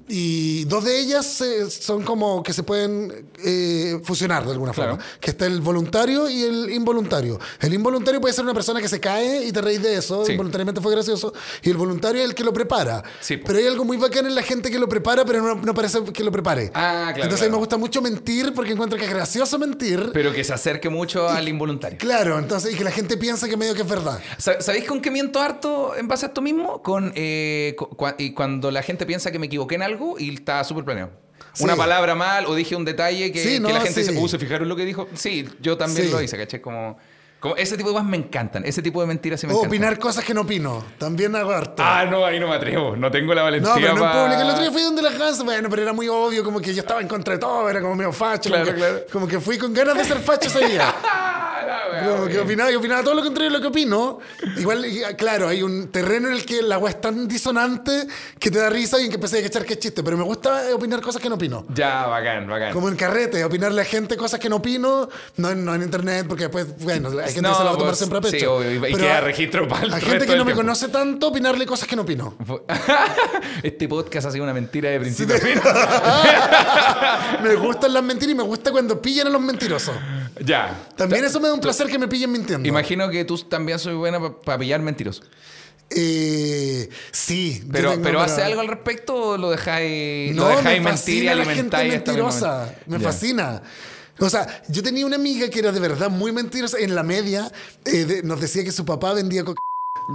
[0.07, 4.91] y dos de ellas eh, son como que se pueden eh, fusionar de alguna Claro.
[4.97, 7.39] forma, que está el voluntario y el involuntario.
[7.59, 10.31] El involuntario puede ser una persona que se cae y te reís de eso, Sí.
[10.33, 13.03] involuntariamente fue gracioso, y el voluntario es el que lo prepara.
[13.19, 15.73] Sí, pero hay algo muy bacán en la gente que lo prepara, pero no, no
[15.73, 16.71] parece que lo prepare.
[16.73, 17.51] Ah, claro, Entonces a mí claro.
[17.51, 20.11] me gusta mucho mentir porque encuentro que es gracioso mentir.
[20.13, 21.97] Pero que se acerque mucho al involuntario.
[21.97, 24.19] Claro, entonces, y que la gente piensa que medio que es verdad.
[24.37, 26.81] Sa- ¿Sabéis con qué miento harto en base a esto mismo?
[26.81, 30.63] Con eh, cu- y cuando la gente piensa que me equivoqué en algo y está
[30.63, 31.11] súper planeado.
[31.53, 31.63] Sí.
[31.63, 34.09] Una palabra mal o dije un detalle que, Sí, que no, la gente sí.
[34.11, 35.07] dice, uh, ¿se fijaron lo que dijo?
[35.15, 36.61] Sí, yo también lo hice, ¿cachai?
[36.61, 36.97] Como,
[37.39, 38.63] como ese tipo de cosas me encantan.
[38.65, 39.69] Ese tipo de mentiras sí me O encantan.
[39.69, 40.83] opinar cosas que no opino.
[40.99, 41.81] También hago harto.
[41.83, 42.95] Ah, no, ahí no me atrevo.
[42.95, 44.41] No tengo la valentía No, pero no en pa- público.
[44.41, 46.81] El otro día fui donde las Hans, bueno, pero era muy obvio, como que yo
[46.81, 48.49] estaba en contra de todo, era como medio facho.
[48.49, 49.05] Claro, como, que, claro.
[49.11, 50.93] como que fui con ganas de ser facho ese día.
[51.99, 54.19] Ah, la Como que opinaba, y opinaba todo lo contrario de lo que opino.
[54.57, 58.07] Igual, y, claro, hay un terreno en el que la weá es tan disonante
[58.39, 60.03] que te da risa y en que empecé a echar que es chiste.
[60.03, 61.65] Pero me gusta opinar cosas que no opino.
[61.73, 62.73] Ya, bacán, bacán.
[62.73, 66.43] Como en carrete, opinarle a gente cosas que no opino, no no en internet, porque
[66.43, 68.37] después, bueno, hay gente No, que se lo va a tomar pues, siempre a pecho.
[68.39, 70.61] sí, obvio, y- Pero queda a- registro para el A gente que no me tiempo.
[70.61, 72.35] conoce tanto, opinarle cosas que no opino.
[73.63, 75.59] este podcast ha sido una mentira de principio a fin.
[77.41, 79.95] me gustan las mentiras y me gusta cuando pillan a los mentirosos.
[80.43, 80.77] ya.
[80.95, 82.67] También eso me da un placer que me pillen mintiendo.
[82.67, 85.23] Imagino que tú también soy buena para pillar mentirosos.
[85.89, 87.63] Eh, sí.
[87.71, 91.15] Pero, tengo- pero ¿hace algo al respecto o lo dejáis, lo No, dejáis me mentir
[91.23, 92.75] y gente alimentáis misma mentirosa.
[92.87, 93.61] Me fascina.
[94.19, 96.77] O sea, yo tenía una amiga que era de verdad muy mentirosa.
[96.79, 97.51] En la media
[97.85, 99.61] eh, de- nos decía que su papá vendía coca.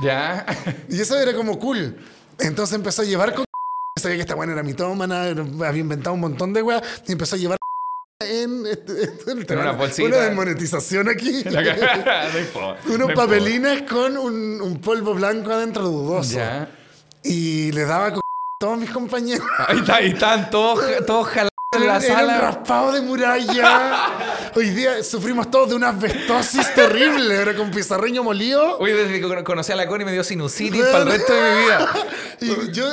[0.02, 0.44] Ya.
[0.88, 1.96] Y eso era como cool.
[2.38, 3.46] Entonces empezó a llevar coca.
[4.00, 6.82] Sabía que esta buena era mitómana, había inventado un montón de weas.
[7.06, 7.58] Y empezó a llevar
[8.20, 10.08] en, este- en una bolsita.
[10.08, 11.44] Una desmonetización aquí.
[12.88, 16.36] Unos papelines con un, un polvo blanco adentro dudoso.
[16.36, 16.68] Ya.
[17.22, 18.20] Y le daba a
[18.58, 19.46] todos mis compañeros.
[19.68, 22.38] Ahí está, ahí están todos, todos jalados en la Era un sala.
[22.40, 24.50] raspado de muralla.
[24.54, 27.34] Hoy día sufrimos todos de una asbestosis terrible.
[27.34, 28.76] Era con pizarreño molido.
[28.78, 31.40] Oye, desde que cono- conocí a la Connie me dio sinusitis para el resto de
[31.54, 31.92] mi vida.
[32.42, 32.86] Y yo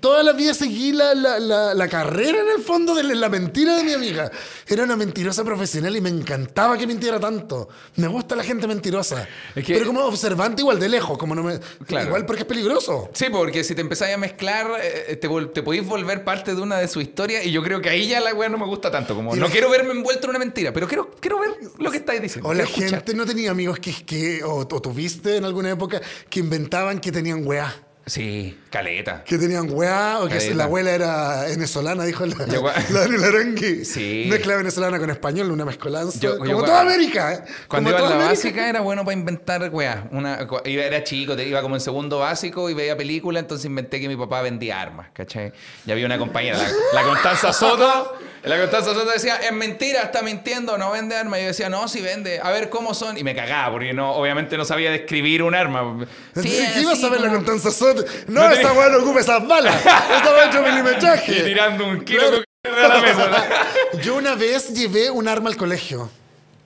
[0.00, 3.76] toda la vida seguí la, la, la, la carrera en el fondo de la mentira
[3.76, 4.32] de mi amiga.
[4.66, 7.68] Era una mentirosa profesional y me encantaba que mintiera tanto.
[7.94, 9.28] Me gusta la gente mentirosa.
[9.54, 11.60] Es que- Pero como observante igual de lejos, como no me...
[11.86, 12.06] Claro.
[12.08, 13.08] Igual porque es peligroso.
[13.12, 16.78] Sí, porque si te empezáis a mezclar, eh, te, te podéis volver parte de una
[16.78, 19.14] de su historia y yo creo que ahí ya la weá no me gusta tanto.
[19.14, 21.98] Como no la- quiero verme envuelto en una mentira, pero quiero, quiero ver lo que
[21.98, 22.48] estáis diciendo.
[22.48, 22.90] O la escuchar.
[22.90, 27.10] gente no tenía amigos que, que o, o tuviste en alguna época que inventaban que
[27.12, 27.74] tenían weá.
[28.08, 29.24] Sí, caleta.
[29.24, 30.54] Que tenían weá o que Caleta.
[30.54, 33.84] la abuela era venezolana, dijo la, Yo, la Dani Larangui.
[33.84, 34.26] Sí.
[34.30, 36.20] Mezcla venezolana con español, una mezcolanza.
[36.20, 37.40] Yo- como toda América, ¿eh?
[37.66, 38.28] Cuando Como iba en la toda América.
[38.28, 40.06] básica era bueno para inventar weá.
[40.12, 44.06] Una, era chico, te- iba como en segundo básico y veía películas, entonces inventé que
[44.06, 45.52] mi papá vendía armas, ¿cachai?
[45.84, 48.18] Y había una compañera, la, la Constanza Soto.
[48.46, 51.40] La Constanza Soto decía, es mentira, está mintiendo, no vende armas.
[51.40, 53.18] Y yo decía, no, sí vende, a ver cómo son.
[53.18, 56.06] Y me cagaba, porque no, obviamente no sabía describir un arma.
[56.34, 56.42] Sí,
[56.72, 58.04] ¿Qué ibas a ver la Constanza Soto?
[58.28, 59.74] No, No esta tenía- weá no ocupa esas balas.
[59.76, 61.42] Esta weá es 8 Y milimetraje.
[61.42, 62.42] tirando un kilo Claro.
[62.62, 63.30] de la mesa.
[64.02, 66.08] Yo una vez llevé un arma al colegio.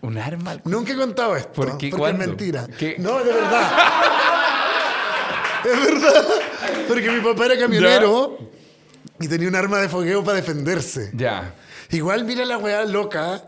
[0.02, 0.50] ¿Un arma?
[0.52, 1.52] al- Nunca he contado esto.
[1.52, 1.88] ¿Por qué?
[1.88, 2.22] Porque ¿Cuándo?
[2.22, 2.66] es mentira.
[2.78, 2.96] ¿Qué?
[2.98, 3.72] No, de verdad.
[5.64, 6.24] es verdad.
[6.88, 8.38] Porque mi papá era camionero
[9.18, 11.10] y tenía un arma de fogueo para defenderse.
[11.14, 11.54] Ya.
[11.90, 13.42] Igual mira la weá loca.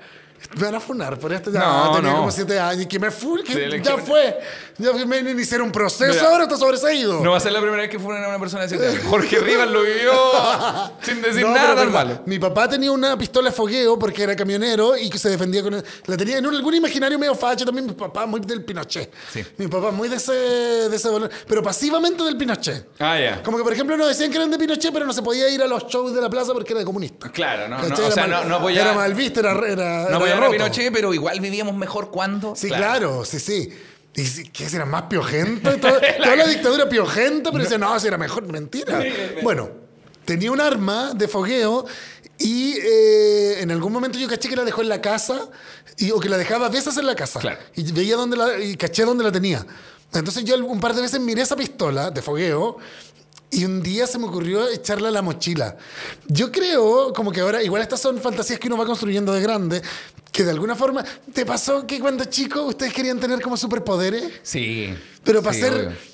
[0.57, 1.51] Me van a funar por esto.
[1.51, 2.17] Ya No, tenía no.
[2.19, 2.87] como siete años.
[2.87, 4.39] Que me fu- que Sí, ya fue.
[4.79, 6.13] Ya me iniciaron un proceso.
[6.13, 6.29] Mira.
[6.29, 7.21] ahora está sobreseído.
[7.23, 9.03] No va a ser la primera vez que fueron a una persona de 7 años.
[9.09, 10.13] Jorge Rivas lo vivió
[11.03, 12.23] sin decir No, nada malo.
[12.27, 15.75] Mi papá tenía una pistola de fogueo porque era camionero y que se defendía con...
[15.75, 17.87] el- la tenía en algún imaginario medio facho también.
[17.87, 19.13] Mi papá muy del Pinochet.
[19.33, 19.45] Sí.
[19.59, 22.89] Mi papá muy de ese, de ese valor, Pero pasivamente del Pinochet.
[22.99, 23.43] Ah, ya.
[23.43, 25.63] Como que, por ejemplo, nos decían que eran de Pinochet, pero no se podía ir
[25.63, 27.31] a los shows de la plaza porque era de comunista.
[27.31, 30.27] Claro, no, no, o Era sea, mal- no, no Era mal visto, era, era, No
[30.27, 30.53] era a roto.
[30.53, 32.55] Pinochet, pero igual vivíamos mejor cuando.
[32.57, 33.69] Sí, claro, sí, sí.
[34.15, 35.75] Y si- ¿Qué era más piojento?
[35.79, 38.43] Toda, toda la dictadura piojenta, pero decía, no, si era mejor.
[38.51, 39.03] Mentira.
[39.43, 39.71] Bueno,
[40.25, 41.87] tenía un arma de fogueo
[42.39, 45.49] y eh, en algún momento yo caché que la dejó en la casa
[45.97, 47.41] y, o que la dejaba a veces en la casa.
[47.41, 47.59] Claro.
[47.75, 49.65] Y veía dónde la, y caché dónde la tenía.
[50.13, 52.77] Entonces yo un par de veces miré esa pistola de fogueo
[53.53, 55.77] y un día se me ocurrió echarla a la mochila.
[56.27, 59.83] Yo creo, como que ahora, igual estas son fantasías que uno va construyendo de grande,
[60.33, 64.25] que de alguna forma, ¿te pasó que cuando chico ustedes querían tener como superpoderes?
[64.43, 64.93] Sí.
[65.23, 65.73] Pero para Sí, ser...
[65.75, 66.13] obvio.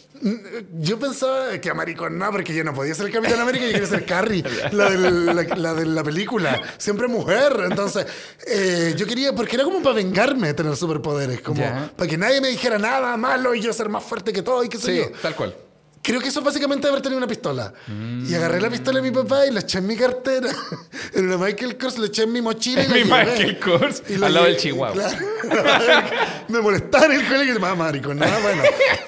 [0.81, 3.71] Yo pensaba que a maricón no, porque yo no podía ser el Capitán América, yo
[3.71, 6.61] quería ser Carrie, la, del- la- la de la película.
[6.77, 7.53] Siempre mujer.
[7.71, 8.05] Entonces,
[8.45, 11.93] eh, yo quería, porque era como para vengarme tener superpoderes, como Ya.
[11.97, 14.69] para que nadie me dijera nada malo y yo ser más fuerte que todo y
[14.69, 15.19] qué sé Sí, yo.
[15.23, 15.55] tal cual.
[16.09, 17.71] Creo que eso es básicamente haber tenido una pistola.
[17.87, 18.31] Mm.
[18.31, 20.49] Y agarré la pistola de mi papá y la eché en mi cartera.
[21.13, 22.83] En una Michael Kors la eché en mi mochila.
[22.83, 23.27] En mi llevé.
[23.27, 24.95] Michael Kors, Y al lado del Chihuahua.
[24.95, 26.07] Claro.
[26.49, 27.61] me molestaba en el colegio.
[27.61, 28.63] Más marico, nada bueno.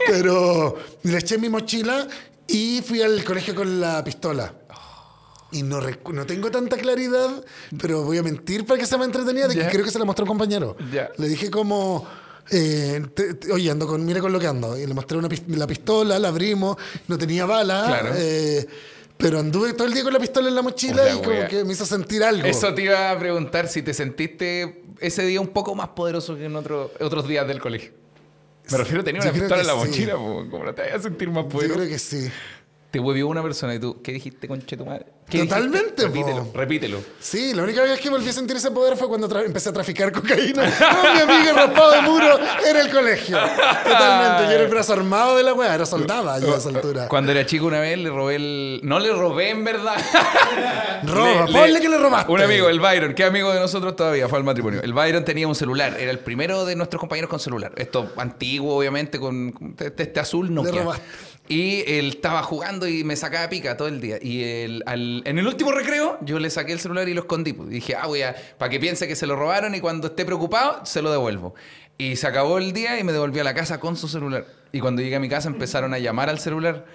[0.09, 2.07] Pero la eché en mi mochila
[2.47, 4.53] y fui al colegio con la pistola.
[5.53, 7.31] Y no, no tengo tanta claridad,
[7.81, 10.05] pero voy a mentir para que sea más entretenida, de que creo que se la
[10.05, 10.77] mostró un compañero.
[10.93, 11.09] Ya.
[11.17, 12.07] Le dije como,
[12.51, 14.77] eh, te- te- oye, ando con, mira con lo que ando.
[14.79, 16.77] Y le mostré una la pistola, la abrimos,
[17.09, 17.85] no tenía bala.
[17.87, 18.11] Claro.
[18.17, 18.67] eh,
[19.17, 21.47] pero anduve todo el día con la pistola en la mochila y como wea.
[21.49, 22.47] que me hizo sentir algo.
[22.47, 26.47] Eso te iba a preguntar si te sentiste ese día un poco más poderoso que
[26.47, 27.93] en otro- otros días del colegio.
[28.71, 29.79] Me refiero a tener Yo una pistola en la sí.
[29.89, 31.79] mochila, como no te vayas a sentir más Yo poderoso.
[31.81, 32.31] creo que sí.
[32.91, 35.07] Te huevió una persona y tú, ¿qué dijiste, conche tu madre?
[35.31, 36.03] ¿Qué Totalmente?
[36.03, 36.99] Repítelo, repítelo.
[37.21, 40.11] Sí, la única vez que volví a sentir ese poder fue cuando empecé a traficar
[40.13, 40.65] cocaína.
[40.65, 43.39] Con mi amiga raspado de muro en el colegio.
[43.39, 44.45] Totalmente.
[44.45, 47.07] Yo era el brazo armado de la weá, era soldada yo a esa altura.
[47.09, 48.81] Cuando era chico una vez le robé el...
[48.83, 49.95] No le robé en verdad.
[51.05, 52.33] Roba, Le- ponle le- que le robaste.
[52.33, 54.81] Un amigo, el Byron, que amigo de nosotros todavía, fue al matrimonio.
[54.83, 57.73] El Byron tenía un celular, era el primero de nuestros compañeros con celular.
[57.77, 60.63] Esto antiguo, obviamente, con con este, este azul no.
[60.65, 61.05] robaste.
[61.49, 64.19] Y él estaba jugando y me sacaba pica todo el día.
[64.23, 67.53] Y el- al- en el último recreo, yo le saqué el celular y lo escondí.
[67.53, 67.69] pues.
[67.69, 68.35] Dije, ah, voy a.
[68.59, 71.55] Para que piense que se lo robaron y cuando esté preocupado, se lo devuelvo.
[71.99, 74.47] Y se acabó el día y me devolví a la casa con su celular.
[74.73, 76.87] Y cuando llegué a mi casa empezaron a llamar al celular.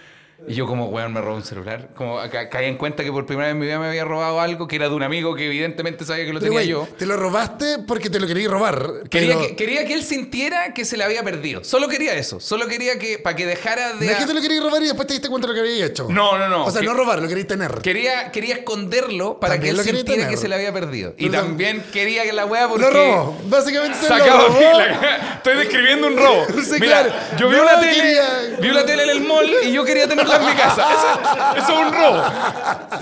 [0.48, 1.90] Y yo como, weón, me robó un celular.
[1.96, 4.40] Como ca- caí en cuenta que por primera vez en mi vida me había robado
[4.42, 6.88] algo que era de un amigo que evidentemente sabía que lo Pero, tenía yo.
[7.00, 9.04] Te lo robaste porque te lo querías robar.
[9.10, 11.64] Quería, pero- que, quería que él sintiera que se le había perdido.
[11.64, 12.40] Solo quería eso.
[12.40, 14.06] Solo quería que, para que dejara de...
[14.06, 15.68] No es que te lo querías robar y después te diste cuenta de lo que
[15.68, 16.08] habías hecho.
[16.10, 16.66] No, no, no.
[16.66, 17.72] O sea, Que- no robar, lo querías tener.
[17.82, 20.36] Quería, quería esconderlo para También que él quería sintiera tener.
[20.36, 21.16] que se le había perdido.
[21.18, 22.84] Y Pero- también quería que la wea porque...
[22.86, 23.38] Lo robó.
[23.46, 24.60] Básicamente lo robó.
[24.78, 26.46] la- Estoy describiendo un robo.
[26.66, 27.14] Sí, Mira, claro.
[27.40, 30.08] yo vi No, una tele, quería- vi la tele en el mall y yo quería
[30.26, 30.88] tenerla en mi casa.
[30.91, 32.23] Eso, eso es un robo.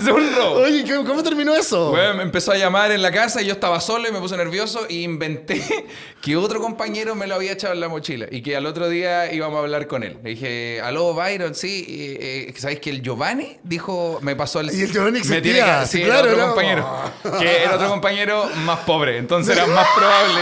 [0.00, 0.54] es un robo.
[0.62, 1.90] Oye, ¿cómo, terminó eso?
[1.90, 4.36] Bueno, me empezó a llamar en la casa y yo estaba solo y me puse
[4.36, 5.62] nervioso y inventé
[6.20, 9.32] que otro compañero me lo había echado en la mochila y que al otro día
[9.32, 10.18] íbamos a hablar con él.
[10.22, 14.74] Le dije, aló, Byron, sí, eh, eh, ¿sabes que el Giovanni dijo, me pasó el...
[14.74, 16.88] Y el Giovanni me tiene existía, que- sí, claro, era otro era compañero.
[17.40, 20.40] Que era otro compañero más pobre, entonces era más probable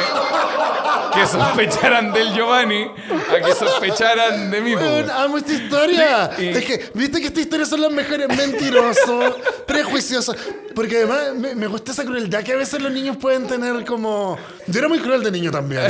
[1.15, 4.75] que sospecharan del Giovanni a que sospecharan de mí.
[4.75, 6.31] Weón, amo esta historia.
[6.37, 6.53] Sí, y-
[6.95, 8.29] Viste que estas historias son las mejores.
[8.29, 10.35] Mentiroso, prejuicioso.
[10.75, 14.39] Porque además me, me gusta esa crueldad que a veces los niños pueden tener como.
[14.67, 15.83] Yo era muy cruel de niño también.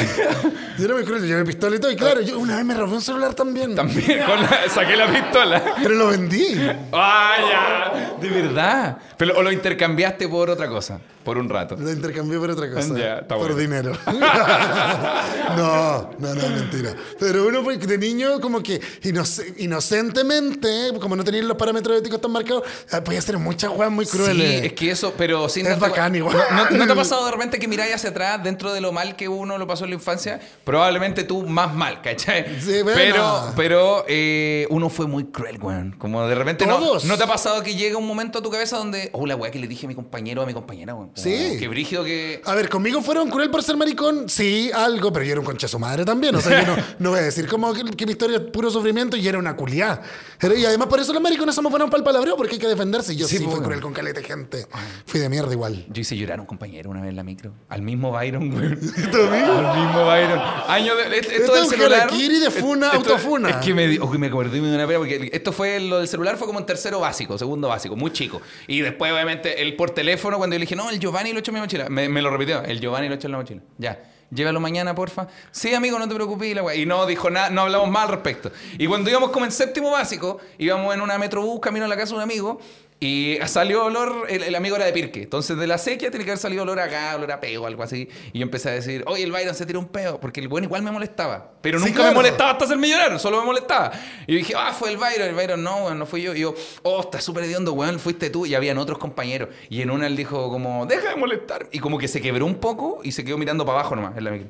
[0.79, 1.91] Yo era muy cruel, yo llevé pistola y todo.
[1.93, 3.75] Y claro, yo una vez me robé un celular también.
[3.75, 5.63] También con la- saqué la pistola.
[5.83, 6.57] Pero lo vendí.
[6.93, 8.13] ¡Ah, ya!
[8.21, 8.99] De verdad.
[9.17, 11.77] Pero, o lo intercambiaste por otra cosa, por un rato.
[11.77, 12.97] Lo intercambié por otra cosa.
[12.99, 13.57] Ya, está por bueno.
[13.57, 13.93] dinero.
[15.57, 16.95] no, no, no, mentira.
[17.19, 22.21] Pero uno pues, de niño, como que inoc- inocentemente, como no tenía los parámetros éticos
[22.21, 24.61] tan marcados, ah, podía hacer muchas weas muy crueles.
[24.61, 26.37] Sí, es que eso, pero sin Es bacán igual.
[26.51, 29.17] ¿No, no te ha pasado de repente que miráis hacia atrás dentro de lo mal
[29.17, 30.41] que uno lo pasó en la infancia?
[30.65, 32.61] Probablemente tú más mal, ¿cachai?
[32.61, 32.95] Sí, bueno.
[32.95, 35.95] Pero, pero eh, uno fue muy cruel, weón.
[35.99, 37.05] Como de repente no, Todos.
[37.05, 39.51] no te ha pasado que llega un momento a tu cabeza donde, oh, la weá
[39.51, 41.12] que le dije a mi compañero o a mi compañera, weón.
[41.15, 41.57] Sí.
[41.59, 42.41] Qué brígido que.
[42.45, 45.67] A ver, conmigo fueron cruel por ser maricón, sí, algo, pero yo era un concha
[45.67, 46.35] de su madre también.
[46.35, 48.71] O sea, yo no, no voy a decir como que, que mi historia es puro
[48.71, 50.01] sufrimiento y era una culiá.
[50.43, 53.13] Y además por eso los maricones somos buenos para el palabreo, porque hay que defenderse.
[53.13, 53.63] Y yo Sí, sí, fui po.
[53.63, 54.67] cruel con caleta de gente.
[55.07, 55.85] Fui de mierda igual.
[55.91, 57.53] Yo hice llorar a un compañero una vez en la micro.
[57.69, 58.65] Al mismo Byron, güey.
[58.67, 60.41] Al mismo Byron.
[60.69, 62.11] Año de, esto Esto del es celular.
[62.11, 63.51] de funa, esto- autofuna.
[63.51, 63.87] Es que me,
[64.19, 67.01] me acordé de una pena porque esto fue lo del celular fue como en tercero
[67.01, 68.41] básico, segundo básico, muy chico.
[68.67, 71.51] Y después, obviamente, él por teléfono, cuando yo le dije, no, el Giovanni lo echó
[71.51, 73.61] en mi mochila, me, lo repitió, el Giovanni lo echó en la mochila.
[73.77, 74.01] Ya.
[74.31, 75.27] Llévalo mañana, porfa.
[75.51, 76.57] Sí, amigo, no te preocupes.
[76.75, 78.51] Y no dijo nada, no hablamos más al respecto.
[78.79, 82.11] Y cuando íbamos como en séptimo básico, íbamos en una metrobús camino a la casa
[82.11, 82.59] de un amigo
[83.05, 85.23] y salió olor, el, el amigo era de Pirque.
[85.25, 88.09] Entonces de la sequía tiene que haber salido olor acá, olor a peo, algo así.
[88.33, 90.67] Y yo empecé a decir, oye, el Byron se tiró un peo, porque el bueno
[90.67, 91.51] igual me molestaba.
[91.63, 92.11] Pero Sí, nunca claro.
[92.11, 93.91] me molestaba hasta ser millonario, solo me molestaba.
[94.27, 95.29] Y dije, ah, fue el Byron.
[95.29, 96.33] El Byron, no, weón, no fui yo.
[96.35, 98.47] Y yo, oh, está súper hediondo, weón, fuiste tú.
[98.47, 99.49] Y habían otros compañeros.
[99.69, 101.67] Y en una él dijo como, deja de molestar.
[101.73, 104.25] Y como que se quebró un poco y se quedó mirando para abajo nomás en
[104.25, 104.49] la micro.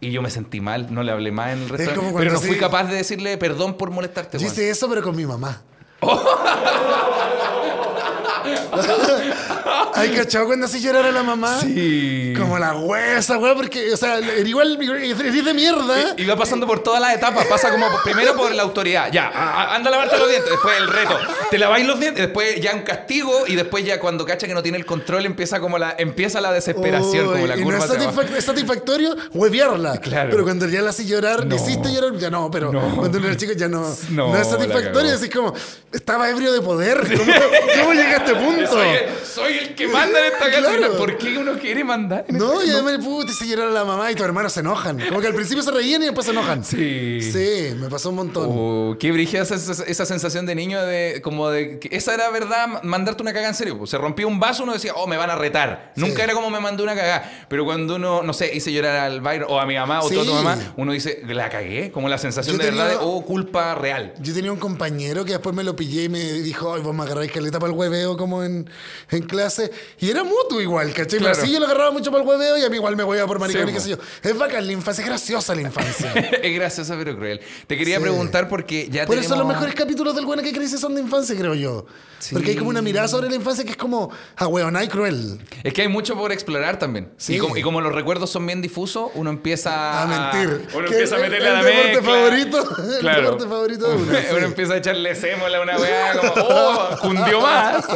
[0.00, 2.14] Y yo me sentí mal, no le hablé más en el restaurante.
[2.16, 5.16] Pero no fui sí- capaz de decirle perdón por molestarte, Yo hice eso, pero con
[5.16, 5.62] mi mamá.
[8.70, 9.57] ハハハハ!
[9.94, 11.60] ¿Hay cachado cuando así llorar a la mamá?
[11.60, 12.32] Sí.
[12.36, 16.14] Como la huesa, weón, porque, o sea, era igual, eres de mierda.
[16.16, 17.46] Y va pasando por todas las etapas.
[17.46, 19.10] Pasa como primero por la autoridad.
[19.12, 20.50] Ya, a- a- anda a lavarte los dientes.
[20.50, 21.18] Después el reto.
[21.50, 22.24] Te laváis los dientes.
[22.26, 23.44] Después ya un castigo.
[23.46, 26.52] Y después ya cuando cacha que no tiene el control empieza como la, empieza la
[26.52, 29.98] desesperación, como la y curva no es, satisfac- es satisfactorio huevearla.
[29.98, 30.30] Claro.
[30.30, 31.54] Pero cuando ya la haces llorar, No.
[31.56, 32.96] hiciste llorar, ya no, pero No.
[32.96, 33.80] cuando era chico ya no,
[34.10, 35.14] No, no, es satisfactorio.
[35.14, 35.52] Así como,
[35.92, 36.98] estaba ebrio de poder.
[37.18, 37.32] ¿Cómo,
[37.80, 38.66] cómo a este punto?
[38.72, 38.88] Soy,
[39.34, 40.76] soy el que manda en esta casa.
[40.76, 40.96] Claro.
[40.96, 42.24] ¿Por qué uno quiere mandar?
[42.28, 44.98] en No, y además, puta, hice llorar a la mamá y tus hermanos se enojan.
[45.08, 46.64] Como que al principio se reían y después se enojan.
[46.64, 47.20] Sí.
[47.22, 48.46] Sí, me pasó un montón.
[48.48, 52.80] Oh, qué brígida esa, sensación de niño de como de que esa era verdad ma-
[52.82, 53.78] mandarte una caga en serio.
[53.86, 55.92] Se rompía un vaso, uno decía, oh, me van a retar.
[55.96, 57.46] Nunca era como me mandó una cagada.
[57.48, 60.18] Pero cuando uno, no sé, hice llorar al Byron o a mi mamá o Sí.
[60.18, 61.90] a tu mamá, uno dice, la cagué.
[61.92, 64.14] Como la sensación Yo de verdad de, oh, culpa real.
[64.20, 67.02] Yo tenía un compañero que después me lo pillé y me dijo, ay, vos me
[67.02, 68.68] agarráis caleta para el hueveo como en,
[69.10, 69.37] en clase.
[70.00, 71.18] Y era mutuo igual, ¿cachai?
[71.18, 71.34] Claro.
[71.34, 73.18] Pero sí, yo lo agarraba mucho para el hueveo y a mí igual me voy
[73.18, 73.84] a por maricón Sí, y qué po.
[73.84, 73.96] sé yo.
[74.30, 76.12] Es bacán la infancia, es graciosa la infancia.
[76.42, 77.40] es graciosa pero cruel.
[77.66, 78.02] Te quería Sí.
[78.02, 79.26] preguntar porque ya Por tenemos...
[79.32, 81.86] eso los mejores capítulos del Buena que Crisis son de infancia, creo yo.
[82.18, 82.34] Sí.
[82.34, 85.38] Porque hay como una mirada sobre la infancia que es como ahueonada y cruel.
[85.62, 87.12] Es que hay mucho por explorar también.
[87.28, 90.66] Y, como, y como los recuerdos son bien difusos, uno empieza A mentir.
[90.74, 92.12] Uno empieza a meterle el a la deporte mezcla.
[92.12, 93.22] favorito, el Claro.
[93.22, 97.84] deporte favorito de uno, empieza a echarle sémola a una weá como, oh, cundió más.
[97.88, 97.92] O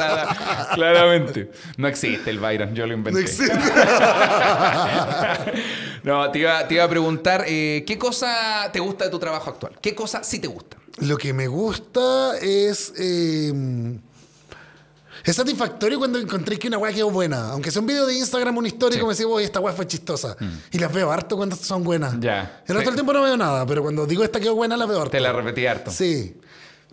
[1.76, 3.20] No existe el Byron, yo lo inventé.
[3.20, 3.52] No existe.
[6.04, 9.50] No, te iba, te iba a preguntar, eh, ¿qué cosa te gusta de tu trabajo
[9.50, 9.78] actual?
[9.80, 10.76] ¿Qué cosa sí te gusta?
[10.98, 12.92] Lo que me gusta es.
[12.98, 13.98] eh,
[15.24, 17.50] es satisfactorio cuando encontré que una weá quedó buena.
[17.50, 19.00] Aunque sea un video de Instagram, una historia, Sí.
[19.00, 20.36] como oye, esta weá fue chistosa.
[20.72, 22.18] Y las veo harto cuando son buenas.
[22.18, 22.62] Ya.
[22.66, 22.84] El resto Sí.
[22.86, 25.12] del tiempo no veo nada, pero cuando digo esta quedó buena, la veo harto.
[25.12, 25.92] Te la repetí harto.
[25.92, 26.36] Sí.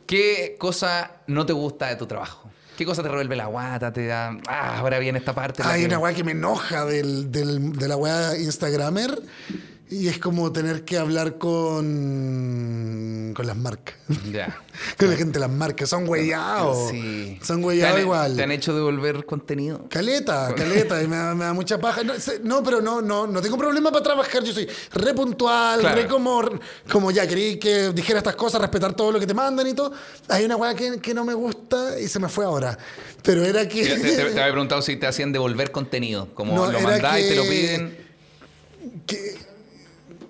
[0.06, 2.52] ¿Qué cosa no te gusta de tu trabajo?
[2.80, 3.92] ¿Qué cosa te revuelve la guata?
[3.92, 5.62] Te da, ah, ahora viene esta parte.
[5.66, 9.12] Hay que- una weá que me enoja del, del- de la weá Instagramer.
[9.92, 13.96] Y es como tener que hablar con, con las marcas.
[14.32, 14.56] Ya.
[15.00, 15.90] con la gente de las marcas.
[15.90, 16.90] Son huellados.
[16.92, 17.40] Sí.
[17.44, 18.36] Son ¿Te huellados igual.
[18.36, 19.88] ¿Te han hecho devolver contenido?
[19.90, 22.04] Caleta, caleta, y me da, me da mucha paja.
[22.04, 24.44] No, se- no, pero no, no, no tengo problema para trabajar.
[24.44, 25.96] Yo soy re puntual, Claro.
[25.96, 26.42] re como,
[26.92, 29.92] como ya querí que dijera estas cosas, respetar todo lo que te mandan y todo.
[30.28, 32.78] Hay una weá que, que no me gusta y se me fue ahora.
[33.24, 33.84] Pero era que.
[33.86, 36.28] Te, te- te había preguntado si te hacían devolver contenido.
[36.36, 37.98] Como No, lo mandás y te lo piden.
[39.08, 39.49] que-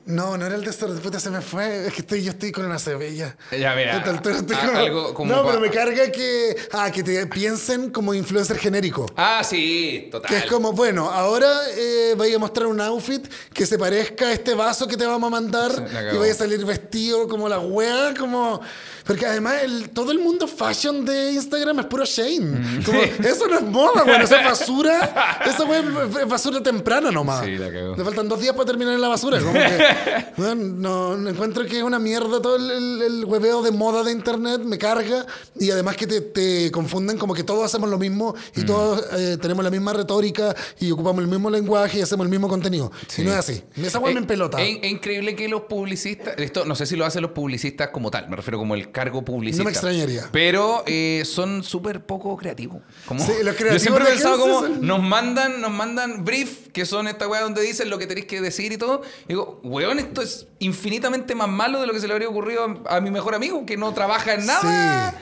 [0.09, 1.85] No, no era el de estar de puta, se me fue.
[1.85, 3.37] Es que estoy, yo estoy con una cebella.
[3.51, 6.57] Ya, mira, A algo como no, pero me carga que.
[6.71, 9.05] Ah, que te piensen como influencer genérico.
[9.15, 10.27] Ah, sí, total.
[10.31, 13.23] Que es como, bueno, ahora eh, voy a mostrar un outfit
[13.53, 16.33] que se parezca a este vaso que te vamos a mandar Sí, y voy a
[16.33, 18.61] salir vestido como la wea, como...
[19.09, 22.39] Porque además el, todo el mundo fashion de Instagram es puro shame.
[22.59, 22.83] Mm.
[22.85, 25.39] Como, eso no es moda, bueno, eso es basura.
[25.49, 25.85] Eso es
[26.21, 27.43] es basura temprana nomás.
[27.43, 27.95] Sí, la cagó.
[27.95, 29.39] Le faltan dos días para terminar en la basura.
[29.39, 29.85] Como que,
[30.37, 34.03] bueno, no, no encuentro que es una mierda todo el, el, el hueveo de moda
[34.03, 35.25] de internet, me carga.
[35.59, 38.59] Y además que te, te confunden como que todos hacemos lo mismo Mm.
[38.59, 42.29] y todos eh, tenemos la misma retórica y ocupamos el mismo lenguaje y hacemos el
[42.29, 42.91] mismo contenido.
[43.07, 43.21] Sí.
[43.21, 43.63] Y no es así.
[43.75, 44.61] Esa hueá me Es- empelota.
[44.61, 48.11] Es, es increíble que los publicistas, esto no sé si lo hacen los publicistas como
[48.11, 49.63] tal, me refiero como el cargo publicista.
[49.63, 50.29] No me extrañaría.
[50.31, 52.81] Pero eh, son súper poco creativos.
[53.05, 56.67] Como, Sí, los yo creativos siempre he pensado como son- nos mandan, nos mandan brief,
[56.73, 59.01] que son esta weá donde dicen lo que tenéis que decir y todo.
[59.25, 62.81] Y digo, weón, esto es infinitamente más malo de lo que se le habría ocurrido
[62.87, 65.11] a, a mi mejor amigo, que no trabaja en nada.
[65.11, 65.17] Sí.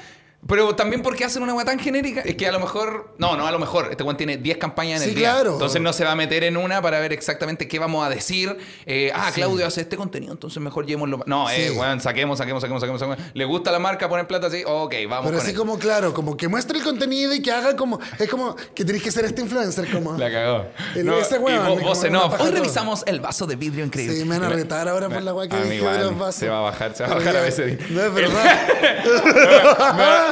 [0.48, 3.48] Pero también porque hacen una weá tan genérica, es que a lo mejor, no, no,
[3.48, 5.32] a lo mejor, este weón tiene 10 campañas en Sí, el día.
[5.34, 5.54] claro.
[5.54, 8.56] Entonces no se va a meter en una para ver exactamente qué vamos a decir.
[8.86, 11.22] Eh, ah, Claudio hace este contenido, entonces mejor llevémoslo.
[11.26, 11.78] No, eh, Sí.
[11.78, 13.20] weón, saquemos, saquemos, saquemos, saquemos, saquemos.
[13.34, 14.64] ¿Le gusta la marca poner plata así?
[14.66, 15.58] Ok, vamos Pero con así él.
[15.58, 18.00] como, claro, como que muestre el contenido y que haga como.
[18.18, 20.18] Es como que tenés que ser este influencer, como.
[20.18, 20.66] La cagó.
[20.96, 22.32] El- No, ese weón, vo- como voz en una off.
[22.34, 24.16] paja Hoy revisamos el vaso de vidrio increíble.
[24.16, 26.36] Sí, me van a retar ahora por la weá que dije de los vasos.
[26.36, 27.90] se va a bajar, se va a bajar a veces.
[27.90, 28.68] No es verdad.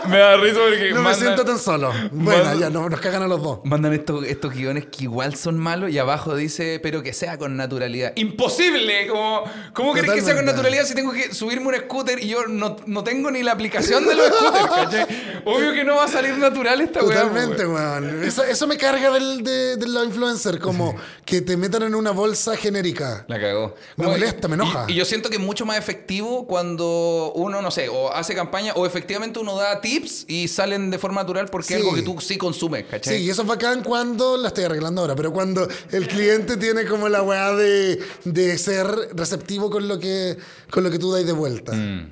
[0.07, 1.91] me, da, risa porque No me siento tan solo.
[2.11, 3.59] Bueno, mandan- ya no, nos cagan a los dos.
[3.63, 7.55] Mandan estos, estos guiones que igual son malos y abajo dice, pero que sea con
[7.57, 8.13] naturalidad.
[8.15, 9.07] ¡Imposible!
[9.07, 9.43] Como,
[9.73, 12.77] ¿Cómo querés que sea con naturalidad si tengo que subirme un scooter y yo no,
[12.85, 15.05] no tengo ni la aplicación de los scooters, ¿cachai?
[15.45, 17.21] Obvio que no va a salir natural esta weá.
[17.21, 18.23] Totalmente, weón.
[18.23, 20.95] Eso, eso me carga del, de, de los influencers, como
[21.25, 23.25] que te metan en una bolsa genérica.
[23.27, 23.75] La cagó.
[23.95, 24.85] Me Como- molesta, me enoja.
[24.87, 28.35] Y, y yo siento que es mucho más efectivo cuando uno, no sé, o hace
[28.35, 31.85] campaña o efectivamente uno da tips y salen de forma natural porque es Sí.
[31.85, 33.17] algo que tú sí consumes, ¿cachai?
[33.19, 36.85] Sí, y eso es bacán cuando, la estoy arreglando ahora, pero cuando el cliente tiene
[36.85, 40.37] como la weá de, de ser receptivo con lo que,
[40.71, 41.73] con lo que tú dais de vuelta.
[41.73, 42.09] Mm.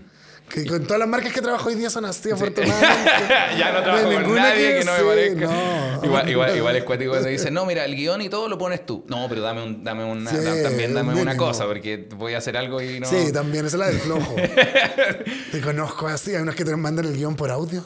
[0.50, 2.94] Que con todas las marcas que trabajo hoy día son así, afortunadamente.
[3.58, 5.46] ya no trabajo con nadie que, no me sí, parezca.
[5.46, 6.06] no.
[6.06, 8.86] igual, igual, igual es cuático cuando dice, no, mira, el guion y todo lo pones
[8.86, 9.04] tú.
[9.08, 12.34] No, pero dame, un, dame una, Sí, da- también dame un una cosa, porque voy
[12.36, 13.08] a hacer algo y no.
[13.08, 14.36] Sí, también, esa es la del flojo.
[15.52, 17.84] Te conozco así, hay unos que te mandan el guion por audio.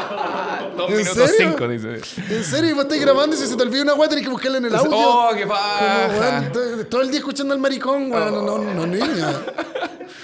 [0.76, 1.50] Dos ¿En minutos serio?
[1.50, 2.00] cinco, dice.
[2.34, 4.58] En serio, vos estás grabando y si se te olvida una weá tenés que buscarla
[4.58, 4.90] en el audio.
[4.92, 6.08] Oh, qué Como, paja.
[6.52, 8.34] weón, todo- el día escuchando al maricón, weón.
[8.46, 9.32] No, no, no, niña.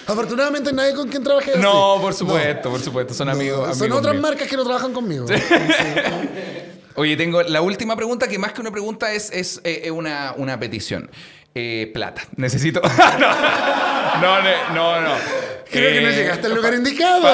[0.06, 1.60] Afortunadamente nadie con quien trabaje así.
[1.60, 3.12] No, por supuesto, por supuesto.
[3.14, 3.68] Son amigos.
[3.76, 4.22] Son amigos otras míos.
[4.22, 5.26] marcas que no trabajan conmigo.
[6.94, 10.32] Oye, tengo la última pregunta, que más que una pregunta es, es eh, eh, una,
[10.36, 11.10] una petición.
[11.54, 12.22] Eh, plata.
[12.36, 12.80] Necesito.
[14.20, 15.10] no, no, no, no.
[15.70, 17.22] Creo que no Eh, llegaste al lugar indicado.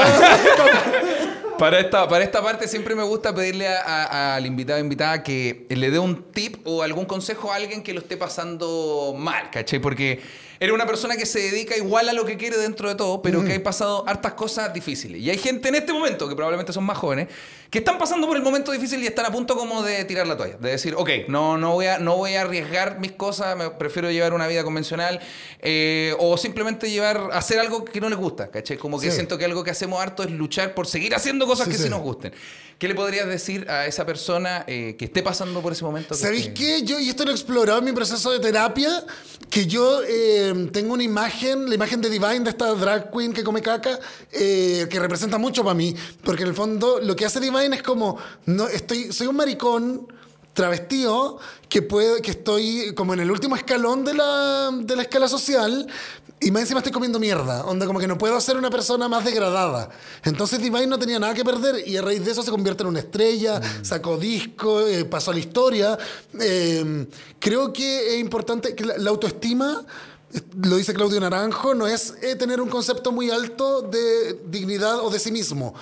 [1.62, 5.64] Para esta, para esta parte siempre me gusta pedirle a- al invitado o invitada que
[5.68, 9.78] le dé un tip o algún consejo a alguien que lo esté pasando mal, ¿cachai?
[9.78, 10.20] Porque
[10.62, 13.44] eres una persona que se dedica igual a lo que quiere dentro de todo, pero
[13.44, 15.20] que ha pasado hartas cosas difíciles.
[15.20, 17.26] Y hay gente en este momento, que probablemente son más jóvenes,
[17.68, 20.36] que están pasando por el momento difícil y están a punto como de tirar la
[20.36, 20.56] toalla.
[20.58, 24.10] De decir, ok, no, no, voy, a, no voy a arriesgar mis cosas, me prefiero
[24.12, 25.18] llevar una vida convencional
[25.60, 28.76] eh, o simplemente llevar, hacer algo que no les gusta, ¿cachai?
[28.76, 29.16] Como que Sí.
[29.16, 31.84] siento que algo que hacemos harto es luchar por seguir haciendo cosas Sí, que sí.
[31.84, 32.32] sí nos gusten.
[32.82, 36.16] ¿Qué le podrías decir a esa persona eh, que esté pasando por ese momento?
[36.16, 36.82] que ¿Sabéis esté- qué?
[36.82, 39.04] Yo, y esto lo he explorado en mi proceso de terapia,
[39.48, 43.44] que yo eh, tengo una imagen, la imagen de Divine, de esta drag queen que
[43.44, 44.00] come caca,
[44.32, 45.94] eh, que representa mucho para mí,
[46.24, 50.08] porque en el fondo lo que hace Divine es como, no, estoy, soy un maricón
[50.52, 51.38] travestido
[51.68, 55.86] que puedo, que estoy como en el último escalón de la, de la escala social
[56.42, 59.24] y más encima estoy comiendo mierda, onda como que no puedo ser una persona más
[59.24, 59.88] degradada.
[60.24, 62.88] Entonces Divine no tenía nada que perder y a raíz de eso se convierte en
[62.88, 65.98] una estrella, sacó disco, eh, pasó a la historia.
[66.40, 67.06] Eh,
[67.38, 69.84] creo que es importante que la, la autoestima,
[70.32, 74.98] eh, lo dice Claudio Naranjo, no es eh, tener un concepto muy alto de dignidad
[74.98, 75.74] o de sí mismo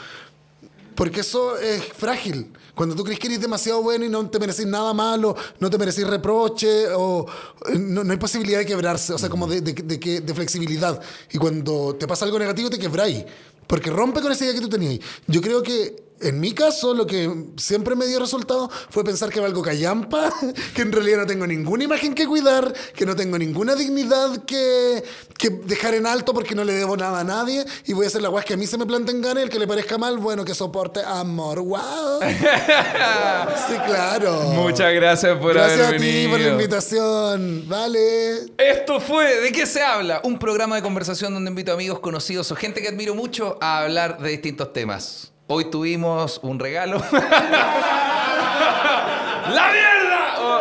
[1.01, 2.53] Porque eso es frágil.
[2.75, 5.79] Cuando tú crees que eres demasiado bueno y no te mereces nada malo, no te
[5.79, 7.25] mereces reproche, o
[7.73, 11.01] eh, no, hay posibilidad de quebrarse, o sea, como de, de, de de flexibilidad.
[11.33, 13.25] Y cuando te pasa algo negativo, te quebráis.
[13.67, 15.01] Porque rompe con esa idea que tú tenías.
[15.27, 19.41] Yo creo que en mi caso, lo que siempre me dio resultado fue pensar que
[19.41, 20.33] valgo callampa,
[20.75, 25.03] que en realidad no tengo ninguna imagen que cuidar, que no tengo ninguna dignidad que,
[25.39, 28.23] que dejar en alto porque no le debo nada a nadie y voy a hacer
[28.23, 30.19] la guas que a mí se me planta en gana el que le parezca mal,
[30.19, 31.61] bueno, que soporte amor.
[31.61, 32.21] ¡Wow!
[33.69, 34.43] Sí, claro.
[34.55, 37.65] Muchas gracias por Gracias haber a ti por la invitación.
[37.67, 38.47] Vale.
[38.59, 40.21] Esto fue ¿De qué se habla?
[40.25, 43.83] Un programa de conversación donde invito a amigos conocidos o gente que admiro mucho a
[43.83, 45.30] hablar de distintos temas.
[45.53, 47.03] Hoy tuvimos un regalo.
[49.53, 49.90] ¡La!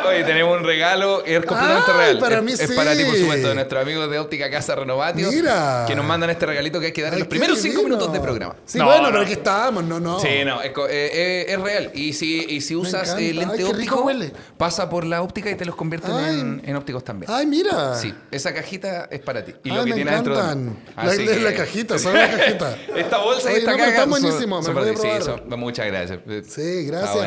[0.09, 2.19] Hoy tenemos un regalo, es completamente real.
[2.19, 2.73] para es, mí es sí.
[2.75, 5.31] para ti, por supuesto, de nuestros amigos de Óptica Casa Renovatio.
[5.31, 5.85] Mira.
[5.87, 8.11] Que nos mandan este regalito que hay que dar en Ay, los primeros cinco minutos
[8.11, 8.55] de programa.
[8.65, 9.09] Sí, No, bueno, no.
[9.09, 10.19] pero aquí estamos, no, no.
[10.19, 11.91] Sí, no, es, eh, eh, es real.
[11.93, 13.21] Y si, y si usas encanta.
[13.21, 14.31] eh, lente Ay, óptico, huele.
[14.57, 17.31] pasa por la óptica y te los convierten en, en ópticos también.
[17.31, 17.95] Ay, mira.
[17.95, 19.53] Sí, esa cajita es para ti.
[19.63, 20.33] Y Ay, lo que me tiene adentro.
[20.35, 22.77] La, que- la cajita, ¿sabes la cajita?
[22.95, 25.17] Esta bolsa y Oye, esta no, caja está son- buenísimo, son me para voy a
[25.17, 25.23] ti.
[25.23, 26.19] Sí, son- muchas gracias.
[26.47, 27.17] Sí, gracias.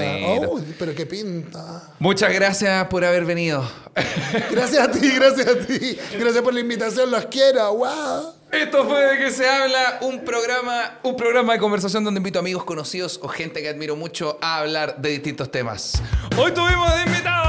[0.49, 1.83] Oh, pero qué pinta.
[1.99, 3.69] Muchas gracias por haber venido.
[4.51, 5.99] Gracias a ti, gracias a ti.
[6.19, 7.75] Gracias por la invitación, los quiero.
[7.75, 8.35] ¡Wow!
[8.51, 12.65] Esto fue de que se habla, un programa, un programa de conversación donde invito amigos
[12.65, 16.03] conocidos o gente que admiro mucho a hablar de distintos temas.
[16.39, 17.42] Hoy tuvimos de invitado